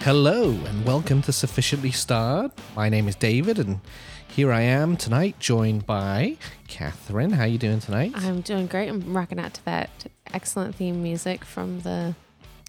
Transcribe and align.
Hello 0.00 0.50
and 0.50 0.84
welcome 0.86 1.20
to 1.22 1.32
Sufficiently 1.32 1.90
Starred. 1.90 2.50
My 2.74 2.88
name 2.88 3.06
is 3.08 3.14
David 3.14 3.58
and 3.58 3.80
here 4.28 4.50
I 4.52 4.62
am 4.62 4.96
tonight 4.96 5.38
joined 5.38 5.86
by 5.86 6.36
Catherine. 6.68 7.32
How 7.32 7.42
are 7.42 7.46
you 7.46 7.58
doing 7.58 7.80
tonight? 7.80 8.12
I'm 8.16 8.40
doing 8.40 8.66
great. 8.66 8.88
I'm 8.88 9.14
rocking 9.14 9.38
out 9.38 9.54
to 9.54 9.64
that 9.66 9.90
excellent 10.32 10.74
theme 10.76 11.02
music 11.02 11.44
from 11.44 11.80
the 11.80 12.14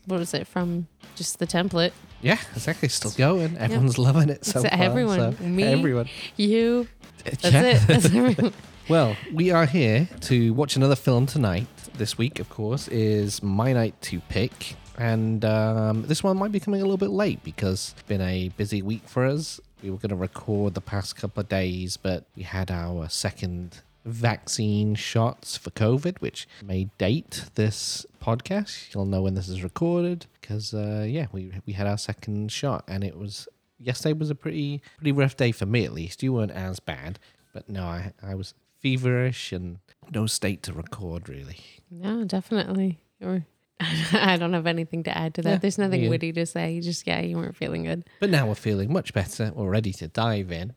what 0.07 0.19
was 0.19 0.33
it 0.33 0.47
from 0.47 0.87
just 1.15 1.39
the 1.39 1.47
template. 1.47 1.91
yeah, 2.21 2.39
exactly. 2.55 2.89
Still 2.89 3.11
going. 3.11 3.55
Everyone's 3.57 3.97
loving 3.99 4.29
it 4.29 4.43
so 4.45 4.59
It's 4.61 4.69
far. 4.69 4.81
everyone. 4.83 5.37
so- 5.37 5.43
Me, 5.43 5.63
Everyone. 5.63 6.09
You. 6.37 6.87
Uh, 6.89 7.29
That's 7.29 7.43
Yeah. 7.53 7.61
it. 7.61 7.87
That's 7.87 8.05
everyone. 8.05 8.53
Well, 8.89 9.15
we 9.31 9.51
are 9.51 9.67
here 9.67 10.09
to 10.21 10.53
watch 10.53 10.75
another 10.75 10.95
film 10.97 11.25
tonight. 11.25 11.67
This 11.93 12.17
week, 12.17 12.39
of 12.39 12.49
course, 12.49 12.89
is 12.89 13.41
my 13.41 13.71
night 13.71 13.93
to 14.01 14.19
pick. 14.21 14.75
And 14.97 15.43
um, 15.45 16.03
this 16.03 16.23
one 16.23 16.37
might 16.37 16.51
be 16.51 16.59
coming 16.59 16.81
a 16.81 16.83
little 16.83 16.97
bit 16.97 17.09
late 17.09 17.43
because 17.43 17.93
it's 17.93 18.03
been 18.03 18.21
a 18.21 18.49
busy 18.49 18.81
week 18.81 19.07
for 19.07 19.25
us. 19.25 19.59
We 19.81 19.89
were 19.89 19.97
going 19.97 20.09
to 20.09 20.15
record 20.15 20.73
the 20.73 20.81
past 20.81 21.15
couple 21.15 21.41
of 21.41 21.49
days, 21.49 21.97
but 21.97 22.25
we 22.35 22.43
had 22.43 22.69
our 22.69 23.09
second 23.09 23.81
vaccine 24.05 24.95
shots 24.95 25.57
for 25.57 25.69
COVID, 25.71 26.19
which 26.19 26.47
may 26.63 26.89
date 26.97 27.45
this 27.55 28.05
podcast. 28.21 28.93
You'll 28.93 29.05
know 29.05 29.21
when 29.21 29.35
this 29.35 29.47
is 29.47 29.63
recorded 29.63 30.25
because, 30.39 30.73
uh, 30.73 31.05
yeah, 31.07 31.27
we, 31.31 31.51
we 31.65 31.73
had 31.73 31.87
our 31.87 31.97
second 31.97 32.51
shot 32.51 32.83
and 32.87 33.03
it 33.03 33.17
was 33.17 33.47
yesterday 33.79 34.13
was 34.13 34.29
a 34.29 34.35
pretty 34.35 34.81
pretty 34.97 35.11
rough 35.11 35.35
day 35.35 35.51
for 35.51 35.65
me 35.65 35.85
at 35.85 35.93
least. 35.93 36.21
You 36.23 36.33
weren't 36.33 36.51
as 36.51 36.79
bad, 36.79 37.19
but 37.53 37.67
no, 37.67 37.83
I 37.83 38.13
I 38.21 38.35
was 38.35 38.53
feverish 38.79 39.51
and 39.51 39.79
no 40.13 40.25
state 40.27 40.63
to 40.63 40.73
record 40.73 41.29
really. 41.29 41.57
No, 41.89 42.23
definitely. 42.23 42.99
Or 43.21 43.45
I 44.13 44.37
don't 44.37 44.53
have 44.53 44.67
anything 44.67 45.03
to 45.03 45.17
add 45.17 45.33
to 45.35 45.41
that. 45.43 45.49
Yeah, 45.49 45.57
There's 45.57 45.77
nothing 45.77 46.03
yeah. 46.03 46.09
witty 46.09 46.31
to 46.33 46.45
say. 46.45 46.73
You 46.73 46.81
just 46.81 47.05
yeah, 47.07 47.21
you 47.21 47.37
weren't 47.37 47.55
feeling 47.55 47.83
good. 47.83 48.05
But 48.19 48.29
now 48.29 48.47
we're 48.47 48.55
feeling 48.55 48.91
much 48.91 49.13
better. 49.13 49.51
We're 49.53 49.69
ready 49.69 49.93
to 49.93 50.07
dive 50.07 50.51
in. 50.51 50.73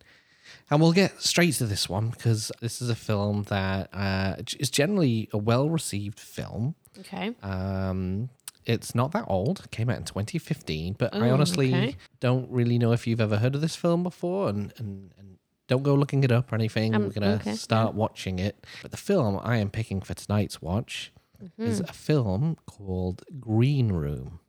And 0.70 0.80
we'll 0.80 0.92
get 0.92 1.20
straight 1.20 1.55
to 1.55 1.66
this 1.66 1.88
one 1.88 2.11
because 2.11 2.50
this 2.61 2.80
is 2.80 2.88
a 2.88 2.94
film 2.94 3.44
that 3.44 3.91
uh, 3.92 4.36
is 4.58 4.70
generally 4.70 5.28
a 5.33 5.38
well 5.38 5.69
received 5.69 6.19
film. 6.19 6.74
Okay. 6.98 7.34
Um, 7.42 8.30
it's 8.64 8.94
not 8.94 9.12
that 9.12 9.24
old. 9.28 9.61
It 9.64 9.70
came 9.70 9.91
out 9.91 9.98
in 9.98 10.05
2015, 10.05 10.94
but 10.98 11.14
I 11.14 11.30
honestly 11.30 11.74
okay. 11.74 11.96
don't 12.20 12.50
really 12.50 12.78
know 12.78 12.92
if 12.92 13.06
you've 13.06 13.20
ever 13.20 13.36
heard 13.36 13.55
of 13.55 13.61
this 13.61 13.77
film 13.77 14.02
before, 14.02 14.48
and, 14.48 14.72
and, 14.78 15.11
and 15.18 15.39
don't 15.68 15.83
go 15.83 15.94
looking 15.94 16.24
it 16.24 16.33
up 16.33 16.50
or 16.50 16.55
anything. 16.55 16.94
Um, 16.94 17.02
We're 17.05 17.11
gonna 17.11 17.34
okay, 17.34 17.55
start 17.55 17.94
watching 17.94 18.39
it. 18.39 18.66
But 18.80 18.91
the 18.91 18.96
film 18.96 19.39
I 19.42 19.58
am 19.58 19.68
picking 19.68 20.00
for 20.00 20.14
tonight's 20.14 20.62
watch 20.62 21.12
is 21.58 21.80
Mm-hmm. 21.80 21.90
a 21.90 21.92
film 21.92 22.56
called 22.66 23.22
Green 23.40 23.92
Room. 23.92 24.40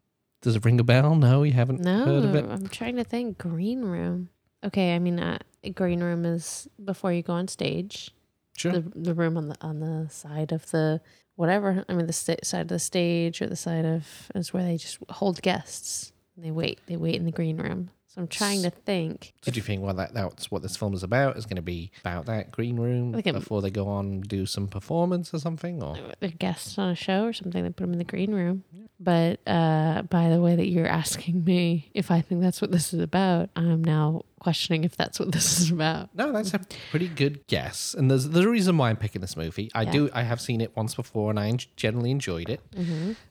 Does 0.41 0.55
it 0.55 0.63
ring 0.65 0.79
a 0.79 0.83
bell? 0.83 1.15
No, 1.15 1.43
you 1.43 1.53
haven't 1.53 1.79
No, 1.81 2.05
heard 2.05 2.23
of 2.25 2.35
it. 2.35 2.45
I'm 2.45 2.67
trying 2.67 2.95
to 2.97 3.03
think. 3.03 3.37
Green 3.39 3.81
room. 3.83 4.29
Okay, 4.63 4.95
I 4.95 4.99
mean, 4.99 5.19
uh, 5.19 5.39
green 5.73 6.01
room 6.03 6.25
is 6.25 6.67
before 6.83 7.11
you 7.13 7.21
go 7.23 7.33
on 7.33 7.47
stage. 7.47 8.11
Sure. 8.57 8.71
the 8.71 8.81
the 8.95 9.13
room 9.13 9.35
on 9.37 9.49
the 9.49 9.57
on 9.61 9.79
the 9.79 10.07
side 10.09 10.51
of 10.51 10.69
the 10.71 11.01
whatever. 11.35 11.83
I 11.89 11.93
mean, 11.93 12.07
the 12.07 12.13
sta- 12.13 12.37
side 12.43 12.61
of 12.61 12.67
the 12.69 12.79
stage 12.79 13.41
or 13.41 13.47
the 13.47 13.55
side 13.55 13.85
of 13.85 14.31
is 14.35 14.53
where 14.53 14.63
they 14.63 14.77
just 14.77 14.97
hold 15.09 15.41
guests. 15.41 16.13
They 16.37 16.51
wait. 16.51 16.79
They 16.87 16.95
wait 16.97 17.15
in 17.15 17.25
the 17.25 17.31
green 17.31 17.57
room. 17.57 17.89
So 18.15 18.21
I'm 18.21 18.27
trying 18.29 18.63
to 18.63 18.69
think. 18.69 19.33
Did 19.41 19.57
you 19.57 19.61
think 19.61 19.83
well 19.83 19.93
that 19.95 20.13
that's 20.13 20.49
what 20.49 20.61
this 20.61 20.77
film 20.77 20.93
is 20.93 21.03
about? 21.03 21.35
Is 21.35 21.45
going 21.45 21.57
to 21.57 21.61
be 21.61 21.91
about 21.99 22.27
that 22.27 22.49
green 22.49 22.79
room 22.79 23.11
Like 23.11 23.25
before 23.25 23.61
they 23.61 23.69
go 23.69 23.89
on 23.89 24.05
and 24.05 24.27
do 24.27 24.45
some 24.45 24.69
performance 24.69 25.33
or 25.33 25.39
something? 25.39 25.83
Or 25.83 25.97
They're 26.21 26.29
guests 26.29 26.77
on 26.77 26.89
a 26.89 26.95
show 26.95 27.25
or 27.25 27.33
something. 27.33 27.61
They 27.61 27.69
put 27.69 27.83
them 27.83 27.91
in 27.91 27.99
the 27.99 28.05
green 28.05 28.33
room. 28.33 28.63
But 28.97 29.41
uh, 29.45 30.03
by 30.03 30.29
the 30.29 30.39
way 30.39 30.55
that 30.55 30.67
you're 30.67 30.87
asking 30.87 31.43
me 31.43 31.91
if 31.93 32.09
I 32.09 32.21
think 32.21 32.41
that's 32.41 32.61
what 32.61 32.71
this 32.71 32.93
is 32.93 33.01
about, 33.01 33.49
I'm 33.57 33.83
now 33.83 34.23
questioning 34.39 34.85
if 34.85 34.95
that's 34.95 35.19
what 35.19 35.33
this 35.33 35.59
is 35.59 35.71
about. 35.71 36.09
No, 36.15 36.31
that's 36.31 36.53
a 36.53 36.61
pretty 36.91 37.09
good 37.09 37.45
guess. 37.47 37.93
And 37.93 38.09
there's 38.09 38.29
there's 38.29 38.45
a 38.45 38.49
reason 38.49 38.77
why 38.77 38.91
I'm 38.91 38.97
picking 38.97 39.19
this 39.19 39.35
movie. 39.35 39.69
I 39.75 39.83
do 39.83 40.09
I 40.13 40.21
have 40.23 40.39
seen 40.39 40.61
it 40.61 40.73
once 40.77 40.95
before 40.95 41.31
and 41.31 41.37
I 41.39 41.47
en- 41.49 41.59
generally 41.75 42.11
enjoyed 42.11 42.47
it. 42.49 42.61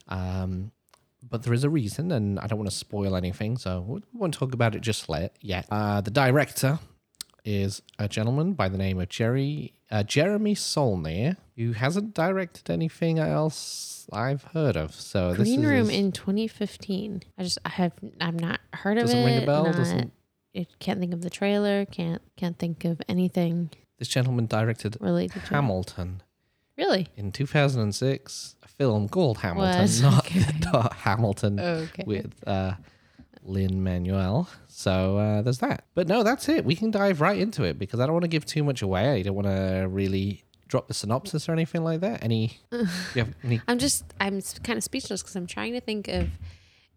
Um, 0.08 0.72
but 1.34 1.42
there 1.42 1.52
is 1.52 1.64
a 1.64 1.68
reason, 1.68 2.12
and 2.12 2.38
I 2.38 2.46
don't 2.46 2.60
want 2.60 2.70
to 2.70 2.76
spoil 2.76 3.16
anything, 3.16 3.56
so 3.56 3.80
we 3.88 4.00
won't 4.12 4.34
talk 4.34 4.54
about 4.54 4.76
it 4.76 4.82
just 4.82 5.10
yet. 5.40 5.66
Uh, 5.68 6.00
the 6.00 6.12
director 6.12 6.78
is 7.44 7.82
a 7.98 8.06
gentleman 8.06 8.52
by 8.52 8.68
the 8.68 8.78
name 8.78 9.00
of 9.00 9.08
Jerry 9.08 9.72
uh, 9.90 10.04
Jeremy 10.04 10.54
Saulnier, 10.54 11.36
who 11.56 11.72
hasn't 11.72 12.14
directed 12.14 12.70
anything 12.70 13.18
else 13.18 14.06
I've 14.12 14.44
heard 14.44 14.76
of. 14.76 14.94
So 14.94 15.34
this 15.34 15.48
Green 15.48 15.64
is 15.64 15.66
room 15.66 15.90
in 15.90 16.12
2015. 16.12 17.24
I 17.36 17.42
just 17.42 17.58
I 17.64 17.70
have 17.70 17.94
I've 18.20 18.38
not 18.38 18.60
heard 18.72 18.96
of 18.98 19.06
Doesn't 19.06 19.18
it. 19.18 19.24
ring 19.26 19.42
a 19.42 19.46
bell, 19.46 19.64
not- 19.64 19.74
doesn't- 19.74 20.12
I 20.56 20.68
can't 20.78 21.00
think 21.00 21.12
of 21.12 21.22
the 21.22 21.30
trailer. 21.30 21.84
Can't 21.84 22.22
can't 22.36 22.56
think 22.56 22.84
of 22.84 23.02
anything 23.08 23.70
this 23.98 24.06
gentleman 24.06 24.46
directed 24.46 24.96
related 25.00 25.32
to 25.32 25.38
it. 25.38 25.56
Hamilton. 25.56 26.22
Really? 26.76 27.08
in 27.16 27.30
2006, 27.32 28.56
a 28.62 28.68
film 28.68 29.08
called 29.08 29.38
Hamilton, 29.38 29.80
Was? 29.82 30.02
not, 30.02 30.26
Okay. 30.26 30.44
not 30.72 30.92
Hamilton 30.94 31.60
Okay. 31.60 32.02
with 32.06 32.32
uh, 32.46 32.74
Lin-Manuel. 33.42 34.48
So 34.66 35.18
uh, 35.18 35.42
there's 35.42 35.58
that. 35.58 35.84
But 35.94 36.08
no, 36.08 36.22
that's 36.22 36.48
it. 36.48 36.64
We 36.64 36.74
can 36.74 36.90
dive 36.90 37.20
right 37.20 37.38
into 37.38 37.62
it 37.64 37.78
because 37.78 38.00
I 38.00 38.06
don't 38.06 38.12
want 38.14 38.24
to 38.24 38.28
give 38.28 38.44
too 38.44 38.64
much 38.64 38.82
away. 38.82 39.10
I 39.12 39.22
don't 39.22 39.34
want 39.34 39.46
to 39.46 39.86
really 39.88 40.42
drop 40.66 40.88
the 40.88 40.94
synopsis 40.94 41.48
or 41.48 41.52
anything 41.52 41.84
like 41.84 42.00
that. 42.00 42.24
Any, 42.24 42.58
you 42.72 42.86
have 43.16 43.34
any 43.44 43.60
I'm 43.68 43.78
just 43.78 44.04
I'm 44.18 44.40
kind 44.62 44.76
of 44.76 44.82
speechless 44.82 45.22
because 45.22 45.36
I'm 45.36 45.46
trying 45.46 45.74
to 45.74 45.80
think 45.80 46.08
of 46.08 46.28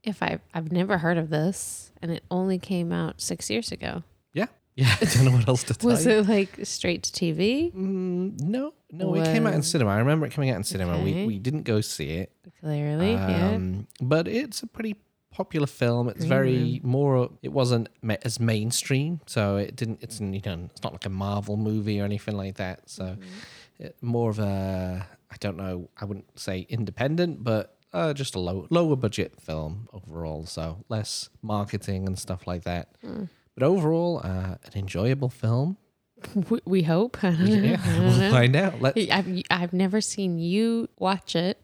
if 0.03 0.23
I 0.23 0.39
I've 0.53 0.71
never 0.71 0.97
heard 0.97 1.17
of 1.17 1.29
this 1.29 1.91
and 2.01 2.11
it 2.11 2.23
only 2.31 2.57
came 2.59 2.91
out 2.91 3.21
six 3.21 3.49
years 3.49 3.71
ago. 3.71 4.03
yeah, 4.33 4.47
yeah. 4.81 4.95
I 5.01 5.05
don't 5.05 5.25
know 5.25 5.31
what 5.31 5.47
else 5.47 5.63
to 5.63 5.73
tell 5.73 5.89
Was 5.89 6.05
you. 6.05 6.11
it 6.19 6.27
like 6.27 6.59
straight 6.63 7.03
to 7.03 7.11
TV? 7.11 7.73
Mm, 7.73 8.39
no, 8.41 8.73
no. 8.91 9.15
It 9.15 9.25
came 9.25 9.47
out 9.47 9.53
in 9.55 9.63
cinema. 9.63 9.91
I 9.91 9.97
remember 9.99 10.25
it 10.27 10.31
coming 10.33 10.49
out 10.51 10.57
in 10.57 10.63
cinema. 10.63 10.99
We 11.03 11.11
Okay. 11.11 11.25
we 11.25 11.39
didn't 11.39 11.63
go 11.63 11.81
see 11.81 12.09
it. 12.21 12.31
Clearly, 12.61 13.13
yeah. 13.13 13.51
Um, 13.55 13.87
But 14.01 14.27
it's 14.27 14.61
a 14.63 14.67
pretty 14.67 14.95
popular 15.31 15.67
film. 15.67 16.09
It's 16.09 16.25
very 16.25 16.79
more. 16.83 17.29
It 17.41 17.51
wasn't 17.51 17.89
ma- 18.01 18.21
as 18.23 18.39
mainstream, 18.39 19.19
so 19.25 19.57
it 19.57 19.75
didn't. 19.75 19.99
It's 20.03 20.19
you 20.19 20.41
know, 20.45 20.69
it's 20.71 20.83
not 20.83 20.93
like 20.93 21.05
a 21.05 21.09
Marvel 21.09 21.57
movie 21.57 21.99
or 22.01 22.05
anything 22.05 22.37
like 22.37 22.55
that. 22.57 22.89
So 22.89 23.03
Mm-hmm. 23.03 23.83
it, 23.85 23.95
more 24.01 24.29
of 24.29 24.39
a. 24.39 25.07
I 25.31 25.35
don't 25.39 25.57
know. 25.57 25.89
I 25.99 26.05
wouldn't 26.05 26.39
say 26.39 26.65
independent, 26.69 27.43
but 27.43 27.75
uh, 27.93 28.13
just 28.13 28.35
a 28.35 28.39
low 28.39 28.67
lower 28.69 28.95
budget 28.95 29.41
film 29.41 29.89
overall. 29.91 30.45
So 30.45 30.85
less 30.87 31.29
marketing 31.41 32.07
and 32.07 32.17
stuff 32.17 32.47
like 32.47 32.63
that. 32.63 32.87
But 33.57 33.65
overall, 33.65 34.21
uh, 34.23 34.55
an 34.65 34.73
enjoyable 34.75 35.29
film. 35.29 35.77
We, 36.49 36.59
we 36.65 36.83
hope. 36.83 37.17
I 37.23 37.29
don't 37.31 37.45
know. 37.45 37.55
Yeah, 37.55 37.81
I 37.83 37.91
don't 37.95 38.03
we'll 38.05 38.17
know. 38.17 38.31
find 38.31 38.55
out. 38.55 38.81
Let, 38.81 38.97
I've 39.11 39.41
I've 39.51 39.73
never 39.73 40.01
seen 40.01 40.37
you 40.39 40.87
watch 40.97 41.35
it 41.35 41.57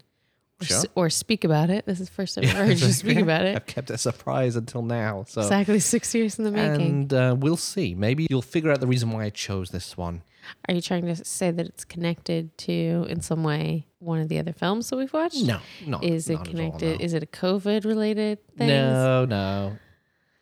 or, 0.61 0.65
Sure. 0.65 0.77
s- 0.77 0.85
or 0.95 1.09
speak 1.09 1.43
about 1.43 1.69
it. 1.71 1.85
This 1.87 1.99
is 1.99 2.07
the 2.09 2.13
first 2.13 2.35
time 2.35 2.45
I've 2.45 2.51
heard 2.51 2.79
you 2.79 2.91
speak 3.03 3.17
about 3.19 3.45
it. 3.45 3.55
I've 3.55 3.65
kept 3.65 3.89
it 3.89 3.93
a 3.93 3.97
surprise 3.97 4.55
until 4.55 4.81
now. 4.83 5.25
So 5.27 5.41
Exactly 5.41 5.79
six 5.79 6.13
years 6.13 6.37
in 6.37 6.45
the 6.45 6.51
making. 6.51 6.81
and 6.87 7.13
uh, 7.13 7.35
we'll 7.37 7.57
see. 7.57 7.95
Maybe 7.95 8.27
you'll 8.29 8.41
figure 8.43 8.71
out 8.71 8.79
the 8.79 8.85
reason 8.87 9.11
why 9.11 9.23
I 9.25 9.29
chose 9.31 9.69
this 9.71 9.97
one. 9.97 10.21
Are 10.67 10.73
you 10.75 10.81
trying 10.81 11.05
to 11.07 11.15
say 11.25 11.49
that 11.51 11.65
it's 11.65 11.85
connected 11.85 12.55
to, 12.59 13.07
in 13.09 13.21
some 13.21 13.43
way, 13.43 13.87
one 13.99 14.19
of 14.19 14.27
the 14.29 14.37
other 14.39 14.53
films 14.53 14.89
that 14.91 14.97
we've 14.97 15.13
watched? 15.13 15.43
No, 15.43 15.59
not. 15.87 16.03
Is 16.03 16.29
it 16.29 16.33
not 16.33 16.41
at 16.41 16.47
all, 16.47 16.51
connected? 16.53 16.99
no. 16.99 17.05
Is 17.05 17.13
it 17.13 17.23
a 17.23 17.27
COVID 17.27 17.85
related 17.85 18.37
thing? 18.57 18.67
No, 18.67 19.25
no. 19.25 19.77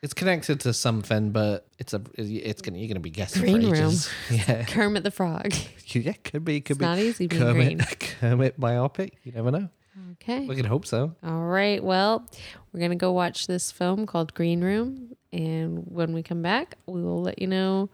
It's 0.02 0.16
connected 0.16 0.60
to 0.62 0.74
something, 0.74 1.30
but 1.32 1.68
it's 1.78 1.94
a. 1.94 2.02
It's 2.16 2.62
gonna. 2.64 2.80
You're 2.80 2.88
gonna 2.88 3.00
be 3.02 3.12
guessing 3.12 3.44
Green 3.44 3.62
for 3.62 3.82
room. 3.82 3.94
Yeah, 4.32 4.64
Kermit 4.66 5.04
the 5.04 5.12
Frog. 5.12 5.54
yeah. 5.88 6.14
Could 6.24 6.44
be. 6.44 6.60
Could 6.60 6.72
It's 6.72 6.80
be. 6.80 6.86
not 6.86 6.98
easy 6.98 7.28
being 7.28 7.42
Kermit. 7.42 7.78
green. 7.78 7.88
Kermit 8.20 8.60
biopic. 8.60 9.12
You 9.24 9.32
never 9.34 9.52
know. 9.52 9.70
Okay. 10.14 10.46
We 10.48 10.56
can 10.56 10.66
hope 10.66 10.88
so. 10.88 11.14
All 11.24 11.44
right. 11.44 11.84
Well, 11.84 12.26
we're 12.72 12.80
going 12.80 12.92
to 12.92 12.96
go 12.98 13.12
watch 13.12 13.46
this 13.48 13.72
film 13.72 14.06
called 14.06 14.34
Green 14.34 14.62
Room. 14.64 15.16
And 15.34 15.84
when 15.86 16.14
we 16.14 16.24
come 16.24 16.42
back, 16.42 16.78
we 16.88 17.02
will 17.04 17.22
let 17.22 17.40
you 17.42 17.48
know 17.48 17.90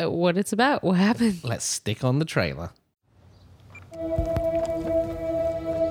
uh, 0.00 0.10
what 0.10 0.36
it's 0.36 0.52
about, 0.52 0.84
what 0.84 0.96
happened. 0.98 1.42
Let's 1.42 1.64
stick 1.64 2.04
on 2.04 2.18
the 2.18 2.24
trailer. 2.24 2.70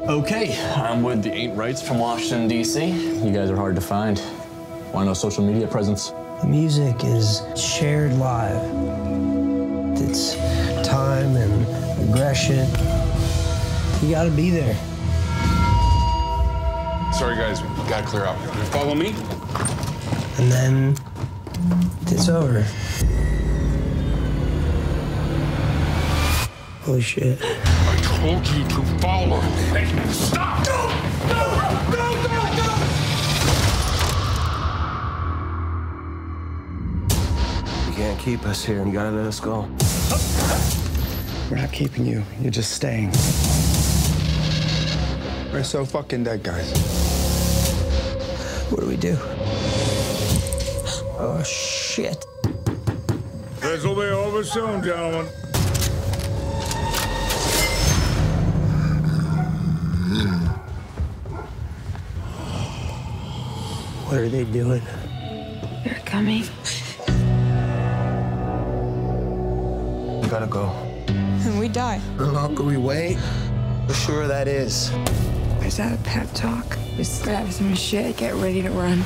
Okay, 0.07 0.57
I'm 0.75 1.03
with 1.03 1.24
the 1.24 1.31
Ain't 1.31 1.57
Rights 1.57 1.81
from 1.81 2.00
Washington, 2.00 2.48
D.C. 2.48 2.88
You 3.25 3.31
guys 3.31 3.50
are 3.50 3.56
hard 3.56 3.75
to 3.75 3.81
find. 3.81 4.21
Why 4.91 5.05
no 5.05 5.13
social 5.13 5.45
media 5.45 5.67
presence? 5.67 6.11
Music 6.45 7.05
is 7.05 7.41
shared 7.55 8.11
live. 8.13 8.61
It's 10.01 10.35
time 10.85 11.38
and 11.38 12.09
aggression. 12.09 12.67
You 14.01 14.11
gotta 14.11 14.31
be 14.31 14.49
there. 14.49 14.75
Sorry, 17.13 17.38
guys, 17.38 17.61
we 17.61 17.89
gotta 17.89 18.05
clear 18.05 18.25
up. 18.25 18.38
You 18.41 18.63
follow 18.65 18.93
me? 18.93 19.15
And 20.38 20.51
then 20.51 20.97
it's 22.07 22.27
over. 22.27 22.65
Holy 26.81 26.99
shit. 26.99 27.39
I 27.41 27.95
told 28.19 28.45
you 28.49 28.67
to 28.67 28.99
follow. 28.99 29.39
Hey, 29.39 29.85
stop! 30.11 30.65
No! 30.67 30.88
No! 31.29 31.89
No! 31.89 31.95
No! 31.95 32.00
Can't 38.01 38.19
keep 38.19 38.44
us 38.48 38.65
here. 38.65 38.83
You 38.83 38.92
gotta 38.92 39.12
let 39.12 39.27
us 39.27 39.39
go. 39.39 39.69
We're 41.51 41.57
not 41.57 41.71
keeping 41.71 42.03
you. 42.03 42.24
You're 42.42 42.50
just 42.50 42.71
staying. 42.71 43.12
We're 45.53 45.63
so 45.63 45.86
fucking 45.86 46.24
dead, 46.24 46.42
guys. 46.42 46.71
What 48.71 48.81
do 48.81 48.88
we 48.88 48.98
do? 48.98 49.15
Oh, 51.19 51.44
shit. 51.45 52.25
This 53.59 53.83
will 53.83 53.94
be 53.94 54.09
over 54.09 54.44
soon, 54.44 54.81
gentlemen. 54.81 55.27
What 64.07 64.18
are 64.18 64.27
they 64.27 64.45
doing? 64.45 64.81
They're 65.83 66.01
coming. 66.03 66.45
Gotta 70.31 70.48
go. 70.48 70.69
And 71.10 71.60
we 71.60 71.68
die. 71.68 72.00
The 72.16 72.31
longer 72.31 72.63
we 72.63 72.78
wait? 72.78 73.18
the 73.86 73.94
sure 73.94 74.30
that 74.30 74.48
is. 74.48 74.89
Is 75.62 75.75
that 75.75 76.00
a 76.00 76.01
pep 76.04 76.25
talk? 76.33 76.78
Just 76.95 77.24
grab 77.24 77.51
some 77.51 77.75
shit, 77.75 78.16
get 78.16 78.33
ready 78.36 78.62
to 78.62 78.69
run. 78.69 79.00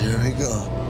Here 0.00 0.18
we 0.18 0.30
go. 0.36 0.83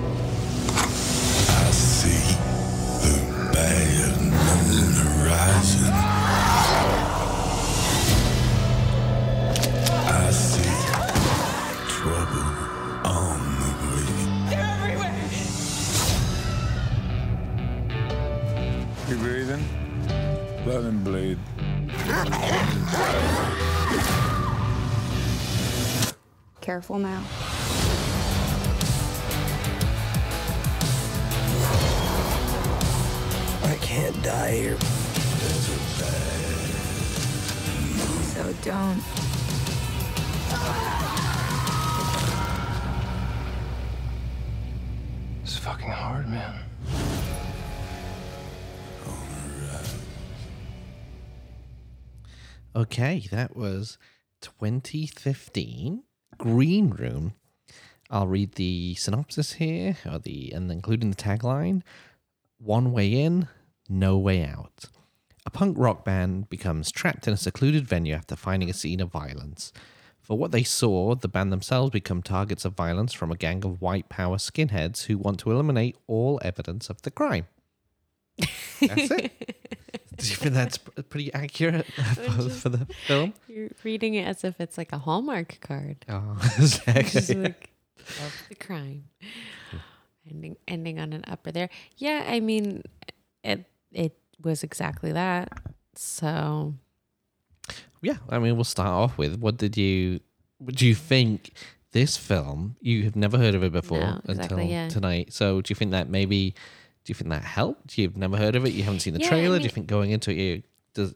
Careful 26.74 26.98
now. 26.98 27.22
I 33.62 33.76
can't 33.80 34.20
die 34.24 34.50
here. 34.56 34.76
So 38.32 38.52
don't. 38.64 39.00
It's 45.44 45.56
fucking 45.58 45.90
hard, 45.92 46.28
man. 46.28 46.58
Okay, 52.74 53.28
that 53.30 53.54
was 53.54 53.96
2015 54.40 56.02
Green 56.38 56.90
Room. 56.90 57.34
I'll 58.10 58.26
read 58.26 58.52
the 58.52 58.94
synopsis 58.94 59.54
here, 59.54 59.96
or 60.04 60.18
the 60.18 60.52
and 60.52 60.70
including 60.70 61.10
the 61.10 61.16
tagline: 61.16 61.82
"One 62.58 62.92
way 62.92 63.12
in, 63.12 63.48
no 63.88 64.18
way 64.18 64.44
out." 64.44 64.86
A 65.46 65.50
punk 65.50 65.76
rock 65.78 66.04
band 66.04 66.48
becomes 66.48 66.90
trapped 66.90 67.26
in 67.26 67.34
a 67.34 67.38
secluded 67.38 67.86
venue 67.86 68.14
after 68.14 68.36
finding 68.36 68.70
a 68.70 68.74
scene 68.74 69.00
of 69.00 69.10
violence. 69.10 69.72
For 70.20 70.38
what 70.38 70.52
they 70.52 70.62
saw, 70.62 71.14
the 71.14 71.28
band 71.28 71.52
themselves 71.52 71.90
become 71.90 72.22
targets 72.22 72.64
of 72.64 72.72
violence 72.72 73.12
from 73.12 73.30
a 73.30 73.36
gang 73.36 73.62
of 73.62 73.82
white 73.82 74.08
power 74.08 74.38
skinheads 74.38 75.04
who 75.04 75.18
want 75.18 75.38
to 75.40 75.50
eliminate 75.50 75.96
all 76.06 76.40
evidence 76.42 76.88
of 76.88 77.02
the 77.02 77.10
crime. 77.10 77.46
That's 78.80 79.10
it. 79.10 79.56
Do 80.18 80.28
you 80.28 80.36
think 80.36 80.54
that's 80.54 80.78
pretty 80.78 81.32
accurate 81.32 81.86
for, 82.14 82.48
for 82.50 82.68
the 82.68 82.86
film? 83.06 83.34
You're 83.48 83.70
reading 83.82 84.14
it 84.14 84.26
as 84.26 84.44
if 84.44 84.60
it's 84.60 84.78
like 84.78 84.92
a 84.92 84.98
Hallmark 84.98 85.58
card. 85.60 86.04
Oh, 86.08 86.38
exactly. 86.58 87.34
like 87.36 87.70
of 87.98 88.42
the 88.48 88.54
crime. 88.54 89.04
Ending 90.30 90.56
ending 90.66 90.98
on 90.98 91.12
an 91.12 91.24
upper 91.26 91.52
there. 91.52 91.68
Yeah, 91.96 92.24
I 92.26 92.40
mean 92.40 92.82
it 93.42 93.66
it 93.92 94.16
was 94.42 94.62
exactly 94.62 95.12
that. 95.12 95.52
So 95.94 96.74
yeah. 98.04 98.18
I 98.28 98.38
mean, 98.38 98.54
we'll 98.54 98.64
start 98.64 98.88
off 98.88 99.18
with 99.18 99.38
what 99.40 99.56
did 99.56 99.76
you, 99.76 100.20
what 100.58 100.76
do 100.76 100.86
you 100.86 100.94
think 100.94 101.52
this 101.92 102.16
film? 102.16 102.76
You 102.80 103.04
have 103.04 103.16
never 103.16 103.38
heard 103.38 103.54
of 103.54 103.62
it 103.64 103.72
before 103.72 104.00
No, 104.00 104.20
exactly, 104.28 104.62
until 104.62 104.70
yeah. 104.70 104.88
tonight. 104.88 105.32
So, 105.32 105.62
do 105.62 105.72
you 105.72 105.74
think 105.74 105.92
that 105.92 106.08
maybe, 106.08 106.54
do 107.04 107.10
you 107.10 107.14
think 107.14 107.30
that 107.30 107.44
helped? 107.44 107.98
You've 107.98 108.16
never 108.16 108.36
heard 108.36 108.56
of 108.56 108.64
it. 108.64 108.72
You 108.72 108.82
haven't 108.82 109.00
seen 109.00 109.14
the 109.14 109.20
Yeah, 109.20 109.26
I 109.26 109.30
trailer. 109.30 109.58
do 109.58 109.64
you 109.64 109.70
think 109.70 109.86
going 109.86 110.10
into 110.10 110.30
it, 110.30 110.36
you 110.36 110.62
does 110.94 111.14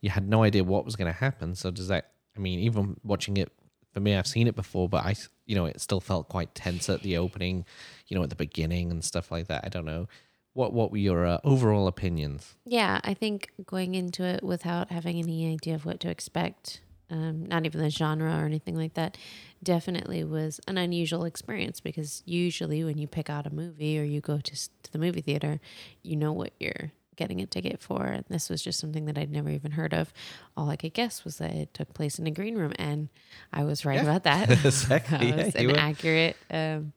you 0.00 0.10
had 0.10 0.28
no 0.28 0.42
idea 0.42 0.62
what 0.64 0.84
was 0.84 0.96
going 0.96 1.12
to 1.12 1.18
happen? 1.18 1.54
So, 1.54 1.70
does 1.70 1.88
that? 1.88 2.12
I 2.36 2.40
mean, 2.40 2.60
even 2.60 2.96
watching 3.02 3.36
it 3.36 3.52
for 3.92 4.00
me, 4.00 4.14
I've 4.14 4.26
seen 4.26 4.46
it 4.46 4.54
before, 4.54 4.88
but 4.88 5.04
I, 5.04 5.14
you 5.46 5.54
know, 5.56 5.64
it 5.66 5.80
still 5.80 6.00
felt 6.00 6.28
quite 6.28 6.54
tense 6.54 6.88
at 6.90 7.02
the 7.02 7.16
opening, 7.16 7.64
you 8.08 8.16
know, 8.16 8.22
at 8.22 8.30
the 8.30 8.36
beginning 8.36 8.90
and 8.90 9.02
stuff 9.04 9.30
like 9.30 9.48
that. 9.48 9.64
I 9.64 9.68
don't 9.68 9.84
know. 9.86 10.06
What 10.52 10.72
What 10.72 10.90
were 10.90 10.96
your 10.98 11.26
uh, 11.26 11.38
overall 11.44 11.86
opinions? 11.88 12.54
yeah, 12.64 13.00
I 13.04 13.12
think 13.14 13.50
going 13.66 13.94
into 13.94 14.22
it 14.22 14.42
without 14.42 14.90
having 14.90 15.18
any 15.18 15.50
idea 15.52 15.74
of 15.74 15.84
what 15.84 16.00
to 16.00 16.08
expect, 16.10 16.80
um, 17.10 17.46
not 17.46 17.64
even 17.66 17.80
the 17.80 17.90
genre 17.90 18.36
or 18.40 18.44
anything 18.46 18.76
like 18.76 18.94
that, 18.94 19.16
definitely 19.62 20.24
was 20.24 20.60
an 20.66 20.76
unusual 20.78 21.24
experience 21.24 21.80
because 21.80 22.22
usually 22.26 22.82
when 22.84 22.98
you 22.98 23.06
pick 23.06 23.30
out 23.30 23.46
a 23.46 23.50
movie 23.50 23.98
or 23.98 24.02
you 24.04 24.20
go 24.20 24.38
to, 24.38 24.52
to 24.82 24.92
the 24.92 24.98
movie 24.98 25.20
theater, 25.20 25.60
you 26.02 26.16
know 26.16 26.32
what 26.32 26.52
you're 26.58 26.92
getting 27.14 27.40
a 27.40 27.46
ticket 27.46 27.80
for. 27.80 28.04
And 28.06 28.24
this 28.28 28.50
was 28.50 28.60
just 28.60 28.78
something 28.78 29.06
that 29.06 29.16
I'd 29.16 29.30
never 29.30 29.48
even 29.50 29.70
heard 29.72 29.94
of. 29.94 30.12
All 30.56 30.68
I 30.68 30.76
could 30.76 30.92
guess 30.92 31.24
was 31.24 31.38
that 31.38 31.52
it 31.52 31.72
took 31.72 31.94
place 31.94 32.18
in 32.18 32.26
a 32.26 32.30
green 32.30 32.56
room, 32.56 32.72
and 32.78 33.08
I 33.52 33.64
was 33.64 33.84
right 33.86 34.00
about 34.02 34.24
that. 34.24 34.50
Exactly, 34.64 35.30
that 35.32 35.46
was 35.46 35.54
you 35.54 35.68
an 35.70 35.74
were. 35.76 35.80
accurate, 35.80 36.36
um, 36.50 36.92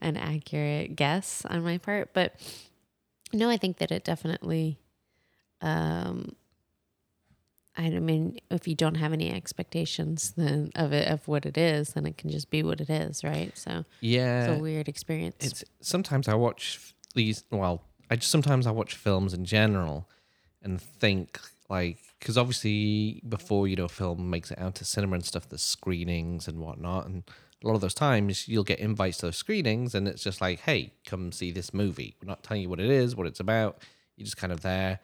an 0.00 0.16
accurate 0.16 0.94
guess 0.96 1.44
on 1.46 1.62
my 1.64 1.78
part. 1.78 2.12
But 2.12 2.34
no, 3.32 3.48
I 3.48 3.56
think 3.56 3.78
that 3.78 3.90
it 3.90 4.04
definitely. 4.04 4.78
Um, 5.62 6.34
I 7.76 7.88
mean, 7.90 8.38
if 8.50 8.68
you 8.68 8.74
don't 8.74 8.96
have 8.96 9.12
any 9.12 9.32
expectations 9.32 10.34
then 10.36 10.70
of 10.74 10.92
it 10.92 11.08
of 11.08 11.26
what 11.26 11.46
it 11.46 11.56
is, 11.56 11.90
then 11.94 12.04
it 12.06 12.18
can 12.18 12.30
just 12.30 12.50
be 12.50 12.62
what 12.62 12.80
it 12.80 12.90
is, 12.90 13.24
right? 13.24 13.56
So 13.56 13.84
Yeah, 14.00 14.44
it's 14.50 14.58
a 14.58 14.62
weird 14.62 14.88
experience. 14.88 15.36
it's 15.40 15.64
sometimes 15.80 16.28
I 16.28 16.34
watch 16.34 16.94
these. 17.14 17.44
Well, 17.50 17.82
I 18.10 18.16
just 18.16 18.30
sometimes 18.30 18.66
I 18.66 18.70
watch 18.72 18.94
films 18.94 19.32
in 19.32 19.44
general 19.44 20.08
and 20.62 20.80
think 20.80 21.40
like 21.70 21.98
because 22.18 22.36
obviously 22.36 23.22
before 23.28 23.66
you 23.66 23.76
know 23.76 23.88
film 23.88 24.28
makes 24.28 24.50
it 24.50 24.58
out 24.58 24.74
to 24.76 24.84
cinema 24.84 25.14
and 25.14 25.24
stuff, 25.24 25.48
there's 25.48 25.62
screenings 25.62 26.46
and 26.48 26.60
whatnot, 26.60 27.06
and 27.06 27.24
a 27.64 27.66
lot 27.66 27.74
of 27.74 27.80
those 27.80 27.94
times 27.94 28.48
you'll 28.48 28.64
get 28.64 28.80
invites 28.80 29.18
to 29.18 29.26
those 29.26 29.36
screenings, 29.36 29.94
and 29.94 30.06
it's 30.06 30.22
just 30.22 30.40
like, 30.42 30.60
hey, 30.60 30.92
come 31.06 31.32
see 31.32 31.50
this 31.50 31.72
movie. 31.72 32.16
We're 32.20 32.28
not 32.28 32.42
telling 32.42 32.62
you 32.62 32.68
what 32.68 32.80
it 32.80 32.90
is, 32.90 33.16
what 33.16 33.26
it's 33.26 33.40
about. 33.40 33.78
You're 34.16 34.24
just 34.26 34.36
kind 34.36 34.52
of 34.52 34.60
there, 34.60 35.00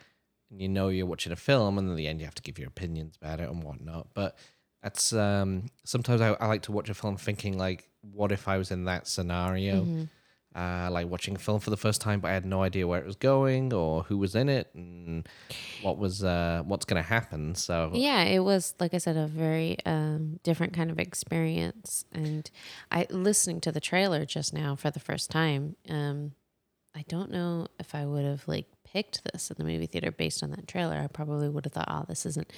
and 0.51 0.61
you 0.61 0.69
know 0.69 0.89
you're 0.89 1.07
watching 1.07 1.33
a 1.33 1.37
film, 1.37 1.79
and 1.79 1.89
in 1.89 1.97
the 1.97 2.07
end 2.07 2.21
you 2.21 2.27
have 2.27 2.35
to 2.37 2.43
give 2.43 2.59
your 2.59 2.69
opinions 2.69 3.17
about 3.21 3.41
it 3.41 3.49
and 3.51 3.63
whatnot. 3.63 4.09
But 4.15 4.37
that's 4.83 5.13
um 5.13 5.67
sometimes 5.85 6.21
I, 6.21 6.35
I 6.35 6.47
like 6.47 6.63
to 6.63 6.73
watch 6.73 6.89
a 6.89 6.95
film 6.95 7.17
thinking 7.17 7.59
like, 7.59 7.91
what 8.03 8.33
if 8.33 8.49
I 8.49 8.59
was 8.59 8.71
in 8.71 8.85
that 8.85 9.09
scenario? 9.09 10.07
uh, 10.55 10.89
like 10.91 11.07
watching 11.09 11.37
a 11.37 11.39
film 11.39 11.61
for 11.61 11.71
the 11.71 11.77
first 11.77 12.01
time, 12.01 12.19
but 12.21 12.31
I 12.31 12.35
had 12.35 12.45
no 12.47 12.63
idea 12.63 12.87
where 12.87 12.99
it 12.99 13.07
was 13.07 13.17
going 13.17 13.73
or 13.73 14.03
who 14.05 14.19
was 14.19 14.35
in 14.35 14.49
it 14.49 14.69
and 14.75 15.29
what 15.83 15.99
was 15.99 16.25
uh, 16.25 16.63
what's 16.65 16.85
going 16.85 17.01
to 17.01 17.09
happen. 17.09 17.55
So 17.55 17.91
yeah 17.95 18.23
it 18.25 18.41
was 18.41 18.75
like 18.81 18.95
i 18.95 18.99
said 18.99 19.17
a 19.17 19.27
very 19.27 19.77
um, 19.87 20.41
different 20.43 20.73
kind 20.73 20.91
of 20.91 20.99
experience 20.99 22.05
and 22.13 22.51
i 22.91 23.07
listening 23.11 23.61
to 23.61 23.71
the 23.71 23.81
trailer 23.81 24.25
just 24.25 24.53
now 24.53 24.75
for 24.75 24.91
the 24.91 25.01
first 25.01 25.31
time 25.31 25.77
um, 25.89 26.33
i 26.95 27.05
don't 27.09 27.31
know 27.31 27.67
if 27.79 27.95
i 27.95 28.05
would 28.05 28.25
have 28.25 28.47
like 28.49 28.67
picked 28.93 29.23
this 29.33 29.51
in 29.51 29.57
the 29.59 29.65
movie 29.65 29.87
theater 29.87 30.11
based 30.11 30.43
on 30.43 30.51
that 30.51 30.67
trailer 30.69 30.97
i 30.97 31.07
probably 31.07 31.49
would 31.49 31.65
have 31.65 31.73
thought 31.73 31.89
oh 31.91 32.05
this 32.09 32.25
isn't 32.25 32.51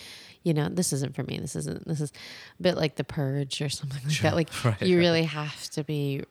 you 0.42 0.52
know 0.54 0.68
this 0.68 0.92
isn't 0.92 1.14
for 1.14 1.22
me 1.25 1.38
this 1.38 1.56
isn't 1.56 1.87
this 1.88 2.00
is 2.00 2.12
a 2.58 2.62
bit 2.62 2.76
like 2.76 2.96
the 2.96 3.04
purge 3.04 3.60
or 3.60 3.68
something 3.78 4.00
like 4.06 4.18
that 4.20 4.34
like 4.34 4.64
Right, 4.64 4.82
you 4.82 4.96
right. 4.96 5.02
really 5.02 5.25
have 5.25 5.68
to 5.70 5.84
be 5.84 6.22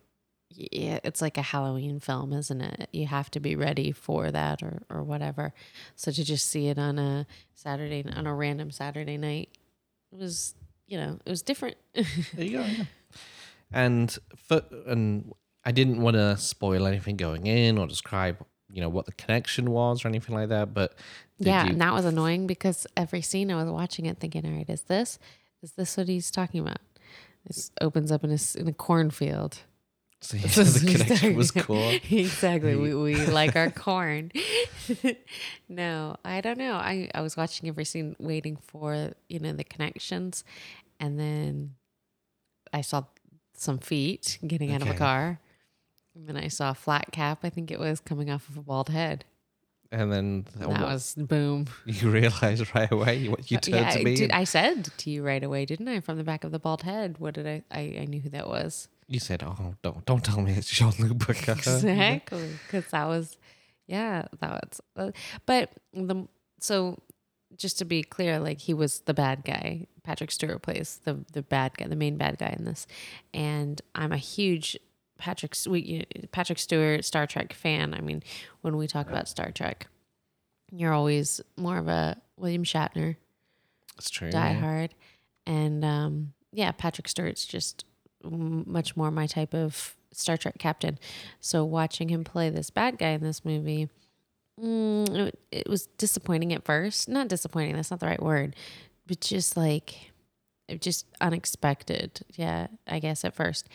yeah, 0.51 0.99
it's 1.03 1.21
like 1.21 1.37
a 1.37 1.43
Halloween 1.43 1.99
film, 1.99 2.33
isn't 2.33 2.59
it? 2.59 2.89
You 2.91 3.05
have 3.05 3.29
to 3.31 3.39
be 3.39 3.55
ready 3.55 3.91
for 3.91 4.31
that 4.31 4.63
or, 4.63 4.81
or 4.89 5.03
whatever. 5.03 5.53
So 5.95 6.11
to 6.11 6.23
just 6.23 6.47
see 6.47 6.67
it 6.69 6.79
on 6.79 6.97
a 6.97 7.27
Saturday, 7.53 8.03
on 8.15 8.25
a 8.25 8.33
random 8.33 8.71
Saturday 8.71 9.15
night, 9.15 9.49
it 10.11 10.17
was, 10.17 10.55
you 10.87 10.97
know, 10.97 11.19
it 11.23 11.29
was 11.29 11.43
different. 11.43 11.77
there 11.93 12.05
you 12.45 12.57
go. 12.57 12.63
yeah. 12.65 12.83
And 13.71 14.17
for, 14.35 14.63
and 14.87 15.31
I 15.63 15.71
didn't 15.71 16.01
want 16.01 16.15
to 16.15 16.35
spoil 16.37 16.87
anything 16.87 17.15
going 17.15 17.45
in 17.45 17.77
or 17.77 17.85
describe 17.85 18.43
you 18.71 18.81
know 18.81 18.89
what 18.89 19.05
the 19.05 19.11
connection 19.13 19.71
was 19.71 20.03
or 20.05 20.07
anything 20.07 20.35
like 20.35 20.49
that. 20.49 20.73
But 20.73 20.93
yeah, 21.37 21.65
you- 21.65 21.71
and 21.71 21.81
that 21.81 21.93
was 21.93 22.05
annoying 22.05 22.47
because 22.47 22.85
every 22.95 23.21
scene 23.21 23.51
I 23.51 23.55
was 23.61 23.69
watching 23.71 24.05
it 24.05 24.19
thinking, 24.19 24.45
all 24.45 24.51
right, 24.51 24.69
is 24.69 24.83
this, 24.83 25.19
is 25.63 25.71
this 25.73 25.97
what 25.97 26.07
he's 26.07 26.29
talking 26.31 26.61
about? 26.61 26.79
This 27.47 27.71
opens 27.81 28.11
up 28.11 28.23
in 28.23 28.31
a, 28.31 28.37
in 28.57 28.67
a 28.67 28.73
cornfield. 28.73 29.59
So 30.21 30.35
yeah, 30.37 30.47
the 30.47 30.97
connection 31.07 31.35
was 31.35 31.51
corn. 31.51 31.99
exactly. 32.11 32.75
We, 32.75 32.93
we 32.93 33.15
like 33.27 33.55
our 33.55 33.69
corn. 33.71 34.31
no, 35.67 36.15
I 36.25 36.41
don't 36.41 36.57
know. 36.57 36.73
I, 36.73 37.09
I 37.15 37.21
was 37.21 37.37
watching 37.37 37.69
every 37.69 37.85
scene 37.85 38.15
waiting 38.19 38.57
for, 38.57 39.11
you 39.27 39.39
know, 39.39 39.53
the 39.53 39.63
connections. 39.63 40.43
And 40.99 41.19
then 41.19 41.75
I 42.73 42.81
saw 42.81 43.03
some 43.53 43.79
feet 43.79 44.37
getting 44.45 44.73
out 44.73 44.81
of 44.81 44.89
a 44.89 44.93
car. 44.93 45.39
And 46.15 46.27
then 46.27 46.37
I 46.37 46.47
saw 46.47 46.71
a 46.71 46.75
flat 46.75 47.11
cap, 47.11 47.39
I 47.43 47.49
think 47.49 47.71
it 47.71 47.79
was, 47.79 47.99
coming 47.99 48.29
off 48.29 48.49
of 48.49 48.57
a 48.57 48.61
bald 48.61 48.89
head. 48.89 49.25
And 49.91 50.11
then 50.11 50.45
And 50.59 50.71
that 50.75 50.81
was 50.81 51.15
boom. 51.15 51.65
you 51.85 52.11
realized 52.11 52.63
right 52.75 52.91
away 52.91 53.27
what 53.27 53.49
you 53.49 53.57
turned 53.57 53.85
yeah, 53.85 53.89
to 53.91 54.03
me. 54.03 54.15
did, 54.15 54.31
I 54.31 54.43
said 54.43 54.89
to 54.97 55.09
you 55.09 55.23
right 55.23 55.43
away, 55.43 55.65
didn't 55.65 55.87
I? 55.87 55.99
From 55.99 56.17
the 56.17 56.23
back 56.23 56.43
of 56.43 56.51
the 56.51 56.59
bald 56.59 56.83
head. 56.83 57.17
What 57.17 57.33
did 57.33 57.47
I? 57.47 57.63
I, 57.71 57.79
I 58.01 58.05
knew 58.05 58.19
who 58.21 58.29
that 58.29 58.47
was. 58.47 58.87
you 59.07 59.19
said, 59.19 59.41
"Oh, 59.41 59.73
don't 59.81 60.05
don't 60.05 60.23
tell 60.23 60.41
me 60.41 60.53
it's 60.53 60.69
Jean 60.69 60.93
Luc 60.99 61.19
Picard." 61.19 61.57
exactly 61.57 62.49
because 62.65 62.85
that 62.91 63.07
was 63.07 63.37
yeah 63.87 64.25
that 64.39 64.51
was 64.51 64.81
uh, 64.95 65.11
but 65.47 65.71
the 65.93 66.27
so 66.59 67.01
just 67.57 67.79
to 67.79 67.85
be 67.85 68.03
clear 68.03 68.39
like 68.39 68.59
he 68.59 68.73
was 68.75 68.99
the 69.01 69.13
bad 69.13 69.43
guy 69.43 69.87
patrick 70.03 70.29
stewart 70.29 70.61
plays 70.61 71.01
the 71.05 71.25
the 71.33 71.41
bad 71.41 71.75
guy 71.75 71.87
the 71.87 71.95
main 71.95 72.15
bad 72.15 72.37
guy 72.37 72.53
in 72.57 72.65
this 72.65 72.85
and 73.33 73.81
i'm 73.95 74.11
a 74.11 74.17
huge 74.17 74.77
patrick 75.19 75.53
we, 75.67 76.05
patrick 76.31 76.57
stewart 76.57 77.05
star 77.05 77.27
trek 77.27 77.53
fan 77.53 77.93
i 77.93 78.01
mean 78.01 78.23
when 78.61 78.75
we 78.77 78.87
talk 78.87 79.07
about 79.09 79.27
star 79.27 79.51
trek 79.51 79.87
you're 80.71 80.93
always 80.93 81.41
more 81.57 81.77
of 81.77 81.87
a 81.87 82.17
william 82.37 82.63
shatner 82.63 83.15
It's 83.97 84.09
true. 84.09 84.31
Die. 84.31 84.53
Hard, 84.53 84.95
and 85.45 85.83
um, 85.83 86.33
yeah, 86.53 86.71
Patrick 86.71 87.07
Stewart's 87.07 87.45
just 87.45 87.83
much 88.23 88.95
more 88.95 89.11
my 89.11 89.27
type 89.27 89.53
of 89.53 89.95
Star 90.13 90.37
Trek 90.37 90.55
captain. 90.57 90.97
So 91.41 91.65
watching 91.65 92.09
him 92.09 92.23
play 92.23 92.49
this 92.49 92.69
bad 92.69 92.97
guy 92.97 93.09
in 93.09 93.21
this 93.21 93.43
movie, 93.43 93.89
mm, 94.59 95.27
it, 95.27 95.39
it 95.51 95.67
was 95.67 95.87
disappointing 95.97 96.53
at 96.53 96.63
first. 96.65 97.09
Not 97.09 97.27
disappointing. 97.27 97.75
That's 97.75 97.91
not 97.91 97.99
the 97.99 98.07
right 98.07 98.21
word, 98.21 98.55
but 99.05 99.19
just 99.21 99.57
like 99.57 100.11
just 100.79 101.05
unexpected. 101.19 102.21
Yeah, 102.35 102.67
I 102.87 102.99
guess 102.99 103.25
at 103.25 103.35
first. 103.35 103.67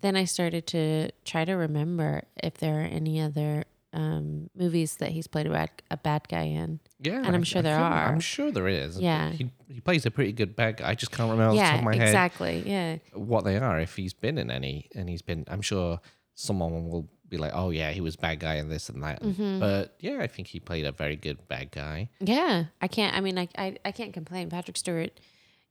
Then 0.00 0.16
I 0.16 0.24
started 0.24 0.66
to 0.68 1.10
try 1.24 1.44
to 1.44 1.52
remember 1.54 2.22
if 2.42 2.54
there 2.54 2.80
are 2.80 2.84
any 2.84 3.20
other 3.20 3.64
um, 3.92 4.50
movies 4.56 4.96
that 4.96 5.10
he's 5.10 5.26
played 5.28 5.46
a 5.46 5.50
bad, 5.50 5.70
a 5.90 5.96
bad 5.96 6.26
guy 6.28 6.42
in. 6.44 6.80
Yeah, 7.00 7.18
And 7.24 7.28
I'm 7.34 7.42
I- 7.42 7.44
sure 7.44 7.60
I 7.60 7.62
there 7.62 7.78
are. 7.78 8.06
I'm 8.08 8.20
sure 8.20 8.50
there 8.50 8.66
is. 8.68 8.98
Yeah. 8.98 9.30
he, 9.30 9.50
he 9.68 9.80
plays 9.80 10.04
a 10.04 10.10
pretty 10.10 10.32
good 10.32 10.56
bad 10.56 10.78
guy. 10.78 10.90
I 10.90 10.94
just 10.94 11.12
can't 11.12 11.30
remember 11.30 11.50
off 11.50 11.56
the 11.56 11.60
top 11.62 11.72
yeah, 11.72 11.78
of 11.78 11.84
my 11.84 11.94
head 11.96 12.08
exactly. 12.08 12.62
Yeah. 12.66 12.96
what 13.12 13.44
they 13.44 13.56
are. 13.56 13.78
If 13.80 13.94
he's 13.96 14.12
been 14.12 14.36
in 14.38 14.50
any, 14.50 14.88
and 14.96 15.08
he's 15.08 15.22
been, 15.22 15.44
I'm 15.48 15.62
sure 15.62 16.00
someone 16.34 16.88
will 16.88 17.08
be 17.28 17.36
like, 17.38 17.52
"Oh 17.54 17.70
yeah, 17.70 17.92
he 17.92 18.00
was 18.00 18.16
bad 18.16 18.40
guy 18.40 18.56
in 18.56 18.68
this 18.68 18.88
and 18.88 19.02
that." 19.04 19.22
Mm-hmm. 19.22 19.60
But 19.60 19.94
yeah, 20.00 20.18
I 20.20 20.26
think 20.26 20.48
he 20.48 20.58
played 20.60 20.84
a 20.86 20.92
very 20.92 21.14
good 21.16 21.46
bad 21.46 21.70
guy. 21.70 22.10
Yeah, 22.20 22.64
I 22.82 22.88
can't. 22.88 23.16
I 23.16 23.20
mean, 23.20 23.38
I 23.38 23.48
I, 23.56 23.76
I 23.84 23.92
can't 23.92 24.12
complain. 24.12 24.50
Patrick 24.50 24.76
Stewart, 24.76 25.12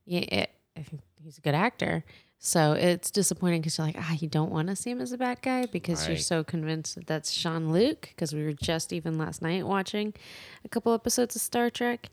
yeah, 0.06 0.20
it, 0.20 0.50
I 0.76 0.82
think 0.82 1.02
he's 1.22 1.36
a 1.38 1.42
good 1.42 1.54
actor. 1.54 2.04
So 2.46 2.72
it's 2.72 3.10
disappointing 3.10 3.62
because 3.62 3.78
you're 3.78 3.86
like, 3.86 3.96
ah, 3.98 4.16
you 4.20 4.28
don't 4.28 4.52
want 4.52 4.68
to 4.68 4.76
see 4.76 4.90
him 4.90 5.00
as 5.00 5.12
a 5.12 5.16
bad 5.16 5.40
guy 5.40 5.64
because 5.64 6.06
you're 6.06 6.18
so 6.18 6.44
convinced 6.44 6.94
that 6.94 7.06
that's 7.06 7.34
Jean 7.34 7.72
Luc. 7.72 8.02
Because 8.02 8.34
we 8.34 8.44
were 8.44 8.52
just 8.52 8.92
even 8.92 9.16
last 9.16 9.40
night 9.40 9.66
watching 9.66 10.12
a 10.62 10.68
couple 10.68 10.92
episodes 10.92 11.34
of 11.34 11.40
Star 11.40 11.70
Trek, 11.70 12.10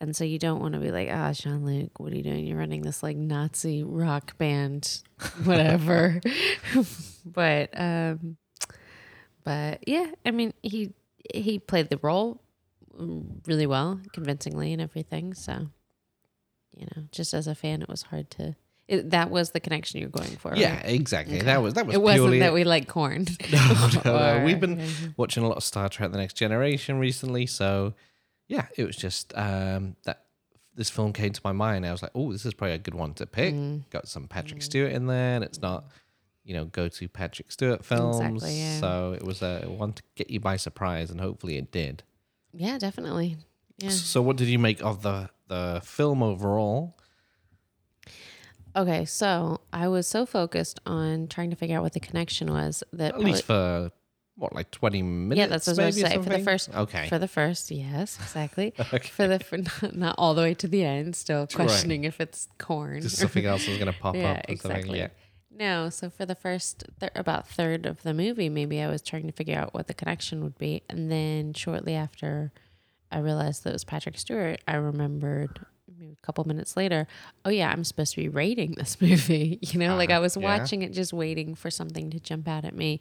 and 0.00 0.14
so 0.14 0.22
you 0.22 0.38
don't 0.38 0.60
want 0.60 0.74
to 0.74 0.80
be 0.80 0.92
like, 0.92 1.08
ah, 1.10 1.32
Jean 1.32 1.66
Luc, 1.66 1.98
what 1.98 2.12
are 2.12 2.16
you 2.16 2.22
doing? 2.22 2.46
You're 2.46 2.58
running 2.58 2.82
this 2.82 3.02
like 3.02 3.16
Nazi 3.16 3.82
rock 3.82 4.38
band, 4.38 5.02
whatever. 5.42 6.20
but 7.26 7.70
um, 7.76 8.36
but 9.42 9.82
yeah, 9.84 10.12
I 10.24 10.30
mean, 10.30 10.54
he 10.62 10.92
he 11.34 11.58
played 11.58 11.90
the 11.90 11.98
role 11.98 12.40
really 13.48 13.66
well, 13.66 14.00
convincingly, 14.12 14.72
and 14.72 14.80
everything. 14.80 15.34
So, 15.34 15.70
you 16.76 16.86
know, 16.94 17.02
just 17.10 17.34
as 17.34 17.48
a 17.48 17.56
fan, 17.56 17.82
it 17.82 17.88
was 17.88 18.02
hard 18.02 18.30
to. 18.30 18.54
It, 18.92 19.10
that 19.12 19.30
was 19.30 19.52
the 19.52 19.60
connection 19.60 20.00
you're 20.00 20.10
going 20.10 20.36
for. 20.36 20.54
Yeah, 20.54 20.76
right? 20.76 20.84
exactly. 20.84 21.40
That 21.40 21.62
was 21.62 21.72
that 21.74 21.86
was 21.86 21.94
It 21.94 22.02
wasn't 22.02 22.20
purely 22.20 22.38
that 22.40 22.52
we 22.52 22.64
like 22.64 22.88
corn. 22.88 23.24
no, 23.52 23.88
no, 23.94 24.02
no. 24.04 24.42
We've 24.44 24.60
been 24.60 25.14
watching 25.16 25.42
a 25.42 25.48
lot 25.48 25.56
of 25.56 25.64
Star 25.64 25.88
Trek: 25.88 26.12
The 26.12 26.18
Next 26.18 26.34
Generation 26.34 26.98
recently, 26.98 27.46
so 27.46 27.94
yeah, 28.48 28.66
it 28.76 28.84
was 28.84 28.94
just 28.94 29.32
um, 29.34 29.96
that 30.04 30.24
this 30.74 30.90
film 30.90 31.14
came 31.14 31.32
to 31.32 31.40
my 31.42 31.52
mind. 31.52 31.86
I 31.86 31.92
was 31.92 32.02
like, 32.02 32.10
oh, 32.14 32.32
this 32.32 32.44
is 32.44 32.52
probably 32.52 32.74
a 32.74 32.78
good 32.78 32.94
one 32.94 33.14
to 33.14 33.26
pick. 33.26 33.54
Mm. 33.54 33.88
Got 33.88 34.08
some 34.08 34.28
Patrick 34.28 34.60
Stewart 34.60 34.92
in 34.92 35.06
there, 35.06 35.36
and 35.36 35.42
it's 35.42 35.62
not 35.62 35.86
you 36.44 36.52
know 36.52 36.66
go 36.66 36.88
to 36.88 37.08
Patrick 37.08 37.50
Stewart 37.50 37.86
films, 37.86 38.16
Exactly, 38.20 38.58
yeah. 38.58 38.78
so 38.78 39.14
it 39.14 39.22
was 39.24 39.40
a 39.40 39.60
one 39.62 39.94
to 39.94 40.02
get 40.16 40.28
you 40.28 40.38
by 40.38 40.58
surprise, 40.58 41.10
and 41.10 41.18
hopefully 41.18 41.56
it 41.56 41.72
did. 41.72 42.02
Yeah, 42.52 42.76
definitely. 42.76 43.38
Yeah. 43.78 43.88
So, 43.88 44.20
what 44.20 44.36
did 44.36 44.48
you 44.48 44.58
make 44.58 44.84
of 44.84 45.00
the 45.00 45.30
the 45.48 45.80
film 45.82 46.22
overall? 46.22 46.98
Okay, 48.74 49.04
so 49.04 49.60
I 49.72 49.88
was 49.88 50.06
so 50.06 50.24
focused 50.24 50.80
on 50.86 51.28
trying 51.28 51.50
to 51.50 51.56
figure 51.56 51.76
out 51.76 51.82
what 51.82 51.92
the 51.92 52.00
connection 52.00 52.50
was 52.50 52.82
that 52.92 53.14
At 53.14 53.20
least 53.20 53.44
for 53.44 53.90
what, 54.36 54.54
like 54.54 54.70
twenty 54.70 55.02
minutes? 55.02 55.38
yeah, 55.38 55.46
that's 55.46 55.66
what 55.66 55.78
I 55.78 55.86
was 55.86 55.96
going 55.96 56.10
to 56.10 56.18
say. 56.18 56.22
For 56.22 56.38
the 56.38 56.44
first, 56.44 56.74
okay, 56.74 57.08
For 57.08 57.18
the 57.18 57.28
first, 57.28 57.70
yes, 57.70 58.18
exactly. 58.20 58.72
For 59.10 59.28
the 59.28 59.38
for 59.40 59.58
not, 59.82 59.94
not 59.94 60.14
all 60.16 60.34
the 60.34 60.42
way 60.42 60.54
to 60.54 60.66
the 60.68 60.84
end, 60.84 61.14
still 61.16 61.46
questioning 61.46 62.04
if 62.04 62.20
it's 62.20 62.48
corn. 62.58 63.02
just 63.02 63.18
something 63.18 63.44
else 63.44 63.68
is 63.68 63.78
going 63.78 63.92
to 63.92 63.98
pop 63.98 64.16
yeah, 64.16 64.32
up. 64.32 64.46
Exactly. 64.48 65.00
Yeah. 65.00 65.08
No, 65.54 65.90
so 65.90 66.08
for 66.08 66.24
the 66.24 66.34
first 66.34 66.84
th- 66.98 67.12
about 67.14 67.46
third 67.46 67.84
of 67.84 68.02
the 68.02 68.14
movie, 68.14 68.48
maybe 68.48 68.80
I 68.80 68.88
was 68.88 69.02
trying 69.02 69.26
to 69.26 69.32
figure 69.32 69.58
out 69.58 69.74
what 69.74 69.86
the 69.86 69.94
connection 69.94 70.42
would 70.44 70.56
be, 70.56 70.82
and 70.88 71.12
then 71.12 71.52
shortly 71.52 71.94
after 71.94 72.52
I 73.10 73.18
realized 73.18 73.64
that 73.64 73.70
it 73.70 73.74
was 73.74 73.84
Patrick 73.84 74.18
Stewart, 74.18 74.62
I 74.66 74.76
remembered 74.76 75.60
maybe 76.02 76.16
a 76.20 76.26
couple 76.26 76.44
minutes 76.44 76.76
later, 76.76 77.06
oh 77.44 77.50
yeah, 77.50 77.70
I'm 77.70 77.84
supposed 77.84 78.14
to 78.14 78.20
be 78.20 78.28
rating 78.28 78.72
this 78.72 79.00
movie. 79.00 79.58
You 79.62 79.78
know, 79.78 79.96
like 79.96 80.10
I 80.10 80.18
was 80.18 80.36
yeah. 80.36 80.42
watching 80.42 80.82
it, 80.82 80.92
just 80.92 81.12
waiting 81.12 81.54
for 81.54 81.70
something 81.70 82.10
to 82.10 82.20
jump 82.20 82.48
out 82.48 82.64
at 82.64 82.74
me 82.74 83.00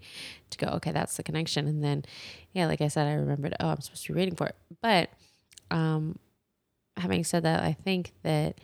to 0.51 0.57
go, 0.57 0.67
okay, 0.73 0.91
that's 0.91 1.17
the 1.17 1.23
connection, 1.23 1.67
and 1.67 1.83
then 1.83 2.05
yeah, 2.53 2.67
like 2.67 2.81
I 2.81 2.87
said, 2.87 3.07
I 3.07 3.13
remembered, 3.13 3.55
oh, 3.59 3.69
I'm 3.69 3.81
supposed 3.81 4.05
to 4.05 4.13
be 4.13 4.19
rating 4.19 4.35
for 4.35 4.47
it, 4.47 4.55
but 4.81 5.09
um, 5.69 6.17
having 6.97 7.23
said 7.23 7.43
that, 7.43 7.63
I 7.63 7.73
think 7.73 8.13
that 8.23 8.59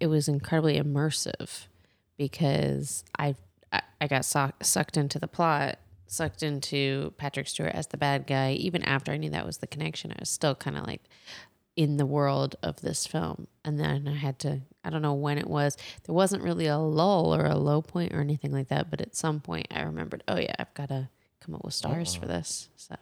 it 0.00 0.06
was 0.06 0.28
incredibly 0.28 0.80
immersive 0.80 1.66
because 2.16 3.04
I 3.18 3.34
I, 3.72 3.82
I 4.00 4.06
got 4.06 4.24
suck, 4.24 4.62
sucked 4.62 4.96
into 4.96 5.18
the 5.18 5.28
plot, 5.28 5.78
sucked 6.06 6.42
into 6.42 7.14
Patrick 7.16 7.48
Stewart 7.48 7.74
as 7.74 7.86
the 7.86 7.96
bad 7.96 8.26
guy. 8.26 8.52
Even 8.52 8.82
after 8.82 9.12
I 9.12 9.16
knew 9.16 9.30
that 9.30 9.46
was 9.46 9.58
the 9.58 9.66
connection, 9.66 10.12
I 10.12 10.16
was 10.20 10.28
still 10.28 10.54
kind 10.54 10.76
of 10.76 10.86
like 10.86 11.02
in 11.76 11.96
the 11.96 12.06
world 12.06 12.56
of 12.62 12.80
this 12.82 13.06
film. 13.06 13.46
And 13.64 13.78
then 13.80 14.06
I 14.08 14.14
had 14.16 14.38
to 14.40 14.60
I 14.84 14.90
don't 14.90 15.02
know 15.02 15.14
when 15.14 15.38
it 15.38 15.46
was. 15.46 15.76
There 16.04 16.14
wasn't 16.14 16.42
really 16.42 16.66
a 16.66 16.76
lull 16.78 17.34
or 17.34 17.46
a 17.46 17.56
low 17.56 17.82
point 17.82 18.12
or 18.12 18.20
anything 18.20 18.50
like 18.52 18.68
that, 18.68 18.90
but 18.90 19.00
at 19.00 19.14
some 19.14 19.40
point 19.40 19.68
I 19.70 19.82
remembered, 19.82 20.24
oh 20.26 20.36
yeah, 20.38 20.54
I've 20.58 20.74
got 20.74 20.88
to 20.88 21.08
come 21.40 21.54
up 21.54 21.64
with 21.64 21.74
stars 21.74 22.14
for 22.16 22.26
this. 22.26 22.68
So 22.76 22.96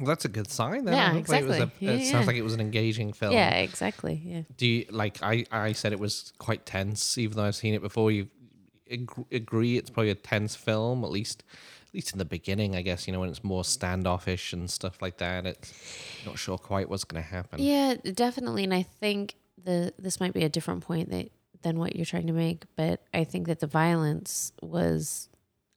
Well, 0.00 0.08
that's 0.08 0.24
a 0.24 0.28
good 0.28 0.50
sign. 0.50 0.84
Then. 0.84 0.94
Yeah, 0.94 1.12
Hopefully 1.12 1.38
It, 1.38 1.44
was 1.46 1.58
a, 1.58 1.62
exactly. 1.62 1.86
it 1.86 1.90
Yeah, 2.00 2.10
sounds 2.10 2.12
yeah. 2.12 2.26
like 2.26 2.36
it 2.36 2.42
was 2.42 2.54
an 2.54 2.60
engaging 2.60 3.12
film. 3.12 3.32
yeah, 3.32 3.50
exactly. 3.58 4.20
Yeah. 4.24 4.42
Do 4.56 4.66
you 4.66 4.86
like? 4.90 5.22
I 5.22 5.44
I 5.52 5.72
said 5.72 5.92
it 5.92 6.00
was 6.00 6.32
quite 6.38 6.66
tense, 6.66 7.16
even 7.16 7.36
though 7.36 7.44
I've 7.44 7.54
seen 7.56 7.74
it 7.74 7.82
before. 7.82 8.10
You 8.10 8.28
agree 9.32 9.76
it's 9.78 9.90
probably 9.90 10.10
a 10.10 10.14
tense 10.14 10.54
film, 10.56 11.04
at 11.04 11.10
least 11.10 11.42
at 11.94 11.96
least 11.96 12.12
in 12.12 12.18
the 12.18 12.24
beginning. 12.24 12.74
I 12.74 12.82
guess 12.82 13.06
you 13.06 13.12
know 13.12 13.20
when 13.20 13.28
it's 13.28 13.44
more 13.44 13.64
standoffish 13.64 14.52
and 14.52 14.68
stuff 14.68 15.00
like 15.00 15.18
that. 15.18 15.46
It's 15.46 15.72
not 16.26 16.36
sure 16.36 16.58
quite 16.58 16.90
what's 16.90 17.04
going 17.04 17.22
to 17.22 17.28
happen. 17.28 17.62
Yeah, 17.62 17.94
definitely. 18.14 18.64
And 18.64 18.74
I 18.74 18.82
think 18.82 19.36
the 19.62 19.94
this 19.96 20.18
might 20.18 20.32
be 20.34 20.42
a 20.42 20.48
different 20.48 20.82
point 20.84 21.10
that 21.10 21.30
than 21.62 21.78
what 21.78 21.94
you're 21.94 22.04
trying 22.04 22.26
to 22.26 22.32
make, 22.32 22.64
but 22.76 23.00
I 23.14 23.22
think 23.24 23.46
that 23.46 23.60
the 23.60 23.68
violence 23.68 24.52
was 24.60 25.28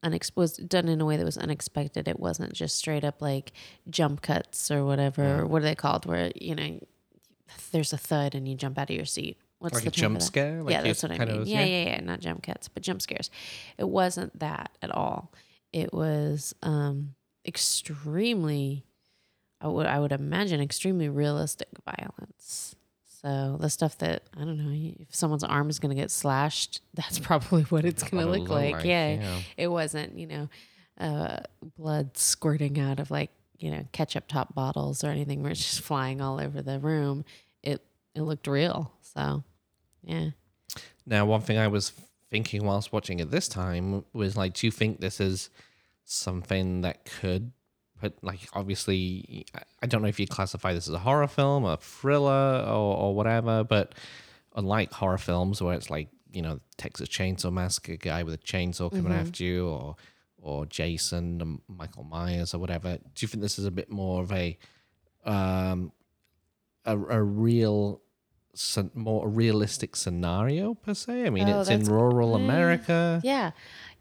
unex- 0.04 0.32
was 0.36 0.58
done 0.58 0.88
in 0.90 1.00
a 1.00 1.06
way 1.06 1.18
that 1.18 1.24
was 1.24 1.38
unexpected. 1.38 2.08
It 2.08 2.20
wasn't 2.20 2.52
just 2.54 2.76
straight 2.76 3.04
up 3.04 3.22
like 3.22 3.54
jump 3.90 4.22
cuts 4.24 4.72
or 4.72 4.84
whatever. 4.86 5.46
What 5.46 5.62
are 5.62 5.66
they 5.66 5.76
called? 5.76 6.08
Where 6.08 6.32
you 6.36 6.56
know 6.56 6.80
there's 7.72 7.94
a 7.94 7.98
thud 7.98 8.34
and 8.34 8.48
you 8.48 8.56
jump 8.56 8.80
out 8.80 8.90
of 8.90 8.96
your 8.96 9.06
seat. 9.06 9.38
What's 9.60 9.76
Like 9.76 9.84
the 9.84 9.90
a 9.90 9.92
jump 9.92 10.22
scare? 10.24 10.64
Like 10.64 10.72
yeah, 10.74 10.82
that's 10.82 11.04
what 11.04 11.12
I 11.12 11.18
mean. 11.20 11.30
of- 11.42 11.48
yeah, 11.48 11.60
yeah? 11.62 11.66
yeah, 11.66 11.90
yeah, 11.92 12.00
not 12.02 12.20
jump 12.22 12.42
cuts, 12.44 12.68
but 12.68 12.82
jump 12.82 13.02
scares. 13.04 13.30
It 13.78 13.88
wasn't 13.88 14.38
that 14.40 14.72
at 14.82 14.90
all. 14.92 15.32
It 15.74 15.94
was 15.94 16.54
um 16.64 17.16
extremely 17.46 18.84
I 19.62 19.68
would 19.68 19.86
I 19.86 20.00
would 20.00 20.12
imagine 20.12 20.62
extremely 20.62 21.10
realistic 21.10 21.70
violence. 21.86 22.76
So 23.22 23.58
the 23.60 23.70
stuff 23.70 23.98
that 24.00 24.24
I 24.36 24.40
don't 24.42 24.58
know, 24.58 24.92
if 25.00 25.14
someone's 25.16 25.44
arm 25.44 25.70
is 25.70 25.80
going 25.80 25.96
to 25.96 26.00
get 26.02 26.12
slashed, 26.12 26.82
that's 26.94 27.20
probably 27.20 27.64
what 27.64 27.84
it's 27.86 28.04
going 28.04 28.24
to 28.26 28.32
look 28.32 28.50
like. 28.50 28.76
like, 28.76 28.86
Yeah. 28.86 29.14
yeah. 29.14 29.40
it 29.58 29.68
wasn't 29.68 30.18
you 30.18 30.28
know, 30.28 30.50
uh, 31.00 31.38
blood 31.78 32.16
squirting 32.18 32.80
out 32.80 33.00
of 33.00 33.10
like 33.12 33.32
you 33.58 33.72
know 33.72 33.88
ketchup 33.92 34.28
top 34.28 34.54
bottles 34.54 35.04
or 35.04 35.08
anything 35.10 35.42
where 35.42 35.52
it's 35.52 35.64
just 35.64 35.82
flying 35.82 36.22
all 36.22 36.40
over 36.40 36.62
the 36.62 36.80
room. 36.80 37.26
It 37.64 37.84
it 38.14 38.22
looked 38.22 38.48
real. 38.48 38.94
So 39.02 39.44
yeah, 40.04 40.30
Now, 41.06 41.26
one 41.26 41.42
thing 41.42 41.58
I 41.58 41.68
was 41.68 41.92
thinking 42.30 42.66
whilst 42.66 42.92
watching 42.92 43.20
it 43.20 43.32
this 43.32 43.48
time 43.48 44.04
was 44.14 44.36
like, 44.38 44.54
do 44.54 44.68
you 44.68 44.72
think 44.72 45.00
this 45.00 45.20
is 45.20 45.50
something 46.04 46.82
that 46.82 47.06
could 47.06 47.52
put 48.00 48.24
like 48.24 48.48
obviously 48.54 49.46
I- 49.82 49.88
don't 49.88 50.02
know 50.02 50.08
if 50.08 50.20
you 50.20 50.28
classify 50.28 50.74
this 50.74 50.88
as 50.88 50.94
a 50.94 51.00
horror 51.00 51.28
film, 51.28 51.66
a 51.66 51.78
thriller, 51.78 52.64
or, 52.68 52.96
or 52.98 53.16
whatever, 53.16 53.64
but 53.64 53.96
unlike 54.56 54.92
horror 54.92 55.18
films 55.18 55.62
where 55.62 55.76
it's 55.76 55.90
like 55.90 56.10
you 56.32 56.42
know 56.42 56.60
Texas 56.78 57.10
Chainsaw 57.10 57.52
Massacre 57.52 57.96
guy 57.96 58.24
with 58.24 58.34
a 58.34 58.38
chainsaw 58.40 58.90
coming 58.92 59.14
after 59.14 59.44
you, 59.44 59.68
or 59.68 59.96
or 60.40 60.66
Jason 60.66 61.42
and 61.42 61.62
Michael 61.68 62.04
Myers 62.04 62.54
or 62.54 62.60
whatever, 62.60 62.98
do 62.98 63.02
you 63.20 63.28
think 63.28 63.42
this 63.42 63.58
is 63.58 63.66
a 63.66 63.72
bit 63.72 63.90
more 63.90 64.22
of 64.22 64.32
a 64.32 64.58
um 65.26 65.92
a, 66.86 66.98
a 66.98 67.22
real 67.24 68.02
more 68.94 69.28
realistic 69.28 69.96
scenario 69.96 70.74
per 70.74 70.94
se? 70.94 71.26
I 71.26 71.30
mean, 71.30 71.48
Oh, 71.50 71.62
it's 71.62 71.70
in 71.70 71.84
rural 71.86 72.36
eh, 72.38 72.44
America. 72.44 73.22
Yeah. 73.24 73.52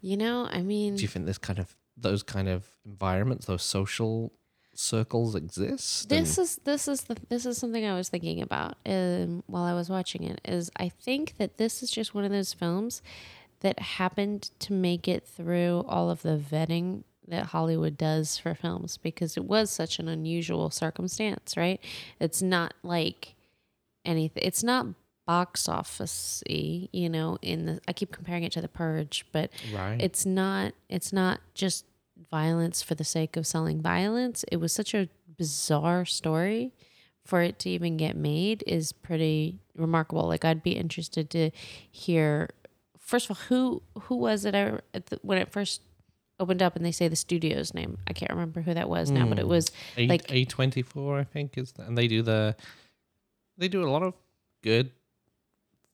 You 0.01 0.17
know, 0.17 0.47
I 0.51 0.61
mean, 0.61 0.95
Do 0.95 1.01
you 1.01 1.07
think 1.07 1.25
this 1.25 1.37
kind 1.37 1.59
of 1.59 1.75
those 1.95 2.23
kind 2.23 2.47
of 2.47 2.65
environments, 2.85 3.45
those 3.45 3.63
social 3.63 4.31
circles 4.75 5.33
exist? 5.35 6.09
this 6.09 6.37
is 6.37 6.57
this 6.63 6.87
is 6.87 7.01
the 7.03 7.17
this 7.29 7.45
is 7.45 7.57
something 7.57 7.83
I 7.85 7.95
was 7.95 8.09
thinking 8.09 8.41
about 8.41 8.75
um, 8.85 9.43
while 9.47 9.63
I 9.63 9.73
was 9.73 9.89
watching 9.89 10.23
it. 10.23 10.39
Is 10.45 10.69
I 10.77 10.89
think 10.89 11.37
that 11.37 11.57
this 11.57 11.81
is 11.81 11.89
just 11.89 12.13
one 12.13 12.25
of 12.25 12.31
those 12.31 12.53
films 12.53 13.01
that 13.61 13.79
happened 13.79 14.51
to 14.59 14.73
make 14.73 15.07
it 15.07 15.25
through 15.25 15.83
all 15.87 16.11
of 16.11 16.21
the 16.21 16.37
vetting 16.37 17.03
that 17.27 17.47
Hollywood 17.47 17.97
does 17.97 18.37
for 18.37 18.53
films 18.53 18.97
because 18.97 19.35
it 19.35 19.43
was 19.45 19.69
such 19.71 19.99
an 19.99 20.07
unusual 20.07 20.69
circumstance, 20.69 21.57
right? 21.57 21.81
It's 22.19 22.41
not 22.41 22.73
like 22.83 23.33
anything. 24.07 24.43
It's 24.43 24.63
not 24.63 24.87
box 25.27 25.67
office 25.67 26.41
you 26.47 27.09
know 27.09 27.37
in 27.41 27.65
the 27.65 27.81
i 27.85 27.91
keep 27.91 28.13
comparing 28.13 28.43
it 28.43 28.51
to 28.53 28.61
the 28.61 28.67
purge 28.69 29.25
but 29.33 29.51
Right. 29.73 30.01
it's 30.01 30.25
not 30.25 30.73
it's 30.87 31.11
not 31.11 31.41
just 31.53 31.85
violence 32.31 32.81
for 32.81 32.95
the 32.95 33.03
sake 33.03 33.35
of 33.35 33.45
selling 33.45 33.81
violence 33.81 34.45
it 34.49 34.55
was 34.55 34.71
such 34.71 34.93
a 34.93 35.09
bizarre 35.37 36.05
story 36.05 36.71
for 37.25 37.41
it 37.41 37.59
to 37.59 37.69
even 37.69 37.97
get 37.97 38.15
made 38.15 38.63
is 38.65 38.93
pretty 38.93 39.59
remarkable 39.75 40.25
like 40.25 40.45
i'd 40.45 40.63
be 40.63 40.71
interested 40.71 41.29
to 41.31 41.51
hear 41.91 42.49
first 42.97 43.29
of 43.29 43.35
all 43.35 43.43
who 43.49 43.83
who 44.03 44.15
was 44.15 44.45
it 44.45 44.55
I, 44.55 44.79
at 44.93 45.07
the, 45.07 45.19
when 45.23 45.39
it 45.39 45.51
first 45.51 45.81
opened 46.39 46.61
up 46.61 46.77
and 46.77 46.85
they 46.85 46.91
say 46.93 47.09
the 47.09 47.17
studio's 47.17 47.73
name 47.73 47.97
i 48.07 48.13
can't 48.13 48.31
remember 48.31 48.61
who 48.61 48.73
that 48.73 48.87
was 48.87 49.11
now 49.11 49.27
but 49.27 49.39
it 49.39 49.43
hmm. 49.43 49.49
was 49.49 49.71
A 49.97 50.07
like 50.07 50.31
A 50.31 50.45
twenty 50.45 50.83
four, 50.83 51.19
I 51.19 51.25
think 51.25 51.57
is, 51.57 51.73
and 51.77 51.97
they 51.97 52.07
do 52.07 52.21
the, 52.21 52.55
they 53.57 53.67
do 53.67 53.83
a 53.83 53.89
lot 53.89 54.03
of 54.03 54.13
good 54.61 54.91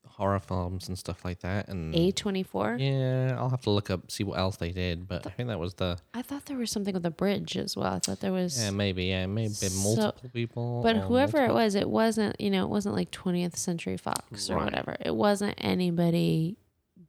horror 0.08 0.40
films 0.40 0.88
and 0.90 0.98
stuff 0.98 1.26
like 1.26 1.40
that. 1.40 1.68
And 1.70 1.94
a24 1.94 2.80
yeah, 2.80 3.36
I'll 3.38 3.50
have 3.50 3.62
to 3.62 3.72
look 3.72 3.90
up 3.90 4.12
see 4.12 4.24
what 4.24 4.38
else 4.38 4.58
they 4.58 4.72
did, 4.72 5.08
but 5.08 5.26
I 5.26 5.32
think 5.32 5.50
that 5.50 5.60
was 5.60 5.74
the 5.76 5.98
i 6.14 6.22
thought 6.22 6.46
there 6.46 6.58
was 6.58 6.70
something 6.70 6.94
with 6.94 7.02
the 7.04 7.10
bridge 7.10 7.58
as 7.58 7.76
well 7.76 7.94
i 7.94 8.00
thought 8.00 8.20
there 8.20 8.32
was 8.32 8.62
yeah 8.62 8.70
maybe 8.70 9.06
yeah 9.06 9.26
maybe 9.26 9.50
So- 9.54 9.96
multiple 9.96 10.30
people, 10.32 10.82
But 10.84 10.98
whoever 10.98 11.44
it 11.44 11.54
was, 11.54 11.74
it 11.76 11.90
wasn't, 11.90 12.40
you 12.40 12.52
know, 12.52 12.64
it 12.64 12.70
wasn't 12.70 12.96
like 12.96 13.10
20th 13.12 13.56
Century 13.56 13.98
Fox 13.98 14.50
or 14.50 14.58
Right. 14.58 14.66
whatever. 14.66 14.96
It 15.00 15.16
wasn't 15.16 15.56
anybody 15.58 16.58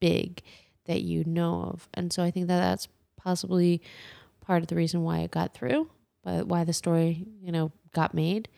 big 0.00 0.40
that 0.86 1.02
you 1.02 1.24
know 1.24 1.62
of. 1.72 1.88
And 1.94 2.12
so 2.12 2.22
I 2.22 2.30
think 2.30 2.46
that 2.48 2.58
that's 2.60 2.88
possibly 3.16 3.82
part 4.40 4.62
of 4.62 4.68
the 4.68 4.76
reason 4.76 5.02
why 5.02 5.18
it 5.20 5.30
got 5.30 5.52
through, 5.54 5.90
but 6.22 6.46
why 6.46 6.64
the 6.64 6.72
story, 6.72 7.26
you 7.42 7.52
know, 7.52 7.70
got 7.92 8.14
made. 8.14 8.48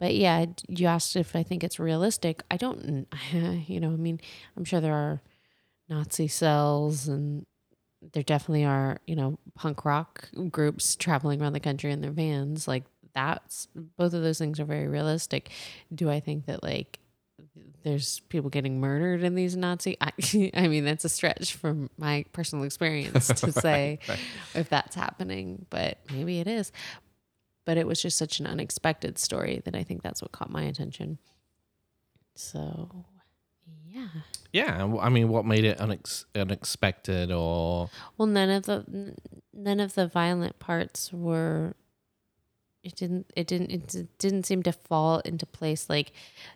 But 0.00 0.14
yeah, 0.14 0.46
you 0.68 0.86
asked 0.86 1.16
if 1.16 1.36
I 1.36 1.42
think 1.42 1.62
it's 1.64 1.78
realistic. 1.78 2.42
I 2.50 2.56
don't, 2.56 3.06
you 3.32 3.80
know, 3.80 3.88
I 3.88 3.96
mean, 3.96 4.20
I'm 4.56 4.64
sure 4.64 4.80
there 4.80 4.94
are 4.94 5.22
Nazi 5.88 6.28
cells 6.28 7.08
and 7.08 7.46
there 8.12 8.22
definitely 8.22 8.64
are, 8.64 8.98
you 9.06 9.16
know, 9.16 9.38
punk 9.54 9.84
rock 9.84 10.28
groups 10.50 10.96
traveling 10.96 11.40
around 11.40 11.52
the 11.52 11.60
country 11.60 11.90
in 11.90 12.00
their 12.00 12.10
vans. 12.10 12.68
Like 12.68 12.84
that's 13.14 13.68
both 13.74 14.14
of 14.14 14.22
those 14.22 14.38
things 14.38 14.60
are 14.60 14.64
very 14.64 14.88
realistic. 14.88 15.50
Do 15.94 16.10
I 16.10 16.20
think 16.20 16.46
that 16.46 16.62
like 16.62 16.98
there's 17.82 18.20
people 18.28 18.50
getting 18.50 18.80
murdered 18.80 19.22
in 19.22 19.34
these 19.34 19.56
Nazi? 19.56 19.96
I, 20.00 20.12
I 20.54 20.68
mean, 20.68 20.84
that's 20.84 21.04
a 21.04 21.08
stretch 21.08 21.54
from 21.54 21.90
my 21.98 22.24
personal 22.32 22.64
experience 22.64 23.28
to 23.28 23.52
say 23.60 23.98
if 24.54 24.68
that's 24.68 24.94
happening, 24.94 25.66
but 25.70 25.98
maybe 26.10 26.40
it 26.40 26.46
is. 26.46 26.72
But 27.64 27.78
it 27.78 27.86
was 27.86 28.00
just 28.02 28.18
such 28.18 28.40
an 28.40 28.46
unexpected 28.46 29.18
story 29.18 29.62
that 29.64 29.74
I 29.74 29.82
think 29.82 30.02
that's 30.02 30.20
what 30.20 30.32
caught 30.32 30.50
my 30.50 30.64
attention. 30.64 31.18
So, 32.34 32.90
yeah. 33.86 34.08
yeah. 34.52 34.96
I 35.00 35.08
mean, 35.08 35.28
what 35.28 35.46
made 35.46 35.64
it 35.64 35.78
unex- 35.78 36.24
unexpected 36.34 37.30
or 37.30 37.88
Well, 38.18 38.26
none 38.26 38.50
of 38.50 38.64
the 38.64 39.14
none 39.52 39.80
of 39.80 39.94
the 39.94 40.06
violent 40.06 40.58
parts 40.58 41.12
were. 41.12 41.74
It 42.82 42.96
didn't. 42.96 43.30
It 43.34 43.46
didn't. 43.46 43.70
It 43.94 44.18
didn't 44.18 44.44
seem 44.44 44.62
to 44.64 44.72
fall 44.72 45.20
into 45.20 45.46
place 45.46 45.88
like, 45.88 46.12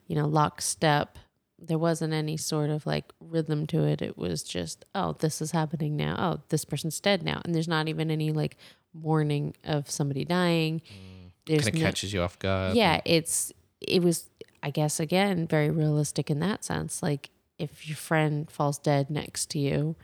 you 0.09 0.15
know, 0.15 0.27
lockstep. 0.27 1.19
There 1.59 1.79
wasn't 1.79 2.13
any 2.13 2.37
sort 2.37 2.71
of 2.71 2.87
like 2.87 3.13
rhythm 3.21 3.67
to 3.69 3.85
it. 3.85 4.01
It 4.01 4.17
was 4.17 4.43
just, 4.43 4.85
oh, 4.95 5.15
this 5.19 5.43
is 5.43 5.51
happening 5.51 5.97
now. 5.97 6.17
Oh, 6.19 6.43
this 6.51 6.65
person's 6.65 7.01
dead 7.01 7.23
now, 7.23 7.41
and 7.45 7.55
there's 7.55 7.69
not 7.69 7.89
even 7.89 8.11
any 8.11 8.31
like 8.31 8.57
mourning 8.95 9.55
of 9.65 9.91
somebody 9.91 10.25
dying. 10.25 10.81
Mm. 10.81 11.31
There's 11.47 11.65
kind 11.65 11.75
of 11.75 11.81
no- 11.81 11.87
catches 11.87 12.13
you 12.13 12.23
off 12.23 12.39
guard? 12.39 12.77
yeah, 12.77 13.01
it's 13.05 13.53
it 13.81 14.03
was 14.03 14.29
I 14.63 14.71
guess 14.71 15.01
again 15.01 15.47
very 15.47 15.71
realistic 15.71 16.31
in 16.31 16.41
that 16.41 16.65
sense. 16.65 17.03
Like 17.03 17.31
if 17.59 17.89
your 17.89 17.97
friend 17.97 18.51
falls 18.51 18.79
dead 18.79 19.11
next 19.11 19.51
to 19.51 19.59
you 19.59 19.97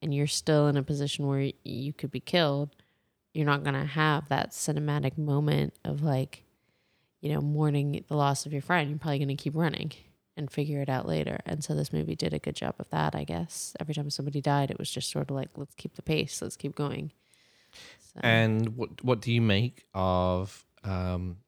and 0.00 0.14
you're 0.14 0.26
still 0.26 0.68
in 0.68 0.76
a 0.76 0.82
position 0.82 1.26
where 1.26 1.50
you 1.64 1.92
could 1.92 2.10
be 2.10 2.20
killed, 2.20 2.70
you're 3.34 3.46
not 3.46 3.62
going 3.62 3.74
to 3.74 3.84
have 3.84 4.28
that 4.28 4.50
cinematic 4.50 5.18
moment 5.18 5.74
of 5.84 6.02
like 6.02 6.44
you 7.20 7.32
know 7.32 7.40
mourning 7.40 8.04
the 8.08 8.16
loss 8.16 8.46
of 8.46 8.52
your 8.52 8.62
friend. 8.62 8.90
You're 8.90 8.98
probably 8.98 9.18
going 9.18 9.28
to 9.28 9.42
keep 9.42 9.56
running 9.56 9.92
and 10.36 10.50
figure 10.50 10.80
it 10.80 10.88
out 10.88 11.06
later. 11.06 11.38
And 11.46 11.62
so 11.62 11.74
this 11.74 11.92
movie 11.92 12.16
did 12.16 12.32
a 12.32 12.38
good 12.38 12.56
job 12.56 12.74
of 12.78 12.88
that, 12.90 13.14
I 13.14 13.24
guess. 13.24 13.74
Every 13.80 13.94
time 13.94 14.10
somebody 14.10 14.40
died, 14.40 14.70
it 14.70 14.78
was 14.78 14.90
just 14.90 15.10
sort 15.10 15.30
of 15.30 15.36
like 15.36 15.50
let's 15.56 15.74
keep 15.74 15.94
the 15.96 16.02
pace, 16.02 16.40
let's 16.42 16.56
keep 16.56 16.74
going. 16.74 17.12
So. 18.14 18.20
And 18.22 18.76
what 18.76 19.02
what 19.04 19.20
do 19.20 19.32
you 19.32 19.40
make 19.40 19.84
of 19.94 20.64
um 20.84 21.38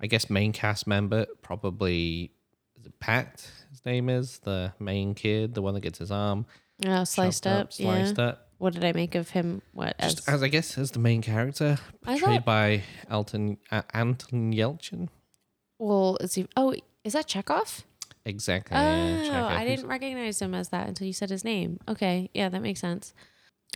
I 0.00 0.06
guess 0.06 0.30
main 0.30 0.52
cast 0.52 0.86
member 0.86 1.26
probably 1.42 2.30
is 2.78 2.86
it 2.86 2.98
Pat 3.00 3.50
his 3.70 3.84
name 3.84 4.08
is 4.08 4.38
the 4.40 4.72
main 4.78 5.14
kid 5.14 5.54
the 5.54 5.62
one 5.62 5.74
that 5.74 5.80
gets 5.80 5.98
his 5.98 6.10
arm 6.12 6.46
Oh, 6.86 7.04
sliced 7.04 7.44
chopped 7.44 7.56
up, 7.60 7.72
sliced 7.72 8.18
yeah. 8.18 8.24
up 8.26 8.48
What 8.58 8.74
did 8.74 8.84
I 8.84 8.92
make 8.92 9.14
of 9.16 9.30
him? 9.30 9.62
What 9.72 9.98
just 9.98 10.28
as 10.28 10.42
I 10.42 10.48
guess 10.48 10.78
as 10.78 10.92
the 10.92 10.98
main 11.00 11.22
character 11.22 11.78
portrayed 12.02 12.20
thought- 12.20 12.44
by 12.44 12.82
Elton 13.10 13.58
uh, 13.72 13.82
Anton 13.92 14.52
Yelchin 14.52 15.08
Well, 15.80 16.16
is 16.20 16.34
he? 16.34 16.46
Oh, 16.56 16.74
is 17.02 17.14
that 17.14 17.26
Chekov? 17.26 17.82
Exactly 18.26 18.76
Oh, 18.76 18.80
yeah, 18.80 19.46
I 19.46 19.64
didn't 19.64 19.86
recognize 19.86 20.42
him 20.42 20.52
as 20.52 20.70
that 20.70 20.88
until 20.88 21.06
you 21.06 21.12
said 21.12 21.30
his 21.30 21.44
name. 21.44 21.78
Okay, 21.88 22.28
yeah, 22.34 22.48
that 22.48 22.60
makes 22.60 22.80
sense. 22.80 23.14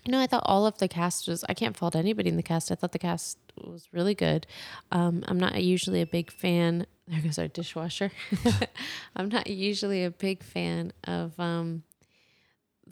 No, 0.08 0.18
I 0.18 0.26
thought 0.26 0.42
all 0.44 0.66
of 0.66 0.78
the 0.78 0.88
cast 0.88 1.28
was. 1.28 1.44
I 1.48 1.54
can't 1.54 1.76
fault 1.76 1.94
anybody 1.94 2.30
in 2.30 2.36
the 2.36 2.42
cast. 2.42 2.72
I 2.72 2.74
thought 2.74 2.92
the 2.92 2.98
cast 2.98 3.38
was 3.56 3.88
really 3.92 4.14
good. 4.14 4.46
Um, 4.90 5.22
I'm 5.28 5.38
not 5.38 5.62
usually 5.62 6.00
a 6.00 6.06
big 6.06 6.30
fan. 6.30 6.86
There 7.10 7.20
goes 7.20 7.40
our 7.40 7.48
dishwasher. 7.48 8.12
I'm 9.16 9.30
not 9.30 9.48
usually 9.48 10.04
a 10.04 10.12
big 10.12 10.44
fan 10.44 10.92
of 11.02 11.32
um, 11.40 11.82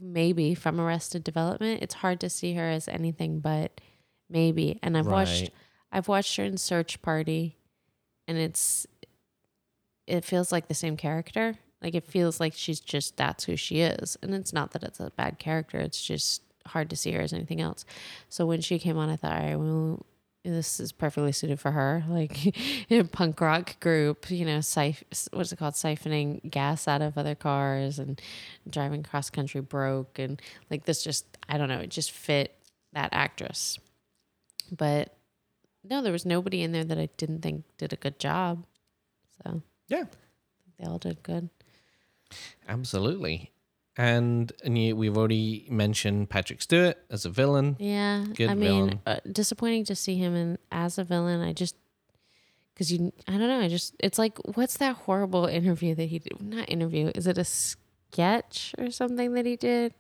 Maeby 0.03 0.59
from 0.59 0.81
Arrested 0.81 1.23
Development. 1.23 1.81
It's 1.83 1.95
hard 1.95 2.19
to 2.21 2.29
see 2.29 2.55
her 2.55 2.69
as 2.69 2.89
anything 2.89 3.39
but 3.39 3.81
Maeby. 4.33 4.81
And 4.83 4.99
I've 4.99 5.07
watched 5.07 5.51
I've 5.93 6.09
watched 6.09 6.35
her 6.35 6.43
in 6.43 6.57
Search 6.57 7.01
Party, 7.01 7.59
and 8.27 8.37
it's 8.39 8.89
it 10.09 10.25
feels 10.25 10.51
like 10.51 10.69
the 10.69 10.75
same 10.75 10.97
character. 10.97 11.57
Like 11.83 11.95
it 11.95 12.05
feels 12.05 12.41
like 12.41 12.55
she's 12.55 12.81
just 12.81 13.17
that's 13.17 13.45
who 13.45 13.57
she 13.57 13.81
is, 13.81 14.17
and 14.23 14.35
it's 14.35 14.53
not 14.53 14.73
that 14.73 14.83
it's 14.83 14.99
a 14.99 15.13
bad 15.17 15.39
character. 15.39 15.79
It's 15.79 16.03
just 16.03 16.43
hard 16.67 16.91
to 16.91 16.97
see 16.97 17.13
her 17.13 17.21
as 17.21 17.33
anything 17.33 17.61
else. 17.61 17.85
So 18.29 18.47
when 18.47 18.61
she 18.61 18.79
came 18.79 18.99
on, 18.99 19.09
I 19.09 19.17
thought, 19.17 19.33
all 19.33 19.47
right, 19.47 19.57
well, 19.57 20.07
this 20.45 20.81
is 20.81 20.93
perfectly 20.93 21.33
suited 21.33 21.61
for 21.61 21.71
her. 21.73 22.05
Like 22.09 22.47
in 22.91 23.01
a 23.01 23.05
punk 23.05 23.41
rock 23.41 23.79
group, 23.81 24.31
you 24.31 24.45
know, 24.45 24.59
siph- 24.59 25.29
what's 25.33 25.53
it 25.53 25.57
called, 25.57 25.75
siphoning 25.75 26.51
gas 26.51 26.89
out 26.89 27.03
of 27.03 27.17
other 27.17 27.35
cars 27.37 27.99
and 27.99 28.21
driving 28.69 29.03
cross 29.05 29.31
country 29.31 29.61
broke, 29.61 30.19
and 30.19 30.43
like 30.71 30.85
this 30.85 31.05
just 31.05 31.27
I 31.49 31.59
don't 31.59 31.69
know, 31.69 31.79
it 31.81 31.91
just 31.91 32.11
fit 32.11 32.57
that 32.93 33.11
actress. 33.13 33.79
But 34.77 35.15
no, 35.85 36.03
there 36.03 36.13
was 36.13 36.27
nobody 36.27 36.63
in 36.63 36.73
there 36.73 36.85
that 36.85 36.99
I 36.99 37.09
didn't 37.17 37.43
think 37.43 37.65
did 37.79 37.93
a 37.93 37.97
good 37.97 38.19
job. 38.19 38.65
So 39.45 39.63
yeah 39.89 40.05
they 40.79 40.87
all 40.87 40.99
did 40.99 41.23
good. 41.23 41.49
absolutely 42.69 43.51
and 43.97 44.53
and 44.65 44.79
you, 44.79 44.95
we've 44.95 45.17
already 45.19 45.67
mentioned 45.69 46.31
Patrick 46.31 46.63
Stewart 46.63 46.97
as 47.11 47.25
a 47.25 47.31
villain 47.31 47.77
Yeah, 47.81 48.25
Good 48.37 48.51
I 48.51 48.55
mean, 48.55 48.69
villain. 48.87 49.01
uh, 49.07 49.17
disappointing 49.33 49.85
to 49.87 49.97
see 49.97 50.15
him 50.17 50.37
in 50.37 50.59
as 50.71 50.99
a 50.99 51.05
villain. 51.05 51.41
I 51.41 51.53
just 51.53 51.75
because 52.75 52.93
you, 52.93 53.13
I 53.27 53.33
don't 53.33 53.49
know. 53.49 53.59
I 53.61 53.67
just 53.67 53.97
it's 53.99 54.17
like 54.19 54.39
what's 54.55 54.77
that 54.77 54.95
horrible 54.95 55.47
interview 55.59 55.97
that 55.97 56.05
he 56.05 56.21
did? 56.21 56.41
Not 56.41 56.71
interview. 56.71 57.11
Is 57.17 57.27
it 57.27 57.39
a 57.39 57.45
sketch 57.45 58.73
or 58.79 58.93
something 58.93 59.33
that 59.35 59.47
he 59.47 59.57
did? 59.57 59.95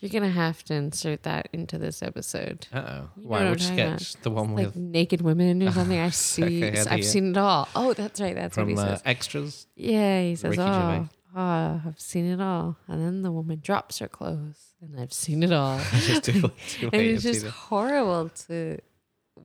You're 0.00 0.10
gonna 0.10 0.30
have 0.30 0.64
to 0.64 0.74
insert 0.74 1.24
that 1.24 1.48
into 1.52 1.76
this 1.78 2.02
episode. 2.02 2.66
Uh 2.72 2.78
oh. 2.78 3.10
You 3.16 3.22
know 3.22 3.28
Why? 3.28 3.40
I'm 3.44 3.50
Which 3.52 3.62
talking 3.68 3.80
about. 3.80 4.00
sketch? 4.00 4.22
The 4.22 4.30
one 4.30 4.54
Like 4.54 4.66
with 4.66 4.76
naked 4.76 5.20
women 5.20 5.62
or 5.62 5.70
something. 5.72 5.98
I've 5.98 6.14
seen. 6.14 6.44
Okay, 6.64 6.72
yeah, 6.74 6.84
I've 6.88 7.04
seen 7.04 7.30
it 7.32 7.36
all. 7.36 7.68
Oh, 7.76 7.92
that's 7.92 8.20
right. 8.20 8.34
That's 8.34 8.56
what 8.56 8.62
from 8.62 8.70
he 8.70 8.76
uh, 8.76 8.86
says. 8.96 9.02
extras. 9.04 9.66
Yeah, 9.76 10.22
he 10.22 10.36
says, 10.36 10.50
Ricky 10.52 10.62
"Oh, 10.62 10.72
Gervais. 10.72 11.08
oh, 11.36 11.80
I've 11.86 12.00
seen 12.00 12.24
it 12.26 12.40
all." 12.40 12.76
And 12.88 13.04
then 13.04 13.22
the 13.22 13.30
woman 13.30 13.60
drops 13.62 13.98
her 13.98 14.08
clothes, 14.08 14.72
and 14.80 14.98
I've 14.98 15.12
seen 15.12 15.42
it 15.42 15.52
all. 15.52 15.78
Just 16.06 16.28
and 16.28 16.50
it's 16.94 17.22
see 17.22 17.32
just 17.32 17.44
that. 17.44 17.50
horrible 17.50 18.30
to 18.48 18.78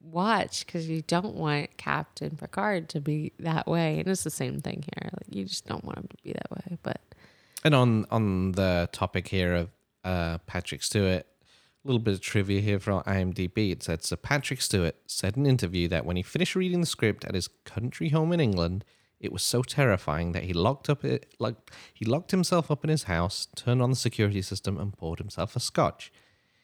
watch 0.02 0.66
because 0.66 0.88
you 0.88 1.02
don't 1.02 1.36
want 1.36 1.76
Captain 1.78 2.38
Picard 2.38 2.90
to 2.90 3.02
be 3.02 3.34
that 3.40 3.68
way, 3.68 4.00
and 4.00 4.08
it's 4.08 4.24
the 4.24 4.30
same 4.30 4.62
thing 4.62 4.84
here. 4.84 5.10
Like 5.12 5.36
you 5.36 5.44
just 5.46 5.66
don't 5.66 5.84
want 5.84 5.98
him 5.98 6.08
to 6.10 6.18
be 6.24 6.32
that 6.34 6.50
way. 6.52 6.78
But 6.82 7.02
And 7.64 7.76
on 7.76 8.06
on 8.10 8.54
the 8.54 8.88
topic 8.92 9.28
here 9.28 9.54
of 9.54 9.70
uh, 10.06 10.38
Patrick 10.46 10.84
Stewart, 10.84 11.26
a 11.26 11.88
little 11.88 12.00
bit 12.00 12.14
of 12.14 12.22
trivia 12.22 12.62
here 12.62 12.80
from 12.80 13.02
IMDb. 13.04 13.72
It 13.72 13.84
said 13.84 14.04
Sir 14.04 14.16
Patrick 14.16 14.62
Stewart 14.62 14.96
said 15.08 15.36
in 15.36 15.44
an 15.44 15.50
interview 15.50 15.88
that 15.90 16.06
when 16.06 16.16
he 16.16 16.24
finished 16.24 16.56
reading 16.56 16.80
the 16.80 16.88
script 16.88 17.26
at 17.26 17.36
his 17.36 17.50
country 17.66 18.10
home 18.10 18.32
in 18.32 18.40
England, 18.40 18.86
it 19.20 19.34
was 19.34 19.44
so 19.44 19.62
terrifying 19.64 20.32
that 20.34 20.44
he 20.44 20.54
locked 20.54 20.90
up 20.90 21.04
it 21.04 21.34
like 21.40 21.56
he 21.94 22.06
locked 22.06 22.32
himself 22.32 22.70
up 22.70 22.84
in 22.84 22.90
his 22.90 23.04
house, 23.04 23.48
turned 23.56 23.82
on 23.82 23.90
the 23.90 23.96
security 23.96 24.42
system, 24.42 24.78
and 24.78 24.98
poured 24.98 25.20
himself 25.20 25.56
a 25.56 25.60
scotch. 25.60 26.12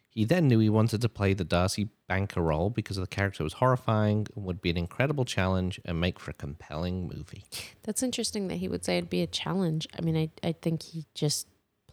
He 0.09 0.25
then 0.25 0.49
knew 0.49 0.59
he 0.59 0.69
wanted 0.69 0.99
to 1.01 1.09
play 1.09 1.33
the 1.33 1.45
Darcy 1.45 1.87
Banker 2.09 2.41
role 2.41 2.69
because 2.69 2.97
the 2.97 3.07
character 3.07 3.45
was 3.45 3.53
horrifying 3.53 4.27
and 4.35 4.43
would 4.43 4.61
be 4.61 4.69
an 4.69 4.77
incredible 4.77 5.23
challenge 5.23 5.79
and 5.85 6.01
make 6.01 6.19
for 6.19 6.31
a 6.31 6.33
compelling 6.33 7.07
movie. 7.07 7.45
that's 7.83 8.03
interesting 8.03 8.49
that 8.49 8.57
he 8.57 8.67
would 8.67 8.83
say 8.83 8.97
it'd 8.97 9.09
be 9.09 9.21
a 9.21 9.27
challenge. 9.27 9.87
I 9.97 10.01
mean, 10.01 10.17
I 10.17 10.29
I 10.47 10.51
think 10.51 10.83
he 10.83 11.05
just 11.13 11.47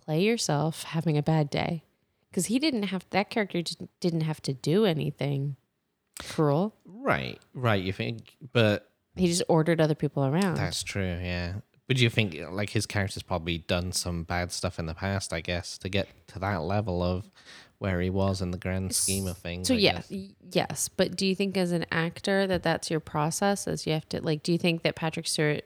play 0.09 0.23
yourself 0.23 0.85
having 0.85 1.19
a 1.19 1.23
bad 1.23 1.51
day 1.51 1.85
because 2.31 2.47
he 2.47 2.59
didn't 2.59 2.85
have 2.85 3.05
that 3.11 3.29
character 3.29 3.63
didn't 4.01 4.23
have 4.23 4.41
to 4.41 4.55
do 4.55 4.87
anything 4.87 5.57
cruel. 6.19 6.75
Right, 6.87 7.39
right. 7.53 7.83
You 7.83 7.93
think, 7.93 8.35
but 8.55 8.89
He 9.17 9.27
just 9.27 9.43
ordered 9.49 9.83
other 9.83 9.95
people 9.95 10.25
around. 10.25 10.55
That's 10.55 10.83
true, 10.83 11.19
yeah. 11.23 11.55
But 11.87 11.99
do 11.99 12.03
you 12.03 12.11
think 12.11 12.39
like 12.51 12.71
his 12.71 12.87
character's 12.87 13.23
probably 13.23 13.59
done 13.59 13.93
some 13.93 14.23
bad 14.23 14.51
stuff 14.51 14.79
in 14.79 14.87
the 14.87 14.95
past, 14.95 15.35
I 15.35 15.41
guess, 15.41 15.77
to 15.79 15.91
get 15.91 16.09
to 16.29 16.39
that 16.39 16.63
level 16.63 17.03
of 17.03 17.31
where 17.79 18.01
he 18.01 18.09
was 18.09 18.41
in 18.41 18.51
the 18.51 18.59
grand 18.59 18.95
scheme 18.95 19.27
of 19.27 19.37
things? 19.37 19.69
So 19.69 19.75
I 19.75 19.79
yeah, 19.79 20.01
yes, 20.53 20.89
but 20.89 21.17
do 21.17 21.27
you 21.27 21.35
think 21.35 21.57
as 21.59 21.73
an 21.73 21.85
actor 21.93 22.47
that 22.47 22.63
that's 22.63 22.91
your 22.91 23.01
process? 23.01 23.67
As 23.67 23.87
you 23.87 23.93
have 23.93 24.09
to 24.11 24.23
like, 24.23 24.43
do 24.43 24.53
you 24.53 24.59
think 24.59 24.83
that 24.85 24.97
Patrick 24.97 25.27
Stewart, 25.27 25.65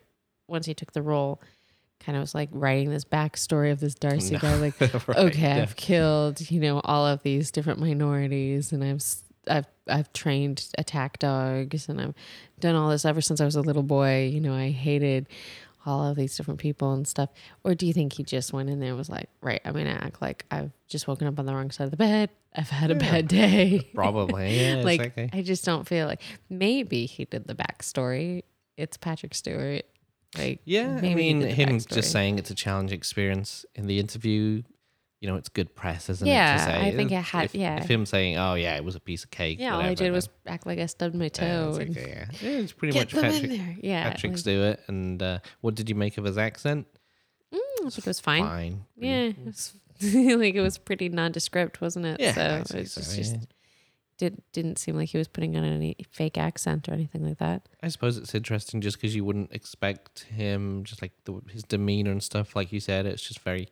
once 0.49 0.67
he 0.67 0.75
took 0.75 0.93
the 0.93 1.03
role, 1.03 1.41
kind 2.05 2.17
of 2.17 2.23
was 2.23 2.35
like 2.35 2.49
writing 2.53 2.91
this 2.91 3.05
backstory 3.05 3.73
of 3.73 3.81
this 3.81 3.95
Darcy 3.95 4.37
guy, 4.37 4.55
like, 4.57 4.81
Right, 4.81 5.17
okay, 5.17 5.41
yeah. 5.41 5.63
I've 5.63 5.77
killed 5.77 6.51
you 6.51 6.61
know 6.61 6.81
all 6.85 7.07
of 7.07 7.23
these 7.23 7.51
different 7.51 7.81
minorities, 7.81 8.73
and 8.73 8.83
I've 8.83 9.03
I've 9.49 9.67
I've 9.89 10.13
trained 10.13 10.69
attack 10.79 11.19
dogs, 11.19 11.89
and 11.89 12.01
I've 12.01 12.15
done 12.61 12.75
all 12.75 12.91
this 12.91 13.05
ever 13.05 13.21
since 13.21 13.41
I 13.41 13.45
was 13.45 13.57
a 13.57 13.63
little 13.63 13.83
boy. 13.83 14.31
You 14.33 14.41
know, 14.41 14.55
I 14.55 14.71
hated 14.71 15.29
all 15.85 16.07
of 16.07 16.17
these 16.17 16.37
different 16.37 16.61
people 16.61 16.93
and 16.93 17.07
stuff. 17.07 17.31
Or 17.65 17.75
do 17.75 17.87
you 17.87 17.93
think 17.93 18.13
he 18.13 18.23
just 18.23 18.53
went 18.53 18.71
in 18.71 18.81
there 18.81 18.91
and 18.91 18.99
was 18.99 19.11
like, 19.11 19.29
right, 19.41 19.61
I'm 19.65 19.73
gonna 19.73 19.91
act 19.91 20.23
like 20.23 20.45
I've 20.51 20.71
just 20.89 21.09
woken 21.09 21.27
up 21.27 21.39
on 21.39 21.47
the 21.47 21.55
wrong 21.55 21.71
side 21.71 21.85
of 21.85 21.91
the 21.91 21.97
bed. 21.97 22.31
I've 22.55 22.69
had 22.69 22.91
a 22.91 22.95
bad 22.95 23.29
day. 23.29 23.89
Probably, 23.95 24.61
yeah, 24.61 24.83
like 24.85 25.01
exactly. 25.01 25.31
I 25.33 25.43
just 25.43 25.65
don't 25.65 25.89
feel 25.89 26.07
like 26.07 26.21
maybe 26.51 27.07
he 27.07 27.25
did 27.25 27.47
the 27.47 27.55
backstory. 27.55 28.43
It's 28.77 28.97
Patrick 28.97 29.35
Stewart. 29.35 29.85
Like 30.39 30.61
Yeah, 30.65 30.99
I 31.03 31.15
mean, 31.15 31.41
him 31.43 31.79
just 31.79 32.11
saying 32.11 32.39
it's 32.39 32.51
a 32.51 32.55
challenge 32.55 32.93
experience 32.93 33.67
in 33.75 33.87
the 33.87 33.99
interview, 33.99 34.63
you 35.21 35.29
know, 35.29 35.37
it's 35.37 35.49
good 35.51 35.75
press, 35.75 36.09
isn't 36.09 36.27
Yeah, 36.27 36.55
it? 36.55 36.59
To 36.59 36.65
say 36.65 36.89
I 36.89 36.97
think 36.97 37.13
it 37.13 37.17
had- 37.23 37.45
if, 37.45 37.55
yeah. 37.55 37.77
If 37.83 37.89
him 37.91 38.07
saying, 38.07 38.39
"Oh 38.39 38.55
yeah, 38.55 38.77
it 38.77 38.85
was 38.85 38.95
a 38.97 39.01
piece 39.01 39.25
of 39.25 39.31
cake," 39.31 39.59
Yeah, 39.61 39.75
all 39.75 39.81
I 39.81 39.91
whatever, 39.91 40.05
did 40.05 40.13
was 40.13 40.29
act 40.47 40.67
like 40.67 40.79
I 40.79 40.87
stubbed 40.87 41.15
my 41.15 41.25
yeah, 41.27 41.29
toe. 41.29 41.75
and 41.81 41.91
okay, 41.97 42.09
yeah. 42.09 42.25
Yeah, 42.49 42.59
it's 42.59 42.73
pretty 42.73 42.99
much 42.99 43.15
Patrick. 43.15 43.61
Yeah, 43.83 44.05
Patrick 44.11 44.33
like- 44.33 44.39
Stewart. 44.39 44.81
And 44.89 45.23
uh, 45.23 45.39
what 45.61 45.75
did 45.75 45.89
you 45.89 45.95
make 45.95 46.17
of 46.19 46.25
his 46.25 46.39
accent? 46.39 46.87
Mm, 47.55 47.59
I 47.87 47.91
think 47.91 47.99
it 47.99 48.07
was 48.07 48.21
fine. 48.21 48.43
Fine. 48.43 48.85
Yeah, 48.97 49.25
it 49.25 49.45
was, 49.45 49.75
like 50.03 50.55
it 50.55 50.61
was 50.63 50.79
pretty 50.79 51.09
nondescript, 51.11 51.81
wasn't 51.83 52.07
it? 52.07 52.19
Yeah, 52.19 52.33
so 52.33 52.79
it's 52.79 52.93
so, 52.95 53.01
just, 53.03 53.17
just 53.17 53.33
yeah. 53.35 53.41
Did 54.23 54.41
didn't 54.53 54.79
seem 54.79 54.95
like 54.95 55.09
he 55.09 55.19
was 55.19 55.27
putting 55.27 55.57
on 55.57 55.65
any 55.65 55.97
fake 56.13 56.39
accent 56.39 56.89
or 56.89 56.93
anything 56.93 57.27
like 57.27 57.39
that. 57.39 57.69
I 57.83 57.89
suppose 57.89 58.17
it's 58.17 58.35
interesting 58.37 58.81
just 58.81 58.97
because 58.97 59.17
you 59.17 59.25
wouldn't 59.25 59.53
expect 59.53 60.21
him, 60.25 60.85
just 60.85 61.03
like 61.03 61.11
the, 61.25 61.41
his 61.51 61.65
demeanor 61.65 62.13
and 62.13 62.23
stuff. 62.23 62.55
Like 62.55 62.71
you 62.73 62.79
said, 62.79 63.05
it's 63.05 63.23
just 63.23 63.41
very. 63.41 63.69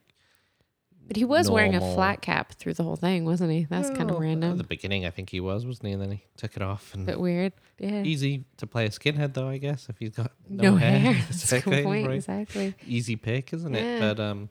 But 1.06 1.16
he 1.16 1.24
was 1.24 1.48
wearing 1.50 1.74
a 1.76 1.80
flat 1.94 2.20
cap 2.20 2.52
through 2.52 2.74
the 2.74 2.82
whole 2.84 2.96
thing, 2.96 3.24
wasn't 3.24 3.50
he? 3.52 3.64
That's 3.70 3.88
kind 3.90 4.10
of 4.10 4.16
Well, 4.16 4.18
At 4.18 4.28
random. 4.28 4.58
the 4.58 4.64
beginning, 4.64 5.06
I 5.06 5.10
think 5.10 5.30
he 5.30 5.40
was, 5.40 5.66
wasn't 5.66 5.86
he? 5.86 5.92
And 5.92 6.02
then 6.02 6.10
he 6.12 6.22
took 6.36 6.54
it 6.56 6.62
off. 6.62 6.94
And 6.94 7.04
bit 7.06 7.18
weird. 7.18 7.52
Yeah. 7.78 8.02
easy 8.02 8.44
to 8.58 8.66
play 8.66 8.86
a 8.86 8.90
skinhead, 8.90 9.34
though. 9.34 9.48
I 9.48 9.58
guess 9.58 9.88
if 9.88 9.98
he's 9.98 10.10
got 10.10 10.30
no, 10.48 10.70
no, 10.70 10.76
hair. 10.76 11.14
That's 11.28 11.50
That's 11.50 11.66
a 11.66 11.70
good 11.70 11.84
point. 11.84 12.06
right. 12.06 12.16
Exactly. 12.16 12.74
Easy 12.86 13.16
pick, 13.16 13.52
isn't 13.52 13.74
it? 13.74 13.84
Yeah. 13.84 14.00
But 14.00 14.20
um, 14.20 14.50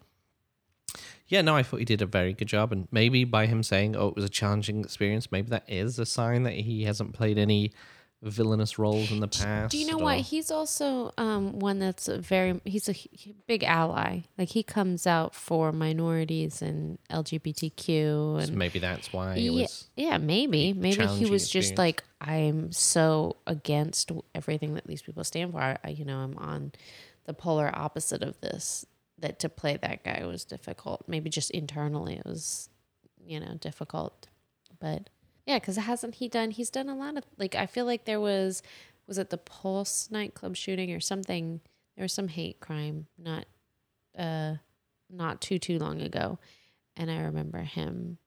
yeah, 1.30 1.42
no, 1.42 1.56
I 1.56 1.64
thought 1.64 1.80
he 1.80 1.86
did 1.86 2.02
a 2.02 2.08
very 2.08 2.34
good 2.34 2.48
job, 2.48 2.72
and 2.72 2.88
maybe 2.92 3.24
by 3.24 3.46
him 3.46 3.64
saying, 3.64 3.96
"Oh, 3.96 4.10
it 4.10 4.16
was 4.16 4.26
a 4.26 4.30
challenging 4.30 4.84
experience," 4.84 5.32
maybe 5.32 5.50
that 5.50 5.64
is 5.68 5.98
a 6.00 6.06
sign 6.06 6.44
that 6.44 6.54
he 6.54 6.84
hasn't 6.84 7.14
played 7.14 7.38
any 7.38 7.72
villainous 8.22 8.78
roles 8.78 9.12
in 9.12 9.20
the 9.22 9.28
past. 9.28 9.72
Do 9.72 9.78
you 9.78 9.88
know 9.88 9.98
what? 9.98 10.18
He's 10.18 10.52
also 10.52 11.14
um, 11.18 11.60
one 11.60 11.80
that's 11.80 12.08
a 12.08 12.18
very 12.18 12.60
he's 12.66 12.90
a 12.90 12.96
big 13.48 13.64
ally. 13.64 14.22
Like 14.38 14.50
he 14.50 14.64
comes 14.64 15.08
out 15.08 15.34
for 15.34 15.72
minorities 15.72 16.62
and 16.62 16.98
LGBTQ 17.10 17.86
So 17.86 18.36
and 18.38 18.58
maybe 18.58 18.80
that's 18.80 19.14
why 19.14 19.36
yeah, 19.36 19.62
was. 19.62 19.88
yeah, 19.96 20.18
maybe 20.18 20.74
maybe 20.74 21.06
he 21.06 21.26
was 21.28 21.50
just 21.50 21.78
like 21.78 22.04
I'm 22.20 22.72
so 22.72 23.38
against 23.48 24.12
everything 24.36 24.74
that 24.74 24.88
these 24.88 25.02
people 25.02 25.24
stand 25.24 25.54
for. 25.54 25.62
I, 25.62 25.90
you 25.90 26.06
know, 26.06 26.18
I'm 26.18 26.38
on 26.38 26.72
the 27.26 27.34
polar 27.34 27.72
opposite 27.74 28.24
of 28.24 28.40
this. 28.42 28.86
That 29.22 29.40
to 29.40 29.50
play 29.50 29.78
that 29.78 30.04
guy 30.04 30.26
was 30.26 30.46
difficult. 30.46 31.04
Maybe 31.08 31.30
just 31.30 31.52
internally 31.52 32.16
it 32.16 32.26
was, 32.26 32.70
you 33.24 33.40
know, 33.40 33.56
difficult. 33.60 34.28
But 34.80 35.10
yeah, 35.46 35.60
because 35.60 35.76
hasn't 35.78 36.16
he 36.16 36.28
done? 36.28 36.52
He's 36.52 36.70
done 36.70 36.90
a 36.90 36.96
lot 36.96 37.18
of 37.18 37.24
like. 37.38 37.56
I 37.56 37.66
feel 37.66 37.86
like 37.86 38.06
there 38.06 38.22
was, 38.22 38.62
was 39.08 39.18
it 39.18 39.30
the 39.30 39.38
Pulse 39.38 40.10
nightclub 40.12 40.56
shooting 40.56 40.92
or 40.94 41.00
something? 41.00 41.62
There 41.96 42.04
was 42.04 42.14
some 42.14 42.30
hate 42.30 42.60
crime 42.60 43.08
not, 43.18 43.46
uh, 44.18 44.56
not 45.10 45.42
too 45.42 45.60
too 45.60 45.80
long 45.80 46.02
ago, 46.02 46.40
and 46.96 47.12
I 47.12 47.20
remember 47.22 47.60
him 47.60 48.20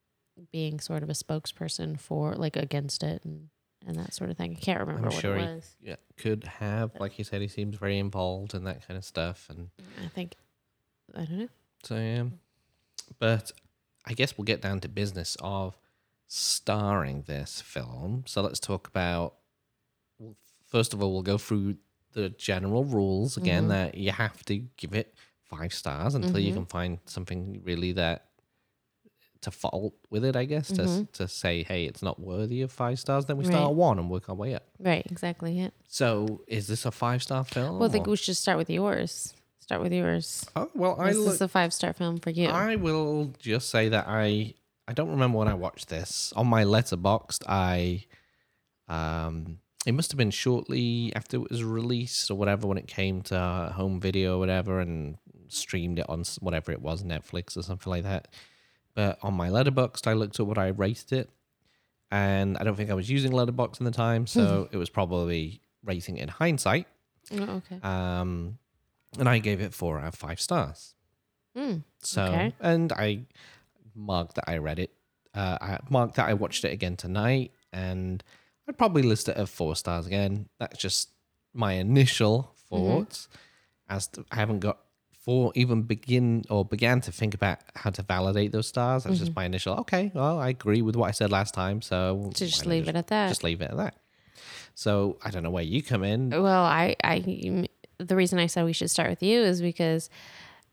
being 0.51 0.79
sort 0.79 1.03
of 1.03 1.09
a 1.09 1.13
spokesperson 1.13 1.99
for 1.99 2.35
like 2.35 2.55
against 2.55 3.03
it 3.03 3.23
and 3.23 3.49
and 3.85 3.97
that 3.97 4.13
sort 4.13 4.29
of 4.29 4.37
thing. 4.37 4.55
I 4.57 4.63
can't 4.63 4.79
remember 4.79 5.07
I'm 5.07 5.13
what 5.13 5.21
sure 5.21 5.35
it 5.35 5.63
he 5.81 5.89
yeah, 5.89 5.95
could 6.17 6.43
have, 6.43 6.91
like 6.99 7.17
you 7.17 7.23
said, 7.23 7.41
he 7.41 7.47
seems 7.47 7.77
very 7.77 7.99
involved 7.99 8.53
in 8.53 8.63
that 8.63 8.87
kind 8.87 8.97
of 8.97 9.03
stuff, 9.03 9.47
and 9.49 9.69
I 10.03 10.07
think 10.07 10.35
I 11.13 11.25
don't 11.25 11.39
know. 11.39 11.47
so 11.83 11.95
yeah. 11.95 12.23
But 13.19 13.51
I 14.05 14.13
guess 14.13 14.37
we'll 14.37 14.45
get 14.45 14.61
down 14.61 14.79
to 14.81 14.87
business 14.89 15.37
of 15.41 15.77
starring 16.27 17.23
this 17.27 17.61
film. 17.61 18.23
So 18.25 18.41
let's 18.41 18.59
talk 18.59 18.87
about. 18.87 19.35
well, 20.19 20.35
First 20.67 20.93
of 20.93 21.03
all, 21.03 21.13
we'll 21.13 21.21
go 21.21 21.37
through 21.37 21.77
the 22.13 22.29
general 22.29 22.83
rules 22.83 23.37
again 23.37 23.65
Mhm. 23.65 23.69
that 23.69 23.95
you 23.95 24.11
have 24.11 24.43
to 24.45 24.57
give 24.77 24.93
it 24.95 25.13
five 25.43 25.71
stars 25.73 26.15
until 26.15 26.39
you 26.39 26.51
Mhm. 26.51 26.55
can 26.55 26.65
find 26.65 26.99
something 27.05 27.61
really 27.63 27.91
that 27.93 28.25
to 29.41 29.51
fault 29.51 29.93
with 30.09 30.23
it. 30.25 30.35
I 30.35 30.45
guess 30.45 30.67
to 30.69 30.81
Mhm. 30.83 31.11
to 31.13 31.27
say, 31.27 31.63
hey, 31.63 31.85
it's 31.85 32.01
not 32.01 32.19
worthy 32.19 32.61
of 32.61 32.71
five 32.71 32.97
stars. 32.99 33.25
Then 33.25 33.37
we 33.37 33.45
Right. 33.45 33.51
start 33.53 33.69
at 33.71 33.75
one 33.75 33.99
and 33.99 34.09
work 34.09 34.29
our 34.29 34.35
way 34.35 34.55
up. 34.55 34.63
Right, 34.79 35.05
exactly. 35.11 35.53
Yeah. 35.59 35.69
So 35.87 36.43
is 36.47 36.67
this 36.67 36.85
a 36.85 36.91
five 36.91 37.21
star 37.21 37.43
film? 37.43 37.77
Well, 37.79 37.89
I 37.89 37.91
think 37.91 38.07
or- 38.07 38.11
we 38.11 38.17
should 38.17 38.37
start 38.37 38.57
with 38.57 38.69
yours. 38.69 39.33
Start 39.63 39.81
with 39.81 39.93
yours. 39.93 40.45
Oh 40.57 40.69
well, 40.75 40.99
I 40.99 41.13
this 41.13 41.17
look, 41.17 41.33
is 41.35 41.41
a 41.41 41.47
five 41.47 41.71
star 41.71 41.93
film 41.93 42.17
for 42.17 42.31
you. 42.31 42.49
I 42.49 42.75
will 42.75 43.33
just 43.39 43.69
say 43.69 43.87
that 43.87 44.07
I 44.09 44.55
I 44.89 44.91
don't 44.91 45.09
remember 45.09 45.37
when 45.37 45.47
I 45.47 45.53
watched 45.53 45.87
this 45.87 46.33
on 46.35 46.47
my 46.47 46.65
Letterboxd. 46.65 47.43
I 47.47 48.03
um 48.89 49.59
it 49.85 49.93
must 49.93 50.11
have 50.11 50.17
been 50.17 50.31
shortly 50.31 51.13
after 51.15 51.37
it 51.37 51.49
was 51.49 51.63
released 51.63 52.29
or 52.29 52.35
whatever 52.35 52.67
when 52.67 52.77
it 52.77 52.87
came 52.87 53.21
to 53.21 53.71
home 53.73 54.01
video 54.01 54.35
or 54.35 54.39
whatever 54.39 54.81
and 54.81 55.15
streamed 55.47 55.97
it 55.97 56.09
on 56.09 56.25
whatever 56.41 56.73
it 56.73 56.81
was 56.81 57.01
Netflix 57.01 57.55
or 57.55 57.61
something 57.61 57.89
like 57.89 58.03
that. 58.03 58.27
But 58.95 59.17
on 59.21 59.33
my 59.33 59.47
Letterboxd, 59.47 60.07
I 60.07 60.13
looked 60.13 60.41
at 60.41 60.45
what 60.45 60.57
I 60.57 60.67
rated 60.67 61.13
it, 61.13 61.29
and 62.11 62.57
I 62.57 62.65
don't 62.65 62.75
think 62.75 62.89
I 62.89 62.95
was 62.95 63.09
using 63.09 63.31
Letterboxd 63.31 63.79
in 63.79 63.85
the 63.85 63.91
time, 63.91 64.27
so 64.27 64.67
it 64.73 64.77
was 64.77 64.89
probably 64.89 65.61
rating 65.85 66.17
in 66.17 66.27
hindsight. 66.27 66.85
Oh, 67.31 67.61
okay. 67.71 67.79
Um, 67.81 68.57
and 69.19 69.27
I 69.29 69.39
gave 69.39 69.61
it 69.61 69.73
four 69.73 69.99
out 69.99 70.07
of 70.07 70.15
five 70.15 70.39
stars. 70.39 70.95
Mm, 71.57 71.83
So, 72.01 72.21
Okay. 72.23 72.53
and 72.59 72.91
I 72.93 73.25
marked 73.95 74.35
that 74.35 74.49
I 74.49 74.57
read 74.57 74.79
it. 74.79 74.91
Uh, 75.33 75.57
I 75.61 75.79
marked 75.89 76.15
that 76.15 76.27
I 76.29 76.33
watched 76.33 76.63
it 76.65 76.71
again 76.73 76.95
tonight, 76.95 77.51
and 77.71 78.23
I'd 78.67 78.77
probably 78.77 79.03
list 79.03 79.29
it 79.29 79.37
at 79.37 79.49
four 79.49 79.75
stars 79.75 80.05
again. 80.07 80.49
That's 80.59 80.77
just 80.77 81.09
my 81.53 81.73
initial 81.73 82.55
Mm-hmm. 82.71 82.85
thoughts. 82.85 83.27
As 83.89 84.07
to, 84.07 84.25
I 84.31 84.37
haven't 84.37 84.59
got 84.61 84.79
four, 85.11 85.51
even 85.55 85.83
begin 85.83 86.43
or 86.49 86.65
began 86.65 87.01
to 87.01 87.11
think 87.11 87.33
about 87.35 87.59
how 87.75 87.91
to 87.91 88.01
validate 88.01 88.51
those 88.51 88.67
stars. 88.67 89.03
That's 89.03 89.15
Mm-hmm. 89.17 89.25
just 89.25 89.35
my 89.35 89.45
initial. 89.45 89.75
Okay, 89.81 90.11
well, 90.15 90.39
I 90.39 90.49
agree 90.49 90.81
with 90.81 90.95
what 90.95 91.07
I 91.07 91.11
said 91.11 91.31
last 91.31 91.53
time, 91.53 91.81
so 91.81 92.31
So 92.35 92.45
just 92.45 92.65
leave 92.65 92.87
it 92.87 92.95
at 92.95 93.07
that. 93.07 93.29
Just 93.29 93.43
leave 93.43 93.61
it 93.61 93.69
at 93.69 93.77
that. 93.77 93.95
So 94.75 95.17
I 95.23 95.29
don't 95.29 95.43
know 95.43 95.51
where 95.51 95.63
you 95.63 95.83
come 95.83 96.03
in. 96.03 96.29
Well, 96.31 96.63
I, 96.63 96.95
I, 97.03 97.17
the 97.97 98.15
reason 98.15 98.39
I 98.39 98.47
said 98.47 98.65
we 98.65 98.73
should 98.73 98.89
start 98.89 99.09
with 99.09 99.23
you 99.23 99.41
is 99.41 99.61
because 99.61 100.09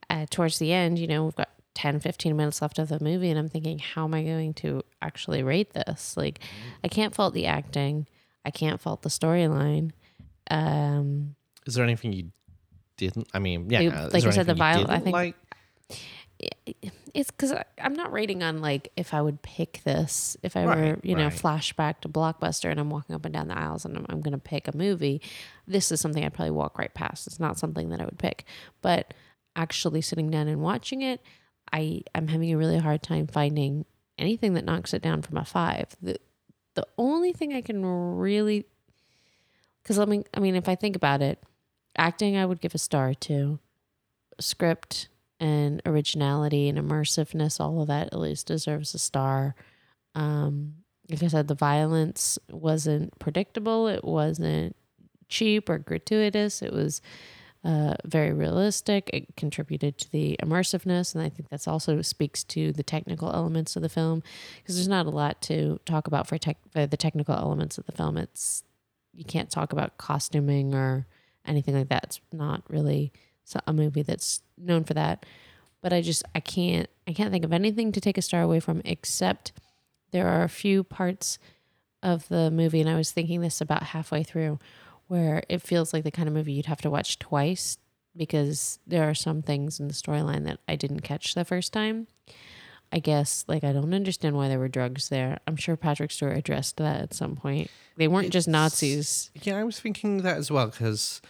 uh, 0.08 0.26
towards 0.30 0.58
the 0.58 0.72
end, 0.72 0.98
you 0.98 1.06
know, 1.06 1.24
we've 1.24 1.36
got 1.36 1.50
10, 1.74 2.00
15 2.00 2.36
minutes 2.36 2.60
left 2.62 2.78
of 2.78 2.88
the 2.88 2.98
movie, 3.02 3.30
and 3.30 3.38
I'm 3.38 3.48
thinking, 3.48 3.78
how 3.78 4.04
am 4.04 4.14
I 4.14 4.22
going 4.24 4.54
to 4.54 4.82
actually 5.00 5.42
rate 5.42 5.72
this? 5.72 6.16
Like, 6.16 6.40
I 6.82 6.88
can't 6.88 7.14
fault 7.14 7.32
the 7.34 7.46
acting, 7.46 8.06
I 8.44 8.50
can't 8.50 8.80
fault 8.80 9.02
the 9.02 9.08
storyline. 9.08 9.92
Um, 10.50 11.36
Is 11.66 11.74
there 11.74 11.84
anything 11.84 12.12
you 12.12 12.30
didn't? 12.96 13.28
I 13.32 13.38
mean, 13.38 13.70
yeah, 13.70 13.80
is 14.06 14.12
like 14.12 14.22
there 14.22 14.32
I 14.32 14.34
said, 14.34 14.46
the 14.46 14.52
anything 14.52 14.80
you 14.80 14.86
viol- 14.86 14.90
I 14.90 14.98
think- 15.00 15.14
like? 15.14 15.36
It's 17.14 17.30
because 17.30 17.52
I'm 17.80 17.94
not 17.94 18.12
rating 18.12 18.42
on 18.42 18.60
like 18.60 18.92
if 18.96 19.12
I 19.12 19.20
would 19.20 19.42
pick 19.42 19.80
this 19.84 20.36
if 20.42 20.56
I 20.56 20.64
Right, 20.64 20.78
were 20.78 20.98
you 21.02 21.14
know 21.14 21.24
right. 21.24 21.32
flashback 21.32 22.00
to 22.00 22.08
blockbuster 22.08 22.70
and 22.70 22.78
I'm 22.80 22.90
walking 22.90 23.14
up 23.14 23.24
and 23.24 23.34
down 23.34 23.48
the 23.48 23.58
aisles 23.58 23.84
and 23.84 23.96
I'm, 23.96 24.06
I'm 24.08 24.20
going 24.20 24.32
to 24.32 24.38
pick 24.38 24.68
a 24.68 24.76
movie. 24.76 25.20
This 25.66 25.90
is 25.92 26.00
something 26.00 26.24
I'd 26.24 26.32
probably 26.34 26.52
walk 26.52 26.78
right 26.78 26.92
past. 26.94 27.26
It's 27.26 27.40
not 27.40 27.58
something 27.58 27.90
that 27.90 28.00
I 28.00 28.04
would 28.04 28.18
pick, 28.18 28.44
but 28.80 29.12
actually 29.56 30.00
sitting 30.00 30.30
down 30.30 30.48
and 30.48 30.60
watching 30.62 31.02
it, 31.02 31.20
I 31.72 32.02
I'm 32.14 32.28
having 32.28 32.52
a 32.52 32.56
really 32.58 32.78
hard 32.78 33.02
time 33.02 33.26
finding 33.26 33.84
anything 34.18 34.54
that 34.54 34.64
knocks 34.64 34.94
it 34.94 35.02
down 35.02 35.22
from 35.22 35.36
a 35.36 35.44
five. 35.44 35.88
The 36.00 36.16
the 36.74 36.86
only 36.96 37.32
thing 37.32 37.52
I 37.52 37.60
can 37.60 37.84
really 37.84 38.64
because 39.82 39.98
I 39.98 40.04
mean 40.04 40.24
I 40.32 40.40
mean 40.40 40.54
if 40.54 40.68
I 40.68 40.74
think 40.74 40.96
about 40.96 41.20
it, 41.22 41.42
acting 41.98 42.36
I 42.36 42.46
would 42.46 42.60
give 42.60 42.74
a 42.74 42.78
star 42.78 43.12
to, 43.14 43.58
script 44.38 45.08
and 45.40 45.80
originality 45.86 46.68
and 46.68 46.78
immersiveness, 46.78 47.58
all 47.58 47.80
of 47.80 47.88
that 47.88 48.08
at 48.08 48.20
least 48.20 48.46
deserves 48.46 48.94
a 48.94 48.98
star. 48.98 49.54
Um, 50.14 50.74
like 51.10 51.22
I 51.22 51.28
said, 51.28 51.48
the 51.48 51.54
violence 51.54 52.38
wasn't 52.50 53.18
predictable. 53.18 53.88
It 53.88 54.04
wasn't 54.04 54.76
cheap 55.28 55.68
or 55.68 55.78
gratuitous. 55.78 56.62
It 56.62 56.72
was 56.72 57.00
uh, 57.64 57.94
very 58.04 58.32
realistic. 58.32 59.10
It 59.12 59.36
contributed 59.36 59.98
to 59.98 60.12
the 60.12 60.36
immersiveness, 60.42 61.14
and 61.14 61.24
I 61.24 61.28
think 61.28 61.48
that's 61.48 61.68
also 61.68 62.00
speaks 62.02 62.44
to 62.44 62.72
the 62.72 62.82
technical 62.82 63.32
elements 63.32 63.76
of 63.76 63.82
the 63.82 63.88
film 63.88 64.22
because 64.58 64.76
there's 64.76 64.88
not 64.88 65.06
a 65.06 65.10
lot 65.10 65.42
to 65.42 65.80
talk 65.84 66.06
about 66.06 66.26
for 66.26 66.38
tech 66.38 66.58
for 66.70 66.86
the 66.86 66.96
technical 66.96 67.34
elements 67.34 67.76
of 67.76 67.86
the 67.86 67.92
film. 67.92 68.16
It's 68.16 68.62
you 69.12 69.24
can't 69.24 69.50
talk 69.50 69.72
about 69.72 69.98
costuming 69.98 70.74
or 70.74 71.06
anything 71.44 71.74
like 71.74 71.88
that. 71.88 72.04
It's 72.04 72.20
not 72.32 72.62
really 72.68 73.12
a 73.66 73.72
movie 73.72 74.02
that's 74.02 74.42
known 74.58 74.84
for 74.84 74.94
that. 74.94 75.26
But 75.82 75.92
I 75.92 76.00
just 76.02 76.22
I 76.34 76.40
can't 76.40 76.88
I 77.08 77.12
can't 77.12 77.32
think 77.32 77.44
of 77.44 77.52
anything 77.52 77.92
to 77.92 78.00
take 78.00 78.18
a 78.18 78.22
star 78.22 78.42
away 78.42 78.60
from 78.60 78.82
except 78.84 79.52
there 80.10 80.28
are 80.28 80.42
a 80.42 80.48
few 80.48 80.84
parts 80.84 81.38
of 82.02 82.28
the 82.28 82.50
movie, 82.50 82.80
and 82.80 82.90
I 82.90 82.96
was 82.96 83.12
thinking 83.12 83.40
this 83.40 83.60
about 83.60 83.82
halfway 83.82 84.22
through, 84.22 84.58
where 85.06 85.42
it 85.48 85.62
feels 85.62 85.92
like 85.92 86.04
the 86.04 86.10
kind 86.10 86.28
of 86.28 86.34
movie 86.34 86.52
you'd 86.52 86.66
have 86.66 86.80
to 86.82 86.90
watch 86.90 87.18
twice 87.18 87.78
because 88.16 88.78
there 88.86 89.08
are 89.08 89.14
some 89.14 89.42
things 89.42 89.78
in 89.78 89.88
the 89.88 89.94
storyline 89.94 90.44
that 90.44 90.58
I 90.68 90.76
didn't 90.76 91.00
catch 91.00 91.34
the 91.34 91.44
first 91.44 91.72
time. 91.72 92.06
I 92.92 92.98
guess 92.98 93.44
like 93.46 93.62
I 93.62 93.72
don't 93.72 93.94
understand 93.94 94.36
why 94.36 94.48
there 94.48 94.58
were 94.58 94.68
drugs 94.68 95.10
there. 95.10 95.38
I'm 95.46 95.56
sure 95.56 95.76
Patrick 95.76 96.10
Stewart 96.10 96.36
addressed 96.36 96.76
that 96.78 97.00
at 97.00 97.14
some 97.14 97.36
point. 97.36 97.70
They 97.96 98.08
weren't 98.08 98.32
just 98.32 98.48
Nazis. 98.48 99.30
Yeah, 99.42 99.58
I 99.58 99.64
was 99.64 99.78
thinking 99.78 100.18
that 100.22 100.38
as 100.38 100.50
well 100.50 100.66
because 100.66 101.22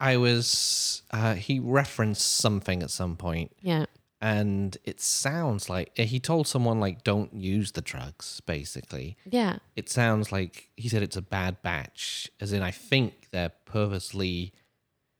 I 0.00 0.16
was. 0.16 1.02
Uh, 1.10 1.34
he 1.34 1.58
referenced 1.58 2.26
something 2.26 2.82
at 2.82 2.90
some 2.90 3.16
point, 3.16 3.52
Yeah. 3.60 3.86
and 4.20 4.76
it 4.84 5.00
sounds 5.00 5.68
like 5.68 5.96
he 5.96 6.20
told 6.20 6.46
someone 6.46 6.78
like, 6.80 7.02
"Don't 7.04 7.34
use 7.34 7.72
the 7.72 7.80
drugs." 7.80 8.40
Basically, 8.46 9.16
Yeah. 9.30 9.58
it 9.76 9.88
sounds 9.88 10.30
like 10.30 10.68
he 10.76 10.88
said 10.88 11.02
it's 11.02 11.16
a 11.16 11.22
bad 11.22 11.62
batch, 11.62 12.30
as 12.40 12.52
in 12.52 12.62
I 12.62 12.70
think 12.70 13.28
they're 13.32 13.52
purposely 13.64 14.52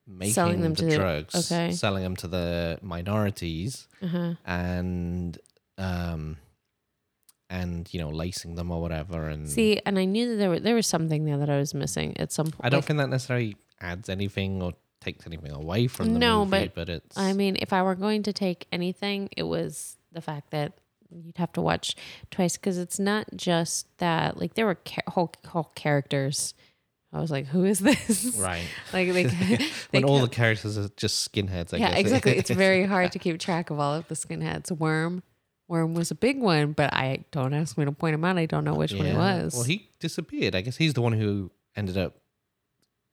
making 0.06 0.32
Selling 0.34 0.60
them 0.62 0.74
the 0.74 0.82
to 0.82 0.86
the- 0.86 0.96
drugs, 0.96 1.34
okay. 1.52 1.72
selling 1.72 2.02
them 2.02 2.16
to 2.16 2.28
the 2.28 2.78
minorities, 2.82 3.88
Uh-huh. 4.02 4.34
and 4.46 5.38
um, 5.76 6.38
and 7.58 7.92
you 7.92 8.00
know 8.00 8.08
lacing 8.10 8.54
them 8.54 8.70
or 8.70 8.80
whatever. 8.80 9.28
And 9.28 9.48
See, 9.48 9.80
and 9.84 9.98
I 9.98 10.04
knew 10.04 10.30
that 10.30 10.36
there 10.36 10.50
were 10.50 10.60
there 10.60 10.74
was 10.74 10.86
something 10.86 11.24
there 11.24 11.38
that 11.38 11.50
I 11.50 11.58
was 11.58 11.74
missing 11.74 12.16
at 12.18 12.32
some 12.32 12.46
point. 12.46 12.60
I 12.64 12.68
don't 12.68 12.84
think 12.84 12.98
that 12.98 13.08
necessarily 13.08 13.56
adds 13.80 14.08
anything 14.08 14.62
or 14.62 14.72
takes 15.00 15.26
anything 15.26 15.52
away 15.52 15.86
from 15.86 16.12
the 16.14 16.18
No, 16.18 16.44
movie, 16.44 16.66
but 16.68 16.74
but, 16.74 16.88
it's 16.88 17.16
I 17.16 17.32
mean, 17.32 17.56
if 17.60 17.72
I 17.72 17.82
were 17.82 17.94
going 17.94 18.22
to 18.24 18.32
take 18.32 18.66
anything, 18.72 19.28
it 19.36 19.44
was 19.44 19.96
the 20.12 20.20
fact 20.20 20.50
that 20.50 20.72
you'd 21.10 21.36
have 21.38 21.52
to 21.52 21.62
watch 21.62 21.94
twice 22.30 22.56
because 22.56 22.78
it's 22.78 22.98
not 22.98 23.26
just 23.36 23.86
that. 23.98 24.38
Like 24.38 24.54
there 24.54 24.66
were 24.66 24.78
ca- 24.84 25.08
whole 25.08 25.32
whole 25.46 25.70
characters. 25.74 26.54
I 27.10 27.20
was 27.20 27.30
like, 27.30 27.46
who 27.46 27.64
is 27.64 27.78
this? 27.78 28.36
right. 28.38 28.66
Like 28.92 29.10
they, 29.12 29.22
they 29.24 29.68
when 29.92 30.04
all 30.04 30.20
the 30.20 30.28
characters 30.28 30.76
are 30.76 30.90
just 30.96 31.32
skinheads, 31.32 31.72
I 31.72 31.78
yeah, 31.78 31.90
guess. 31.90 32.00
exactly. 32.00 32.36
It's 32.36 32.50
very 32.66 32.84
hard 32.84 33.12
to 33.12 33.18
keep 33.18 33.38
track 33.40 33.70
of 33.70 33.80
all 33.80 33.94
of 33.94 34.06
the 34.08 34.14
skinheads. 34.14 34.70
Worm, 34.70 35.22
Worm 35.68 35.94
was 35.94 36.10
a 36.10 36.14
big 36.14 36.40
one, 36.40 36.72
but 36.72 36.92
I 36.94 37.24
don't 37.30 37.52
ask 37.52 37.76
me 37.76 37.84
to 37.84 37.92
point 37.92 38.14
him 38.14 38.24
out. 38.24 38.38
I 38.38 38.46
don't 38.46 38.64
know 38.64 38.74
which 38.74 38.92
one 38.94 39.06
it 39.06 39.16
was. 39.16 39.54
Well, 39.54 39.64
he 39.64 39.88
disappeared. 40.00 40.54
I 40.54 40.62
guess 40.62 40.76
he's 40.76 40.94
the 40.94 41.02
one 41.02 41.12
who 41.12 41.50
ended 41.76 41.98
up 41.98 42.16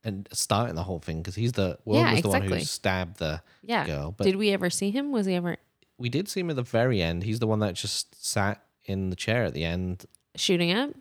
and 0.03 0.27
starting 0.31 0.75
the 0.75 0.83
whole 0.83 0.99
thing 0.99 1.17
because 1.17 1.35
he's 1.35 1.51
the 1.51 1.77
Worm 1.83 1.97
Yeah, 1.97 2.13
was 2.13 2.21
the 2.21 2.29
one 2.29 2.41
who 2.43 2.59
stabbed 2.61 3.17
the 3.17 3.41
yeah. 3.61 3.85
girl. 3.85 4.11
But 4.11 4.23
Did 4.23 4.37
we 4.37 4.51
ever 4.51 4.69
see 4.69 4.91
him? 4.91 5.11
Was 5.11 5.25
he 5.25 5.35
ever 5.35 5.57
we 5.97 6.09
did 6.09 6.27
see 6.27 6.41
him 6.41 6.49
at 6.49 6.55
the 6.55 6.63
very 6.63 7.01
end. 7.01 7.23
He's 7.23 7.39
the 7.39 7.47
one 7.47 7.59
that 7.59 7.73
just 7.73 8.23
sat 8.23 8.63
in 8.83 9.09
the 9.09 9.15
chair 9.15 9.45
at 9.45 9.53
the 9.53 9.63
end. 9.63 10.05
shooting 10.35 10.71
up? 10.73 10.91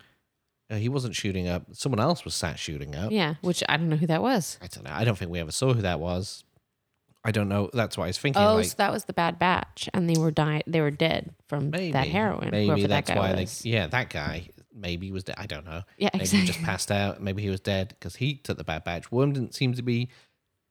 He 0.71 0.89
wasn't 0.89 1.15
shooting 1.15 1.47
up. 1.47 1.65
Someone 1.73 2.01
else 2.01 2.25
was 2.25 2.35
sat 2.35 2.59
shooting 2.59 2.97
up. 2.97 3.13
Yeah, 3.13 3.35
which 3.43 3.63
I 3.69 3.77
don't 3.77 3.89
know 3.89 3.97
who 3.97 4.07
that 4.07 4.23
was. 4.23 4.59
I 4.63 4.67
don't 4.67 4.85
know. 4.85 4.93
I 4.93 5.05
don't 5.05 5.17
think 5.17 5.31
we 5.31 5.39
ever 5.39 5.53
saw 5.53 5.73
who 5.75 5.83
that 5.83 6.01
was. 6.01 6.43
I 7.25 7.31
don't 7.31 7.49
know. 7.49 7.71
That's 7.73 7.97
what 7.97 8.05
I 8.05 8.07
was 8.09 8.19
thinking. 8.19 8.43
Oh, 8.43 8.57
like, 8.57 8.67
so 8.67 8.75
that 8.77 8.93
was 8.93 9.07
the 9.07 9.15
Bad 9.15 9.39
Batch, 9.39 9.89
and 9.95 10.09
they 10.11 10.21
were 10.21 10.31
dying. 10.31 10.63
They 10.67 10.83
were 10.83 10.91
dead 10.91 11.35
from 11.49 11.71
maybe 11.71 11.93
that 11.93 12.07
heroin. 12.07 12.51
Maybe 12.51 12.87
that's 12.87 13.09
that 13.09 13.17
why 13.17 13.35
was. 13.35 13.63
they. 13.63 13.71
Yeah, 13.71 13.87
that 13.87 14.11
guy. 14.11 14.49
Maybe 14.75 15.07
he 15.07 15.13
was 15.13 15.25
dead. 15.25 15.37
I 15.39 15.47
don't 15.47 15.65
know. 15.65 15.83
Yeah, 15.97 16.11
maybe 16.13 16.27
he 16.27 16.45
just 16.45 16.63
passed 16.63 16.91
out. 16.91 17.23
Maybe 17.23 17.41
he 17.41 17.49
was 17.49 17.61
dead 17.61 17.89
because 17.89 18.17
he 18.17 18.35
took 18.35 18.59
the 18.59 18.65
bad 18.65 18.85
batch. 18.85 19.11
Worm 19.11 19.33
didn't 19.33 19.55
seem 19.55 19.73
to 19.75 19.83
be 19.83 20.11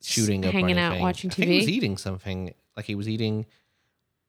shooting 0.01 0.45
up, 0.45 0.49
or 0.49 0.51
hanging 0.51 0.77
out, 0.77 0.99
watching 0.99 1.31
I 1.31 1.33
think 1.33 1.49
he 1.49 1.57
was 1.57 1.69
eating 1.69 1.97
something. 1.97 2.53
Like 2.77 2.85
he 2.85 2.95
was 2.95 3.09
eating. 3.09 3.47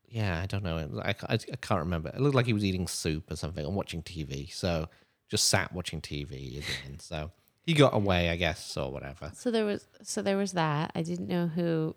Yeah, 0.08 0.40
I 0.40 0.46
don't 0.46 0.62
know. 0.62 1.02
I, 1.02 1.10
I, 1.10 1.34
I 1.34 1.36
can't 1.36 1.80
remember. 1.80 2.08
It 2.08 2.20
looked 2.20 2.36
like 2.36 2.46
he 2.46 2.52
was 2.52 2.64
eating 2.64 2.86
soup 2.86 3.30
or 3.30 3.36
something 3.36 3.66
and 3.66 3.74
watching 3.74 4.00
TV. 4.02 4.50
So 4.52 4.88
just 5.28 5.48
sat 5.48 5.72
watching 5.72 6.00
TV 6.00 6.58
again. 6.58 6.98
So 7.00 7.32
he 7.64 7.74
got 7.74 7.94
away, 7.94 8.30
I 8.30 8.36
guess, 8.36 8.76
or 8.76 8.92
whatever. 8.92 9.32
So 9.34 9.50
there 9.50 9.64
was 9.64 9.86
so 10.02 10.22
there 10.22 10.36
was 10.36 10.52
that. 10.52 10.92
I 10.94 11.02
didn't 11.02 11.28
know 11.28 11.48
who 11.48 11.96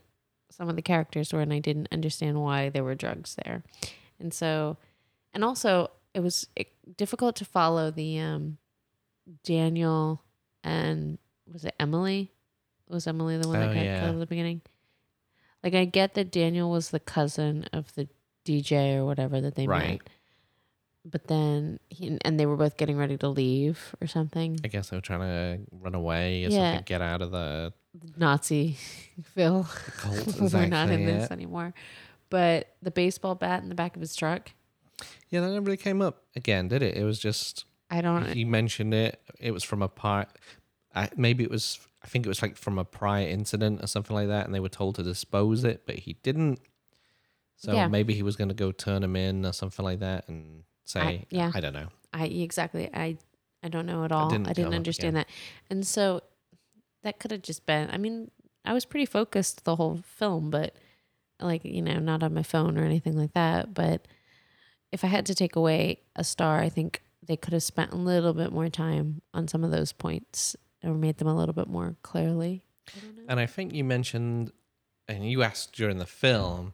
some 0.49 0.69
of 0.69 0.75
the 0.75 0.81
characters 0.81 1.33
were, 1.33 1.41
and 1.41 1.53
I 1.53 1.60
didn't 1.60 1.88
understand 1.91 2.41
why 2.41 2.69
there 2.69 2.83
were 2.83 2.95
drugs 2.95 3.36
there, 3.45 3.63
and 4.19 4.33
so, 4.33 4.77
and 5.33 5.43
also 5.43 5.91
it 6.13 6.21
was 6.21 6.47
difficult 6.97 7.36
to 7.38 7.45
follow 7.45 7.91
the 7.91 8.19
um, 8.19 8.57
Daniel 9.43 10.23
and 10.63 11.17
was 11.51 11.63
it 11.65 11.75
Emily? 11.79 12.31
Was 12.89 13.07
Emily 13.07 13.38
the 13.38 13.47
one 13.47 13.60
that 13.60 13.69
Oh, 13.69 13.73
got 13.73 13.83
yeah. 13.86 13.99
killed 14.01 14.15
at 14.15 14.19
the 14.19 14.25
beginning? 14.25 14.62
Like 15.63 15.73
I 15.75 15.86
get 15.86 16.13
that 16.15 16.31
Daniel 16.31 16.69
was 16.71 16.89
the 16.89 16.99
cousin 16.99 17.65
of 17.73 17.93
the 17.95 18.07
DJ 18.45 18.95
or 18.95 19.05
whatever 19.05 19.41
that 19.41 19.55
they 19.55 19.67
Right. 19.67 20.01
met. 20.01 20.10
But 21.10 21.28
then 21.28 21.80
he, 21.89 22.17
and 22.26 22.38
they 22.39 22.46
were 22.46 22.58
both 22.58 22.76
getting 22.76 22.98
ready 22.98 23.17
to 23.17 23.30
leave 23.30 23.96
or 24.02 24.08
something. 24.08 24.60
I 24.63 24.67
guess 24.67 24.89
they 24.89 24.98
were 24.98 25.02
trying 25.02 25.22
to 25.22 25.60
run 25.72 25.96
away 25.96 26.43
or 26.46 26.50
Yeah. 26.50 26.72
something, 26.72 26.84
get 26.86 27.02
out 27.02 27.22
of 27.22 27.32
the 27.32 27.72
Nazi 28.17 28.76
Phil. 29.24 29.65
cult. 29.98 30.28
We're 30.41 30.67
not 30.67 30.89
in 30.89 31.02
exactly, 31.02 31.06
this 31.06 31.32
anymore. 31.32 31.74
But 32.30 32.76
the 32.82 32.91
baseball 32.91 33.36
bat 33.36 33.63
in 33.63 33.70
the 33.70 33.76
back 33.76 33.96
of 33.96 34.02
his 34.02 34.15
truck, 34.15 34.52
Yeah, 35.30 35.39
that 35.41 35.48
never 35.52 35.62
really 35.62 35.78
came 35.78 36.02
up 36.02 36.24
again, 36.36 36.67
did 36.67 36.82
it? 36.84 36.98
It 36.98 37.04
was 37.06 37.20
just 37.20 37.63
I 37.89 38.02
don't. 38.02 38.28
he 38.34 38.43
mentioned 38.43 38.93
it. 38.93 39.22
It 39.39 39.52
was 39.52 39.63
from 39.63 39.82
a 39.82 39.88
part. 39.88 40.28
I, 40.93 41.10
maybe 41.15 41.43
it 41.46 41.50
was. 41.52 41.80
I 42.04 42.08
think 42.08 42.26
it 42.26 42.30
was 42.30 42.41
like 42.41 42.58
from 42.58 42.78
a 42.78 42.84
prior 42.86 43.28
incident 43.28 43.82
or 43.84 43.88
something 43.88 44.15
like 44.15 44.28
that, 44.28 44.46
and 44.46 44.54
they 44.54 44.60
were 44.60 44.67
told 44.70 44.96
to 44.96 45.04
dispose 45.04 45.63
it, 45.63 45.84
but 45.86 45.96
he 46.00 46.13
didn't. 46.22 46.60
So 47.56 47.74
Yeah. 47.74 47.88
maybe 47.88 48.13
he 48.13 48.24
was 48.24 48.36
going 48.36 48.50
to 48.50 48.54
go 48.54 48.72
turn 48.72 49.04
him 49.04 49.15
in 49.15 49.46
or 49.46 49.54
something 49.54 49.84
like 49.86 50.00
that, 50.00 50.28
and 50.28 50.63
say, 50.88 51.26
yeah. 51.30 51.52
I 51.54 51.60
don't 51.60 51.73
know. 51.73 51.88
I 52.13 52.26
exactly. 52.26 52.89
I 52.93 53.17
I 53.63 53.69
don't 53.69 53.86
know 53.86 54.04
at 54.04 54.12
all. 54.12 54.30
I 54.30 54.38
didn't 54.38 54.56
didn't, 54.56 54.73
understand 54.73 55.15
that, 55.15 55.28
and 55.69 55.86
so 55.86 56.21
that 57.04 57.19
could 57.19 57.32
have 57.32 57.41
just 57.41 57.65
been. 57.65 57.89
I 57.91 57.97
mean, 57.97 58.32
I 58.65 58.73
was 58.73 58.86
pretty 58.86 59.06
focused 59.06 59.65
the 59.65 59.76
whole 59.76 60.02
film, 60.06 60.50
but 60.50 60.76
like 61.39 61.65
you 61.65 61.82
know, 61.82 62.00
not 62.00 62.23
on 62.23 62.34
my 62.34 62.43
phone 62.43 62.78
or 62.78 62.84
anything 62.84 63.17
like 63.17 63.34
that. 63.34 63.73
But 63.73 64.08
if 64.91 65.04
I 65.04 65.08
had 65.08 65.26
to 65.28 65.36
take 65.36 65.56
away 65.56 66.00
a 66.15 66.23
star, 66.23 66.60
I 66.60 66.69
think 66.69 67.02
they 67.26 67.38
could 67.38 67.54
have 67.54 67.63
spent 67.63 67.91
a 67.91 67.97
little 67.97 68.34
bit 68.34 68.52
more 68.52 68.69
time 68.69 69.21
on 69.34 69.47
some 69.47 69.63
of 69.63 69.71
those 69.71 69.91
points 69.91 70.56
or 70.84 70.93
made 70.93 71.17
them 71.17 71.28
a 71.28 71.36
little 71.36 71.54
bit 71.54 71.67
more 71.67 71.95
clearly. 72.04 72.63
And 73.28 73.39
I 73.39 73.45
think 73.45 73.73
you 73.73 73.84
mentioned 73.84 74.52
and 75.08 75.30
you 75.30 75.43
asked 75.43 75.73
during 75.73 75.97
the 75.97 76.06
film 76.06 76.73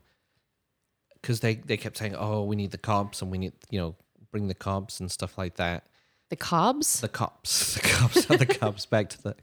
because 1.15 1.39
they 1.39 1.55
they 1.55 1.77
kept 1.77 1.97
saying, 1.97 2.15
"Oh, 2.15 2.43
we 2.43 2.55
need 2.55 2.71
the 2.71 2.77
cops 2.77 3.21
and 3.21 3.31
we 3.31 3.37
need 3.37 3.53
you 3.69 3.79
know 3.79 3.95
bring 4.33 4.49
the 4.49 4.53
cops 4.55 4.99
and 4.99 5.09
stuff 5.09 5.37
like 5.37 5.55
that." 5.55 5.85
The 6.29 6.37
Cobbs? 6.37 6.99
The 7.01 7.09
cops, 7.09 7.73
the 7.75 7.81
cops, 7.81 8.25
the 8.25 8.45
cops. 8.47 8.85
Back 8.87 9.09
to 9.09 9.21
the 9.21 9.35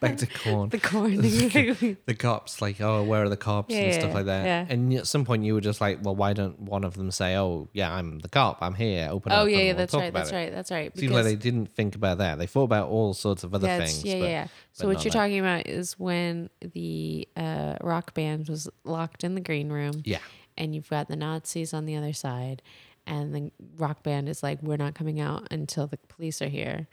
back 0.00 0.16
to 0.18 0.26
corn. 0.28 0.68
The 0.68 0.78
corn. 0.78 1.16
the 2.06 2.14
cops 2.16 2.62
like 2.62 2.80
oh 2.80 3.02
where 3.02 3.24
are 3.24 3.28
the 3.28 3.36
cops 3.36 3.74
and 3.74 3.86
Yeah, 3.86 3.98
stuff 3.98 4.14
like 4.14 4.26
that 4.26 4.44
yeah. 4.44 4.66
and 4.68 4.94
at 4.94 5.08
some 5.08 5.24
point 5.24 5.42
you 5.42 5.54
were 5.54 5.60
just 5.60 5.80
like 5.80 5.98
well 6.04 6.14
why 6.14 6.34
don't 6.34 6.60
one 6.60 6.84
of 6.84 6.94
them 6.94 7.10
say 7.10 7.34
oh 7.36 7.68
yeah 7.72 7.92
i'm 7.92 8.20
the 8.20 8.28
cop 8.28 8.58
i'm 8.60 8.74
here 8.74 9.08
open 9.10 9.32
up 9.32 9.38
oh, 9.38 9.42
and 9.42 9.50
yeah, 9.50 9.58
yeah, 9.58 9.64
we'll 9.68 9.76
that's 9.76 9.94
right. 9.94 10.12
That's 10.12 10.30
it." 10.30 10.34
right. 10.36 10.52
That's 10.52 10.70
right. 10.70 10.96
seems 10.96 11.10
like 11.12 11.24
they 11.24 11.34
didn't 11.34 11.74
think 11.74 11.96
about 11.96 12.18
that 12.18 12.38
they 12.38 12.46
thought 12.46 12.64
about 12.64 12.90
all 12.90 13.12
sorts 13.12 13.42
of 13.42 13.52
other 13.52 13.66
That's- 13.66 13.90
things 13.94 14.04
Yeah, 14.04 14.20
but, 14.20 14.24
yeah, 14.24 14.30
yeah. 14.30 14.46
So 14.72 14.84
but 14.86 14.94
what 14.94 15.04
you're 15.04 15.10
that. 15.10 15.18
talking 15.18 15.40
about 15.40 15.66
is 15.66 15.98
when 15.98 16.48
the 16.60 17.26
uh, 17.36 17.76
rock 17.80 18.14
band 18.14 18.48
was 18.48 18.68
locked 18.84 19.24
in 19.24 19.34
the 19.34 19.40
green 19.40 19.70
room. 19.70 20.02
yeah 20.04 20.18
And 20.56 20.76
you've 20.76 20.90
got 20.90 21.08
the 21.08 21.16
Nazis 21.16 21.74
on 21.74 21.86
the 21.86 21.96
other 21.96 22.12
side, 22.12 22.62
and 23.06 23.34
the 23.34 23.52
rock 23.76 24.02
band 24.02 24.28
is 24.28 24.42
like, 24.42 24.62
"We're 24.62 24.76
not 24.76 24.94
coming 24.94 25.20
out 25.20 25.48
until 25.50 25.86
the 25.86 25.96
police 25.96 26.42
are 26.42 26.48
here," 26.48 26.88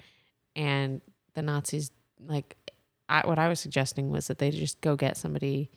and 0.56 1.02
the 1.34 1.41
Nazis 1.41 1.91
like, 2.26 2.56
I, 3.10 3.28
what 3.28 3.39
I 3.39 3.49
was 3.49 3.60
suggesting 3.60 4.10
was 4.10 4.28
that 4.28 4.38
they 4.38 4.52
just 4.52 4.82
go 4.82 4.95
get 4.95 5.17
somebody. 5.17 5.69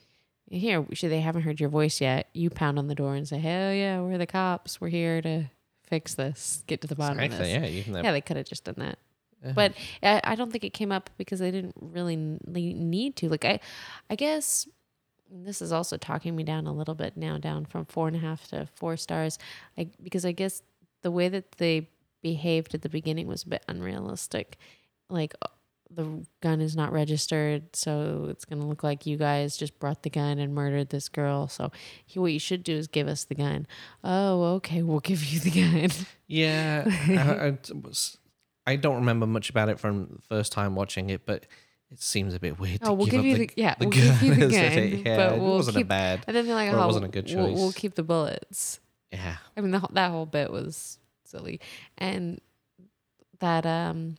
Here, 0.49 0.87
should 0.93 1.11
they 1.11 1.21
haven't 1.21 1.43
heard 1.43 1.59
your 1.59 1.69
voice 1.71 2.01
yet? 2.01 2.29
You 2.33 2.51
pound 2.51 2.79
on 2.79 2.87
the 2.87 2.95
door 2.95 3.15
and 3.15 3.27
say, 3.27 3.39
"Hell 3.39 3.73
yeah, 3.73 4.01
we're 4.01 4.19
the 4.19 4.27
cops. 4.27 4.81
We're 4.81 4.89
here 4.89 5.21
to 5.23 5.51
fix 5.89 6.15
this. 6.15 6.63
Get 6.67 6.81
to 6.83 6.87
the 6.87 6.95
bottom 6.95 7.19
of 7.19 7.31
this." 7.31 7.49
yeah 7.49 7.83
can 7.83 8.05
Yeah, 8.05 8.13
they 8.13 8.21
could 8.21 8.37
have 8.37 8.47
just 8.47 8.65
done 8.65 8.77
that. 8.79 8.99
Yeah. 9.45 9.53
But 9.53 9.73
I, 10.03 10.21
I 10.23 10.35
don't 10.35 10.51
think 10.51 10.65
it 10.65 10.71
came 10.73 10.93
up 10.93 11.11
because 11.19 11.41
they 11.41 11.51
didn't 11.51 11.75
really 11.81 12.15
n- 12.15 12.41
need 12.47 13.17
to. 13.17 13.29
Like 13.29 13.45
I, 13.45 13.61
I 14.09 14.15
guess 14.15 14.69
this 15.31 15.61
is 15.63 15.73
also 15.73 15.97
talking 15.97 16.35
me 16.37 16.43
down 16.45 16.67
a 16.67 16.73
little 16.73 16.95
bit 16.95 17.17
now, 17.17 17.39
down 17.39 17.65
from 17.65 17.85
four 17.87 18.07
and 18.09 18.17
a 18.17 18.21
half 18.21 18.47
to 18.49 18.69
four 18.75 18.97
stars. 18.97 19.39
I 19.77 19.89
because 20.03 20.25
I 20.25 20.33
guess 20.33 20.63
the 21.03 21.11
way 21.11 21.29
that 21.29 21.53
they 21.53 21.89
behaved 22.23 22.75
at 22.75 22.83
the 22.83 22.89
beginning 22.89 23.27
was 23.27 23.43
a 23.45 23.49
bit 23.49 23.65
unrealistic. 23.69 24.57
Like 25.09 25.35
uh, 25.43 25.49
the 25.91 26.27
gun 26.43 26.61
is 26.61 26.75
not 26.75 26.93
registered, 26.93 27.77
so 27.77 28.27
it's 28.31 28.45
gonna 28.45 28.67
look 28.67 28.83
like 28.83 29.07
you 29.07 29.17
guys 29.17 29.57
just 29.57 29.79
brought 29.79 30.03
the 30.03 30.11
gun 30.11 30.39
and 30.39 30.55
murdered 30.55 30.91
this 30.91 31.09
girl. 31.09 31.47
So 31.49 31.71
he, 32.05 32.19
what 32.19 32.33
you 32.33 32.41
should 32.41 32.65
do 32.65 32.75
is 32.75 32.87
give 32.89 33.07
us 33.09 33.25
the 33.25 33.35
gun. 33.37 33.67
Oh, 34.03 34.55
okay, 34.57 34.83
we'll 34.83 35.01
give 35.01 35.25
you 35.25 35.39
the 35.41 35.51
gun. 35.51 35.91
yeah 36.27 36.85
I, 37.09 37.47
I, 37.49 37.59
was- 37.81 38.19
I 38.67 38.75
don't 38.75 38.97
remember 38.97 39.27
much 39.29 39.49
about 39.49 39.69
it 39.69 39.79
from 39.79 40.09
the 40.17 40.23
first 40.23 40.51
time 40.51 40.75
watching 40.75 41.09
it 41.11 41.25
but 41.25 41.47
it 41.93 42.01
seems 42.03 42.35
a 42.35 42.41
bit 42.41 42.59
weird 42.59 42.81
to 42.83 42.89
Oh, 42.89 42.93
we'll 42.95 43.07
give 43.07 43.25
you 43.25 43.37
the, 43.37 43.47
the 43.47 43.53
yeah, 43.57 43.75
the 43.79 43.87
we'll 43.87 43.91
give 43.93 44.23
you 44.23 44.35
the 44.35 44.41
gun. 44.49 44.51
gun, 44.51 45.03
yeah, 45.05 45.17
but 45.17 45.33
it 45.35 45.41
we'll 45.41 45.55
wasn't 45.57 45.77
keep. 45.77 45.87
a 45.87 45.89
bad 45.89 46.25
And 46.27 46.37
then 46.37 46.47
they're 46.47 46.55
like, 46.55 46.73
or 46.73 46.77
it 46.77 46.81
"Oh, 46.81 46.87
wasn't 46.87 47.05
a 47.05 47.09
good 47.09 47.33
We'll, 47.35 47.55
we'll 47.55 47.73
keep 47.73 47.95
the 47.95 48.03
bullets." 48.03 48.81
yeah 49.13 49.37
I 49.57 49.61
mean, 49.61 49.71
the, 49.71 49.79
whole- 49.79 49.91
that 49.93 50.11
whole 50.11 50.27
bit 50.27 50.51
was 50.51 50.99
silly, 51.25 51.61
and 51.99 52.41
that 53.41 53.65
um 53.67 54.17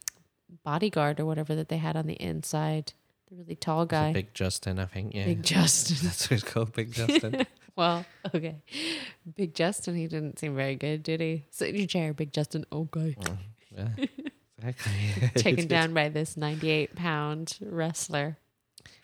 bodyguard 0.64 1.20
or 1.20 1.26
whatever 1.26 1.56
that 1.56 1.68
they 1.70 1.78
had 1.78 1.98
on 1.98 2.08
the 2.08 2.14
inside, 2.22 2.94
the 3.30 3.36
really 3.36 3.56
tall 3.56 3.86
guy, 3.86 4.14
big 4.14 4.34
justin 4.34 4.80
i 4.80 4.86
think 4.86 5.14
yeah 5.14 5.26
Big 5.26 5.44
Justin. 5.44 5.98
that's 6.04 6.30
what 6.30 6.42
it's 6.42 6.44
called 6.50 6.72
big 6.74 6.92
justin 6.94 7.46
well, 7.76 8.06
okay, 8.34 8.56
Big 9.36 9.54
Justin. 9.54 9.96
He 9.96 10.08
didn't 10.08 10.40
seem 10.40 10.56
very 10.56 10.74
good, 10.74 11.04
did 11.04 11.22
he? 11.22 11.46
Sit 11.52 11.70
in 11.70 11.76
your 11.76 11.86
chair, 11.86 12.12
Big 12.12 12.34
Justin. 12.34 12.66
Okay, 12.72 13.16
yeah 13.72 13.90
exactly 14.62 15.30
taken 15.42 15.68
down 15.68 15.94
by 15.94 16.10
this 16.10 16.38
ninety-eight 16.38 16.96
pound 16.96 17.58
wrestler 17.62 18.38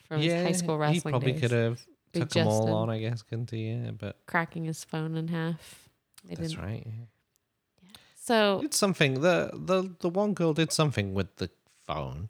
from 0.08 0.22
his 0.22 0.34
high 0.34 0.52
school 0.52 0.78
wrestling 0.78 1.14
He 1.14 1.20
probably 1.20 1.32
days. 1.34 1.42
could 1.42 1.52
have 1.52 1.86
Big 2.12 2.22
took 2.24 2.30
them 2.32 2.48
all 2.48 2.74
on, 2.76 2.90
I 2.92 3.00
guess, 3.00 3.22
couldn't 3.24 3.50
he? 3.52 3.72
Yeah, 3.72 3.92
but 3.92 4.18
cracking 4.28 4.66
his 4.66 4.84
phone 4.84 5.16
in 5.16 5.28
half. 5.30 5.90
They 6.26 6.36
that's 6.36 6.52
didn't. 6.52 6.64
right. 6.66 6.84
yeah. 6.86 7.92
So 8.16 8.60
Did 8.62 8.74
something. 8.74 9.16
The 9.22 9.50
the 9.54 9.94
the 10.00 10.10
one 10.10 10.34
girl 10.34 10.54
did 10.54 10.72
something 10.72 11.14
with 11.14 11.36
the 11.38 11.50
phone. 11.86 12.30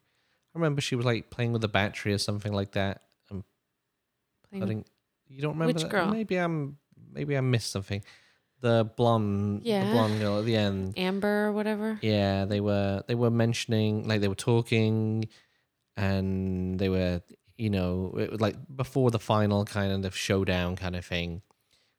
I 0.56 0.60
remember 0.60 0.82
she 0.82 0.96
was 0.96 1.06
like 1.06 1.30
playing 1.30 1.52
with 1.52 1.62
the 1.62 1.68
battery 1.68 2.14
or 2.14 2.18
something 2.18 2.54
like 2.54 2.72
that. 2.72 3.02
And 3.30 3.44
playing 4.50 4.60
with- 4.62 4.62
putting. 4.70 4.86
You 5.28 5.42
don't 5.42 5.54
remember 5.54 5.74
Which 5.74 5.84
that? 5.84 5.92
girl? 5.92 6.08
Maybe 6.08 6.38
I'm. 6.38 6.78
Maybe 7.12 7.38
I 7.38 7.42
missed 7.42 7.72
something. 7.72 8.04
The 8.63 8.89
blonde. 8.95 9.62
Yeah. 9.65 9.84
The 9.86 9.91
blonde 9.91 10.19
girl 10.21 10.39
at 10.39 10.45
the 10.45 10.56
end. 10.56 10.93
Amber 10.97 11.47
or 11.47 11.52
whatever. 11.52 11.99
Yeah, 12.02 12.45
they 12.45 12.62
were 12.62 13.04
they 13.08 13.15
were 13.15 13.30
mentioning 13.30 14.08
like 14.08 14.21
they 14.21 14.30
were 14.30 14.36
talking, 14.52 15.26
and 15.97 16.80
they 16.80 16.89
were 16.89 17.21
you 17.58 17.69
know 17.69 18.15
it 18.17 18.32
was 18.32 18.41
like 18.41 18.56
before 18.76 19.12
the 19.12 19.19
final 19.19 19.65
kind 19.65 20.06
of 20.06 20.15
showdown 20.15 20.76
kind 20.76 20.95
of 20.95 21.06
thing, 21.06 21.41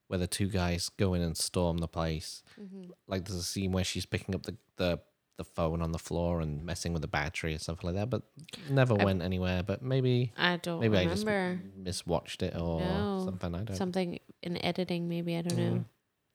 where 0.08 0.18
the 0.18 0.26
two 0.26 0.48
guys 0.48 0.88
go 0.96 1.14
in 1.14 1.22
and 1.22 1.36
storm 1.36 1.78
the 1.78 1.88
place. 1.88 2.42
Mm-hmm. 2.60 2.90
Like 3.06 3.26
there's 3.26 3.38
a 3.38 3.42
scene 3.42 3.72
where 3.72 3.84
she's 3.84 4.06
picking 4.06 4.34
up 4.34 4.44
the 4.44 4.56
the 4.76 5.00
the 5.36 5.44
phone 5.44 5.82
on 5.82 5.90
the 5.90 5.98
floor 5.98 6.40
and 6.40 6.64
messing 6.64 6.92
with 6.92 7.02
the 7.02 7.08
battery 7.08 7.54
or 7.54 7.58
something 7.58 7.88
like 7.88 7.96
that, 7.96 8.08
but 8.08 8.22
never 8.70 8.94
went 8.94 9.20
anywhere. 9.20 9.64
But 9.64 9.82
maybe 9.82 10.32
I 10.38 10.56
don't 10.58 10.80
maybe 10.80 10.96
I 10.96 11.06
just 11.06 11.26
miswatched 11.26 12.42
it 12.42 12.54
or 12.56 12.80
No. 12.80 13.22
something. 13.24 13.54
I 13.54 13.64
don't. 13.64 13.76
something 13.76 14.18
in 14.42 14.64
editing, 14.64 15.08
maybe 15.08 15.36
I 15.36 15.42
don't 15.42 15.58
Mm. 15.58 15.72
know. 15.74 15.84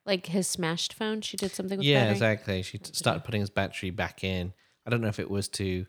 Like 0.09 0.25
his 0.25 0.47
smashed 0.47 0.93
phone, 0.93 1.21
she 1.21 1.37
did 1.37 1.51
something 1.51 1.77
with 1.77 1.85
yeah, 1.87 1.99
battery? 2.01 2.11
exactly. 2.13 2.61
She 2.63 2.77
t- 2.79 2.91
started 2.93 3.23
putting 3.23 3.41
his 3.41 3.49
battery 3.51 3.91
back 3.91 4.23
in. 4.23 4.53
I 4.85 4.89
don't 4.89 5.01
know 5.01 5.07
if 5.07 5.19
it 5.19 5.29
was 5.29 5.47
to 5.49 5.85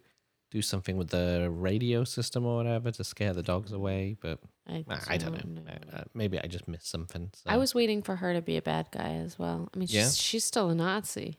do 0.51 0.61
something 0.63 0.97
with 0.99 1.09
the 1.09 1.49
radio 1.51 2.05
system 2.05 2.45
or 2.45 2.57
whatever 2.57 2.91
to 2.91 3.03
scare 3.05 3.33
the 3.33 3.43
dogs 3.43 3.73
away, 3.73 4.17
but 4.21 4.39
I, 4.69 4.85
I 5.09 5.17
don't 5.17 5.55
know. 5.55 5.63
Uh, 5.67 5.97
uh, 5.97 6.05
maybe 6.13 6.39
I 6.39 6.47
just 6.49 6.69
missed 6.69 6.91
something. 6.91 7.31
So. 7.35 7.49
I 7.51 7.57
was 7.57 7.75
waiting 7.75 8.03
for 8.03 8.17
her 8.17 8.35
to 8.35 8.43
be 8.43 8.57
a 8.57 8.63
bad 8.63 8.89
guy 8.91 9.13
as 9.25 9.39
well. 9.39 9.69
I 9.75 9.79
mean, 9.79 9.87
she's, 9.87 9.95
Yeah. 9.97 10.11
she's 10.11 10.45
still 10.45 10.69
a 10.71 10.75
Nazi. 10.75 11.39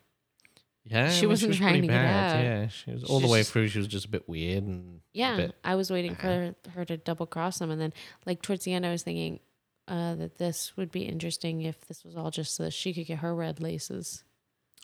yeah, 0.85 1.09
she 1.09 1.17
I 1.17 1.21
mean, 1.21 1.29
wasn't 1.29 1.49
was 1.49 1.57
trying 1.57 1.73
to 1.81 1.87
get 1.87 1.89
bad. 1.89 2.35
out. 2.37 2.43
Yeah, 2.43 2.67
she 2.69 2.91
was 2.91 3.03
all 3.03 3.19
She 3.19 3.25
the 3.27 3.31
way 3.31 3.39
just- 3.41 3.51
through. 3.51 3.67
She 3.67 3.77
was 3.79 3.87
just 3.87 4.05
a 4.05 4.09
bit 4.09 4.27
weird 4.27 4.63
and 4.63 4.95
a 4.95 5.01
Yeah, 5.13 5.35
bit- 5.35 5.55
I 5.63 5.75
was 5.75 5.91
waiting 5.91 6.15
for 6.15 6.55
her 6.73 6.85
to 6.85 6.97
double 6.97 7.27
cross 7.27 7.59
them, 7.59 7.69
and 7.69 7.79
then 7.79 7.93
like 8.25 8.41
towards 8.41 8.63
the 8.63 8.73
end, 8.73 8.85
I 8.87 8.91
was 8.91 9.03
thinking 9.03 9.39
uh, 9.87 10.15
that 10.15 10.37
this 10.37 10.75
would 10.77 10.91
be 10.91 11.01
interesting 11.03 11.61
if 11.61 11.81
this 11.87 12.03
was 12.03 12.15
all 12.15 12.31
just 12.31 12.55
so 12.55 12.63
that 12.63 12.71
she 12.73 12.93
could 12.93 13.05
get 13.07 13.19
her 13.19 13.33
red 13.35 13.59
laces. 13.59 14.23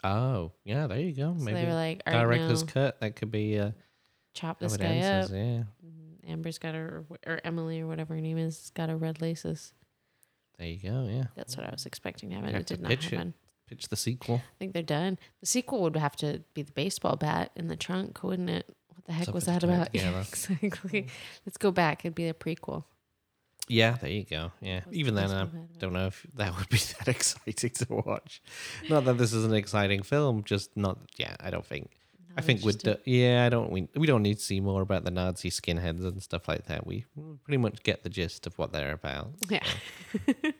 Oh, 0.03 0.51
yeah, 0.63 0.87
there 0.87 0.99
you 0.99 1.13
go. 1.13 1.33
So 1.37 1.43
Maybe 1.43 1.61
they 1.61 1.65
were 1.65 1.73
like, 1.73 2.03
"All 2.05 2.13
right, 2.13 2.21
director's 2.21 2.63
now, 2.65 2.71
cut. 2.71 2.99
That 3.01 3.15
could 3.15 3.31
be 3.31 3.57
uh, 3.59 3.71
chop 4.33 4.59
this 4.59 4.77
guy 4.77 4.99
up." 4.99 5.29
Yeah, 5.29 5.63
Mhm. 5.85 6.29
Amber's 6.29 6.57
got 6.59 6.75
her, 6.75 7.05
or 7.25 7.39
Emily, 7.43 7.79
or 7.81 7.87
whatever 7.87 8.13
her 8.15 8.21
name 8.21 8.37
is, 8.37 8.71
got 8.75 8.89
her 8.89 8.97
red 8.97 9.21
laces. 9.21 9.73
there 10.59 10.67
you 10.67 10.77
go. 10.77 11.07
Yeah, 11.09 11.25
That's 11.35 11.55
what 11.55 11.65
I 11.67 11.71
was 11.71 11.85
expecting 11.85 12.29
to 12.29 12.35
happen. 12.35 12.51
Have 12.51 12.61
It 12.61 12.67
did 12.67 12.81
not 12.81 12.89
pitch 12.89 13.07
it. 13.07 13.15
happen. 13.17 13.33
pitch 13.67 13.89
the 13.89 13.95
sequel. 13.95 14.35
I 14.37 14.55
think 14.59 14.73
they're 14.73 14.81
done. 14.83 15.19
The 15.39 15.45
sequel 15.45 15.81
would 15.83 15.95
have 15.95 16.15
to 16.17 16.41
be 16.53 16.61
the 16.63 16.71
baseball 16.71 17.15
bat 17.15 17.51
in 17.55 17.67
the 17.67 17.75
trunk, 17.75 18.23
wouldn't 18.23 18.49
it? 18.49 18.65
What 18.95 19.05
the 19.05 19.13
heck 19.13 19.33
was 19.33 19.45
that 19.45 19.63
about? 19.63 19.89
Yeah, 19.93 20.19
exactly. 20.19 21.07
Let's 21.45 21.57
go 21.57 21.71
back. 21.71 22.03
It'd 22.05 22.15
be 22.15 22.27
a 22.27 22.33
prequel. 22.33 22.85
Yeah, 23.67 23.97
there 23.99 24.09
you 24.09 24.23
go. 24.23 24.51
Yeah, 24.61 24.81
even 24.91 25.15
then, 25.15 25.31
I 25.31 25.37
one 25.39 25.41
about 25.43 25.55
it? 25.75 25.79
don't 25.79 25.93
know 25.93 26.07
if 26.07 26.25
that 26.35 26.55
would 26.57 26.69
be 26.69 26.77
that 26.77 27.07
exciting 27.07 27.69
to 27.71 27.87
watch. 28.05 28.41
Not 28.89 29.05
that 29.05 29.17
this 29.17 29.33
is 29.33 29.43
an 29.45 29.53
exciting 29.53 30.03
film, 30.03 30.43
just 30.43 30.75
not. 30.75 30.97
Yeah, 31.17 31.35
I 31.39 31.49
don't 31.49 31.65
think. 31.65 31.91
I 32.37 32.41
think 32.41 32.63
with 32.63 32.83
the 32.83 32.99
yeah, 33.03 33.45
I 33.45 33.49
don't. 33.49 33.71
We 33.71 33.87
we 33.95 34.05
don't 34.05 34.21
need 34.21 34.37
to 34.37 34.43
see 34.43 34.59
more 34.59 34.81
about 34.81 35.03
the 35.03 35.11
Nazi 35.11 35.49
skinheads 35.49 36.05
and 36.05 36.21
stuff 36.21 36.47
like 36.47 36.65
that. 36.67 36.85
We 36.85 37.05
pretty 37.43 37.57
much 37.57 37.81
get 37.83 38.03
the 38.03 38.09
gist 38.09 38.45
of 38.45 38.57
what 38.59 38.71
they're 38.71 38.93
about. 38.93 39.29
Yeah. 39.49 39.63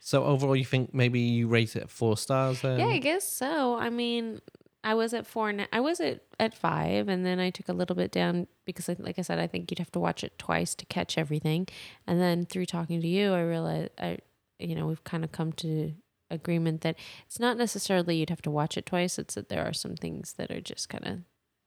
So 0.00 0.24
overall, 0.24 0.56
you 0.56 0.64
think 0.64 0.94
maybe 0.94 1.20
you 1.20 1.48
rate 1.48 1.76
it 1.76 1.90
four 1.90 2.16
stars? 2.16 2.62
Then? 2.62 2.80
Yeah, 2.80 2.86
I 2.86 2.98
guess 2.98 3.30
so. 3.30 3.76
I 3.76 3.90
mean, 3.90 4.40
I 4.84 4.94
was 4.94 5.12
at 5.12 5.26
four. 5.26 5.48
and 5.48 5.68
I 5.72 5.80
was 5.80 6.00
at 6.00 6.22
at 6.38 6.54
five, 6.54 7.08
and 7.08 7.26
then 7.26 7.38
I 7.40 7.50
took 7.50 7.68
a 7.68 7.72
little 7.72 7.96
bit 7.96 8.12
down 8.12 8.46
because, 8.64 8.88
like 8.88 8.98
like 9.00 9.18
I 9.18 9.22
said, 9.22 9.38
I 9.38 9.46
think 9.46 9.70
you'd 9.70 9.78
have 9.80 9.92
to 9.92 9.98
watch 10.00 10.22
it 10.24 10.38
twice 10.38 10.74
to 10.76 10.86
catch 10.86 11.18
everything. 11.18 11.66
And 12.06 12.20
then 12.20 12.46
through 12.46 12.66
talking 12.66 13.00
to 13.00 13.08
you, 13.08 13.32
I 13.32 13.42
realized 13.42 13.90
I, 13.98 14.18
you 14.58 14.74
know, 14.74 14.86
we've 14.86 15.04
kind 15.04 15.24
of 15.24 15.32
come 15.32 15.52
to 15.54 15.94
agreement 16.30 16.82
that 16.82 16.96
it's 17.26 17.40
not 17.40 17.56
necessarily 17.56 18.16
you'd 18.16 18.30
have 18.30 18.42
to 18.42 18.50
watch 18.50 18.76
it 18.76 18.86
twice. 18.86 19.18
It's 19.18 19.34
that 19.34 19.48
there 19.48 19.64
are 19.64 19.72
some 19.72 19.96
things 19.96 20.34
that 20.34 20.50
are 20.50 20.60
just 20.60 20.88
kind 20.88 21.06
of 21.06 21.18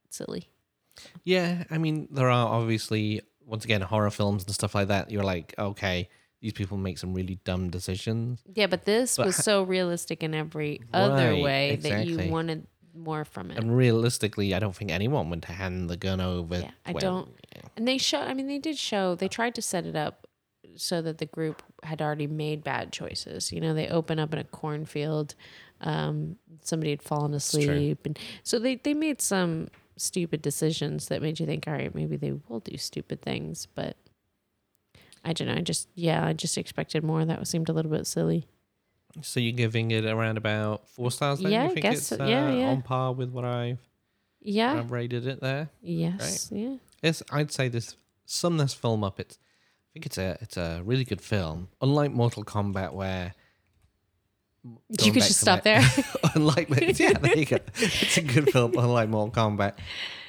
silly. 0.08 0.48
Yeah, 1.24 1.64
I 1.70 1.78
mean, 1.78 2.08
there 2.10 2.30
are 2.30 2.48
obviously 2.48 3.20
once 3.44 3.64
again 3.64 3.80
horror 3.80 4.10
films 4.10 4.44
and 4.44 4.54
stuff 4.54 4.74
like 4.74 4.88
that. 4.88 5.10
You're 5.10 5.24
like, 5.24 5.54
okay, 5.58 6.08
these 6.40 6.52
people 6.52 6.76
make 6.76 6.98
some 6.98 7.14
really 7.14 7.38
dumb 7.44 7.70
decisions. 7.70 8.40
Yeah, 8.54 8.66
but 8.66 8.84
this 8.84 9.16
But 9.16 9.26
was 9.26 9.36
so 9.36 9.62
realistic 9.62 10.22
in 10.22 10.34
every 10.34 10.80
other 10.92 11.30
Right, 11.30 11.42
way 11.42 11.76
that 11.76 12.06
you 12.06 12.30
wanted 12.30 12.66
more 12.94 13.24
from 13.24 13.50
it. 13.50 13.58
And 13.58 13.76
realistically, 13.76 14.54
I 14.54 14.58
don't 14.58 14.74
think 14.74 14.90
anyone 14.90 15.30
would 15.30 15.44
hand 15.44 15.88
the 15.88 15.96
gun 15.96 16.20
over. 16.20 16.60
Yeah, 16.60 16.70
I 16.84 16.92
don't. 16.92 17.28
yeah. 17.54 17.62
And 17.76 17.86
they 17.86 17.98
show. 17.98 18.20
I 18.20 18.34
mean, 18.34 18.46
they 18.46 18.58
did 18.58 18.78
show. 18.78 19.14
They 19.14 19.28
tried 19.28 19.54
to 19.56 19.62
set 19.62 19.86
it 19.86 19.96
up 19.96 20.26
so 20.76 21.02
that 21.02 21.18
the 21.18 21.26
group 21.26 21.62
had 21.82 22.00
already 22.00 22.26
made 22.26 22.64
bad 22.64 22.92
choices. 22.92 23.52
You 23.52 23.60
know, 23.60 23.74
they 23.74 23.88
open 23.88 24.18
up 24.18 24.32
in 24.32 24.38
a 24.38 24.44
cornfield. 24.44 25.34
Um, 25.80 26.36
somebody 26.62 26.90
had 26.90 27.02
fallen 27.02 27.34
asleep, 27.34 28.06
and 28.06 28.18
so 28.42 28.58
they 28.58 28.76
they 28.76 28.94
made 28.94 29.20
some 29.20 29.68
stupid 29.96 30.42
decisions 30.42 31.08
that 31.08 31.22
made 31.22 31.38
you 31.40 31.46
think, 31.46 31.66
all 31.66 31.74
right, 31.74 31.94
maybe 31.94 32.16
they 32.16 32.32
will 32.48 32.60
do 32.60 32.76
stupid 32.76 33.20
things. 33.20 33.66
But 33.74 33.96
I 35.24 35.32
don't 35.32 35.48
know. 35.48 35.54
I 35.54 35.60
just 35.60 35.88
yeah, 35.94 36.24
I 36.24 36.32
just 36.32 36.56
expected 36.56 37.02
more. 37.02 37.24
That 37.24 37.46
seemed 37.46 37.68
a 37.68 37.72
little 37.72 37.90
bit 37.90 38.06
silly. 38.06 38.46
So 39.20 39.40
you're 39.40 39.52
giving 39.52 39.90
it 39.90 40.04
around 40.06 40.38
about 40.38 40.88
four 40.88 41.10
stars 41.10 41.40
then? 41.40 41.52
Yeah, 41.52 41.64
you 41.64 41.70
I 41.70 41.74
think 41.74 41.82
guess 41.82 41.96
it's 41.98 42.06
so. 42.06 42.24
Yeah, 42.24 42.46
uh, 42.46 42.52
yeah. 42.52 42.66
on 42.68 42.82
par 42.82 43.12
with 43.12 43.30
what 43.30 43.44
I've, 43.44 43.78
Yeah. 44.40 44.74
I've 44.78 44.90
rated 44.90 45.26
it 45.26 45.40
there? 45.40 45.68
yes. 45.82 46.50
Yeah. 46.50 46.76
It's 47.02 47.22
I'd 47.30 47.50
say 47.52 47.68
this 47.68 47.96
sum 48.24 48.56
this 48.56 48.72
film 48.74 49.04
up. 49.04 49.20
It's 49.20 49.36
I 49.36 49.88
think 49.92 50.06
it's 50.06 50.16
a 50.18 50.38
it's 50.40 50.56
a 50.56 50.82
really 50.84 51.04
good 51.04 51.20
film. 51.20 51.68
Unlike 51.82 52.12
Mortal 52.12 52.44
Kombat, 52.44 52.92
where 52.94 53.34
You 54.64 55.12
could 55.12 55.22
just 55.22 55.40
stop 55.40 55.58
my- 55.58 55.62
there. 55.80 55.82
unlike 56.34 56.68
yeah, 56.98 57.12
there 57.18 57.36
you 57.36 57.44
go. 57.46 57.58
It's 57.76 58.16
a 58.16 58.22
good 58.22 58.50
film. 58.50 58.74
Unlike 58.78 59.08
Mortal 59.08 59.32
Kombat, 59.50 59.74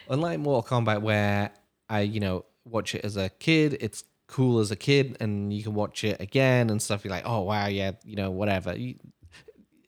unlike 0.10 0.40
Mortal 0.40 0.64
Kombat, 0.82 1.02
where 1.02 1.52
I 1.90 2.02
you 2.02 2.20
know 2.20 2.46
watch 2.66 2.96
it 2.96 3.06
as 3.06 3.16
a 3.16 3.30
kid, 3.30 3.78
it's 3.80 4.04
cool 4.28 4.60
as 4.60 4.72
a 4.72 4.76
kid, 4.76 5.18
and 5.20 5.54
you 5.54 5.64
can 5.64 5.74
watch 5.74 6.04
it 6.04 6.20
again 6.20 6.70
and 6.70 6.82
stuff. 6.82 7.04
You're 7.04 7.12
like, 7.12 7.26
oh 7.26 7.42
wow, 7.42 7.68
yeah, 7.68 7.92
you 8.04 8.16
know, 8.16 8.32
whatever. 8.32 8.76
You, 8.76 8.96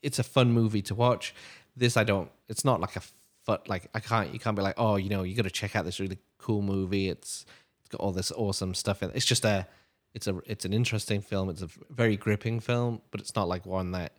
it's 0.02 0.18
a 0.18 0.24
fun 0.24 0.52
movie 0.52 0.82
to 0.82 0.94
watch. 0.94 1.34
This 1.76 1.96
I 1.96 2.04
don't. 2.04 2.30
It's 2.48 2.64
not 2.64 2.80
like 2.80 2.96
a 2.96 3.02
fun. 3.44 3.58
Like 3.66 3.88
I 3.94 4.00
can't. 4.00 4.32
You 4.32 4.38
can't 4.38 4.56
be 4.56 4.62
like, 4.62 4.76
oh, 4.78 4.96
you 4.96 5.08
know, 5.08 5.22
you 5.22 5.34
got 5.34 5.44
to 5.44 5.50
check 5.50 5.76
out 5.76 5.84
this 5.84 6.00
really 6.00 6.18
cool 6.38 6.62
movie. 6.62 7.08
It's 7.08 7.44
it's 7.80 7.88
got 7.90 8.00
all 8.00 8.12
this 8.12 8.32
awesome 8.32 8.74
stuff 8.74 9.02
in. 9.02 9.10
it. 9.10 9.16
It's 9.16 9.26
just 9.26 9.44
a. 9.44 9.66
It's 10.14 10.26
a. 10.26 10.40
It's 10.46 10.64
an 10.64 10.72
interesting 10.72 11.20
film. 11.20 11.50
It's 11.50 11.62
a 11.62 11.68
very 11.90 12.16
gripping 12.16 12.60
film, 12.60 13.02
but 13.10 13.20
it's 13.20 13.34
not 13.34 13.48
like 13.48 13.66
one 13.66 13.92
that 13.92 14.12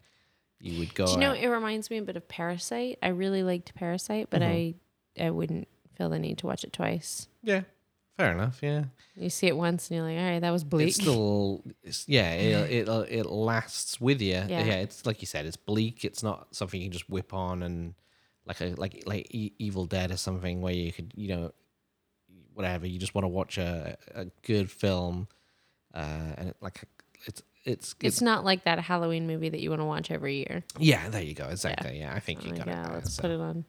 you 0.59 0.79
would 0.79 0.93
go. 0.93 1.05
Do 1.05 1.13
you 1.13 1.17
know, 1.19 1.31
out- 1.31 1.37
it 1.37 1.47
reminds 1.47 1.89
me 1.89 1.97
a 1.97 2.01
bit 2.01 2.17
of 2.17 2.27
Parasite. 2.27 2.99
I 3.01 3.09
really 3.09 3.43
liked 3.43 3.73
Parasite, 3.75 4.29
but 4.29 4.41
mm-hmm. 4.41 4.77
I 5.19 5.25
I 5.25 5.29
wouldn't 5.31 5.67
feel 5.95 6.09
the 6.09 6.19
need 6.19 6.37
to 6.39 6.47
watch 6.47 6.63
it 6.63 6.73
twice. 6.73 7.27
Yeah, 7.43 7.61
fair 8.17 8.31
enough. 8.33 8.59
Yeah, 8.61 8.85
You 9.15 9.29
see 9.29 9.47
it 9.47 9.55
once 9.55 9.89
and 9.89 9.97
you're 9.97 10.05
like, 10.07 10.17
all 10.17 10.29
right, 10.31 10.39
that 10.39 10.51
was 10.51 10.63
bleak. 10.63 10.87
it's 10.89 10.97
still, 10.97 11.63
it's, 11.83 12.07
yeah, 12.09 12.31
it, 12.33 12.87
it 12.87 12.87
it 13.09 13.25
lasts 13.27 14.01
with 14.01 14.21
you. 14.21 14.33
Yeah. 14.33 14.47
Yeah. 14.47 14.73
it's 14.85 15.05
like 15.05 15.21
you 15.21 15.27
said, 15.27 15.45
it's 15.45 15.55
bleak. 15.57 16.03
It's 16.03 16.23
not 16.23 16.53
something 16.55 16.79
you 16.81 16.87
can 16.87 16.93
just 16.93 17.09
whip 17.09 17.33
on 17.33 17.63
and 17.63 17.93
like 18.45 18.59
a 18.61 18.73
like 18.77 19.03
like 19.05 19.27
e- 19.33 19.53
Evil 19.59 19.85
Dead 19.85 20.11
or 20.11 20.17
something 20.17 20.61
where 20.61 20.73
you 20.73 20.91
could 20.91 21.11
you 21.15 21.27
know 21.29 21.51
whatever 22.53 22.87
you 22.87 22.97
just 22.97 23.13
want 23.13 23.23
to 23.23 23.29
watch 23.29 23.57
a 23.57 23.97
a 24.15 24.25
good 24.43 24.71
film, 24.71 25.27
uh, 25.93 26.33
and 26.37 26.49
it, 26.49 26.57
like 26.61 26.81
it's 27.25 27.41
it's 27.65 27.95
it's 28.01 28.21
not 28.21 28.45
like 28.45 28.63
that 28.63 28.79
Halloween 28.79 29.27
movie 29.27 29.49
that 29.49 29.59
you 29.59 29.69
want 29.69 29.81
to 29.81 29.85
watch 29.85 30.09
every 30.11 30.37
year. 30.37 30.63
yeah. 30.79 31.09
There 31.09 31.21
you 31.21 31.33
go. 31.33 31.45
Exactly. 31.49 31.99
Yeah, 31.99 32.13
I 32.15 32.19
think 32.19 32.43
you 32.45 32.51
Like, 32.51 32.59
got 32.59 32.67
yeah, 32.67 32.81
it. 32.81 32.85
there, 32.87 32.93
let's 32.95 33.13
so. 33.13 33.21
put 33.21 33.31
it 33.31 33.39
on. 33.41 33.65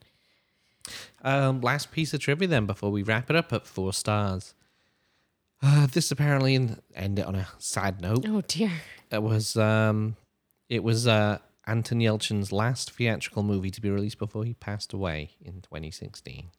Um, 1.23 1.61
last 1.61 1.91
piece 1.91 2.13
of 2.13 2.19
trivia 2.21 2.47
then 2.47 2.65
before 2.65 2.91
we 2.91 3.03
wrap 3.03 3.29
it 3.29 3.35
up 3.35 3.51
at 3.53 3.65
four 3.67 3.93
stars. 3.93 4.53
Uh, 5.61 5.87
this 5.87 6.09
apparently 6.11 6.55
and 6.55 6.81
end 6.95 7.19
it 7.19 7.25
on 7.25 7.35
a 7.35 7.47
sad 7.57 8.01
note. 8.01 8.25
Oh 8.27 8.41
dear. 8.47 8.71
It 9.11 9.21
was 9.21 9.55
um, 9.57 10.15
it 10.69 10.83
was 10.83 11.05
uh, 11.07 11.39
Anton 11.67 11.99
Yelchin's 11.99 12.51
last 12.51 12.91
theatrical 12.91 13.43
movie 13.43 13.69
to 13.71 13.81
be 13.81 13.89
released 13.89 14.19
before 14.19 14.45
he 14.45 14.53
passed 14.53 14.93
away 14.93 15.31
in 15.43 15.61
2016. 15.61 16.49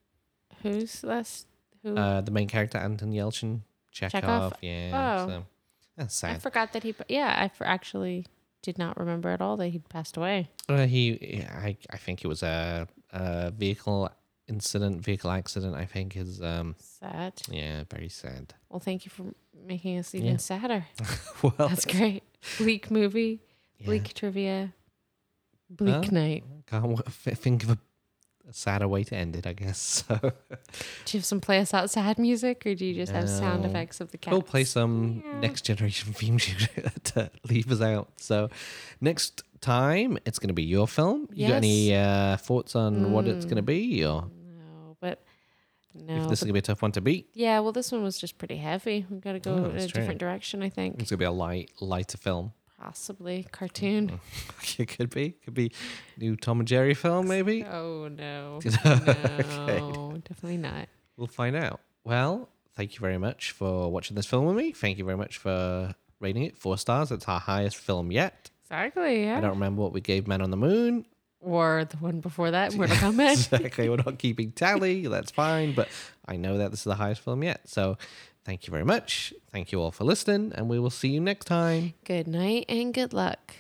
Who's 0.63 1.03
last? 1.03 1.47
Who? 1.83 1.97
Uh, 1.97 2.21
the 2.21 2.31
main 2.31 2.47
character 2.49 2.77
Anton 2.77 3.13
Yelchin, 3.13 3.61
Chekov. 3.95 4.21
Chekov? 4.21 4.53
Yeah, 4.61 4.91
Oh. 5.23 5.29
so 5.29 5.45
that's 5.97 6.23
I 6.25 6.35
forgot 6.35 6.75
that 6.75 6.83
he. 6.83 6.95
Yeah, 7.09 7.35
I 7.39 7.49
for 7.49 7.67
actually 7.67 8.27
did 8.63 8.77
not 8.77 8.99
remember 8.99 9.31
at 9.31 9.41
all 9.41 9.57
that 9.57 9.69
he'd 9.69 9.89
passed 9.89 10.19
away. 10.19 10.51
Uh, 10.69 10.87
he, 10.87 11.43
I, 11.51 11.79
I 11.91 11.97
think 11.97 12.23
it 12.23 12.29
was 12.29 12.43
a, 12.43 12.87
a 13.13 13.51
vehicle 13.51 14.11
incident, 14.49 15.01
vehicle 15.01 15.31
accident. 15.31 15.75
I 15.77 15.85
think 15.87 16.17
is 16.17 16.41
um, 16.43 16.75
Sad. 16.79 17.35
yeah, 17.51 17.85
very 17.91 18.09
sad. 18.09 18.55
Well, 18.69 18.81
thank 18.81 19.05
you 19.05 19.11
for 19.11 19.25
making 19.67 19.99
us 19.99 20.15
even 20.15 20.29
Yeah. 20.33 20.37
sadder. 20.39 20.87
well, 21.43 21.55
That's 21.59 21.85
great. 21.85 22.23
Bleak 22.59 22.91
movie, 22.91 23.41
bleak 23.85 24.13
trivia, 24.15 24.73
bleak 25.69 26.11
night. 26.11 26.45
Can't 26.67 27.05
think 27.13 27.65
of 27.65 27.71
a, 27.71 27.79
a 28.49 28.53
sadder 28.53 28.89
way 28.89 29.05
to 29.05 29.15
end 29.15 29.37
it, 29.37 29.47
I 29.47 29.53
guess. 29.53 30.05
So 30.09 30.17
Do 31.05 31.17
you 31.17 31.19
have 31.21 31.25
some 31.25 31.41
play 31.41 31.59
us 31.59 31.75
out 31.75 31.91
sad 31.91 32.19
music, 32.19 32.65
or 32.67 32.75
do 32.75 32.85
you 32.87 32.95
just 32.95 33.13
have 33.13 33.29
sound 33.29 33.65
effects 33.65 34.01
of 34.01 34.11
the 34.13 34.19
cat? 34.19 34.33
we'll 34.33 34.43
play 34.43 34.65
some 34.65 35.23
next 35.41 35.63
generation 35.65 36.13
theme 36.19 36.39
tune 36.39 36.69
to 37.05 37.31
leave 37.49 37.71
us 37.71 37.81
out. 37.81 38.09
So 38.17 38.49
next 39.01 39.43
time 39.61 40.19
it's 40.27 40.39
going 40.39 40.49
to 40.49 40.55
be 40.55 40.63
your 40.65 40.89
film. 40.89 41.29
You 41.33 41.49
got 41.49 41.57
any 41.57 41.95
uh, 41.95 42.37
thoughts 42.39 42.75
on 42.77 43.13
what 43.13 43.27
it's 43.27 43.45
going 43.45 43.57
to 43.57 43.63
be, 43.63 44.05
or 44.05 44.23
No, 44.23 44.97
but 45.01 45.23
if 45.95 46.03
no. 46.03 46.27
this 46.29 46.39
is 46.41 46.45
going 46.45 46.49
to 46.51 46.53
be 46.55 46.59
a 46.59 46.63
tough 46.63 46.83
one 46.83 46.93
to 46.93 47.01
beat? 47.01 47.29
yeah, 47.35 47.59
well, 47.61 47.73
this 47.73 47.91
one 47.93 48.03
was 48.03 48.19
just 48.19 48.39
pretty 48.39 48.57
heavy. 48.57 49.07
We've 49.11 49.21
got 49.21 49.33
to 49.33 49.39
go 49.41 49.53
Oh, 49.53 49.57
in 49.57 49.65
a 49.65 49.69
that's 49.73 49.87
true. 49.87 50.01
different 50.01 50.21
direction. 50.21 50.63
I 50.63 50.69
think 50.69 50.95
It's 51.01 51.11
going 51.11 51.17
to 51.19 51.23
be 51.23 51.25
a 51.25 51.31
light, 51.33 51.71
lighter 51.81 52.17
film. 52.19 52.53
possibly 52.81 53.47
cartoon. 53.53 54.21
it 54.79 54.87
could 54.87 55.11
be, 55.11 55.31
could 55.45 55.55
be 55.55 55.73
new 56.17 56.37
Tom 56.37 56.61
and 56.61 56.69
Jerry 56.69 56.95
film, 56.95 57.29
maybe. 57.29 57.63
Oh 57.71 58.09
no, 58.09 58.61
no, 58.85 60.17
definitely 60.29 60.57
not. 60.59 60.89
We'll 61.17 61.27
find 61.27 61.57
out. 61.57 61.81
Well, 62.05 62.49
thank 62.77 62.95
you 62.95 63.01
very 63.01 63.19
much 63.19 63.51
for 63.53 63.91
watching 63.91 64.15
this 64.17 64.27
film 64.27 64.47
with 64.47 64.57
me. 64.57 64.73
Thank 64.73 64.97
you 64.99 65.05
very 65.05 65.17
much 65.19 65.37
for 65.39 65.95
rating 66.21 66.45
it 66.45 66.57
four 66.57 66.79
stars. 66.79 67.11
It's 67.11 67.29
our 67.29 67.41
highest 67.41 67.77
film 67.77 68.11
yet. 68.11 68.51
Exactly. 68.71 69.25
Yeah. 69.25 69.39
I 69.39 69.41
don't 69.41 69.51
remember 69.51 69.83
what 69.83 69.93
we 69.93 70.01
gave 70.01 70.29
Man 70.29 70.41
on 70.41 70.51
the 70.51 70.57
Moon. 70.57 71.05
Or 71.41 71.87
the 71.87 71.97
one 71.97 72.21
before 72.21 72.51
that, 72.51 72.75
Mortal 72.77 72.97
Kombat. 72.97 73.33
exactly. 73.53 73.89
We're 73.89 73.97
not 73.97 74.19
keeping 74.19 74.53
tally. 74.53 75.07
That's 75.07 75.31
fine. 75.31 75.75
But 75.75 75.89
I 76.27 76.37
know 76.37 76.59
that 76.59 76.71
this 76.71 76.81
is 76.81 76.85
the 76.85 76.95
highest 76.95 77.23
film 77.23 77.43
yet. 77.43 77.69
So 77.69 77.97
thank 78.45 78.67
you 78.67 78.71
very 78.71 78.85
much. 78.85 79.33
Thank 79.51 79.73
you 79.73 79.81
all 79.81 79.91
for 79.91 80.05
listening. 80.05 80.53
And 80.55 80.69
we 80.69 80.79
will 80.79 80.91
see 80.91 81.09
you 81.09 81.21
next 81.21 81.47
time. 81.47 81.95
Good 82.05 82.29
night 82.29 82.67
and 82.69 82.95
good 82.95 83.13
luck. 83.13 83.57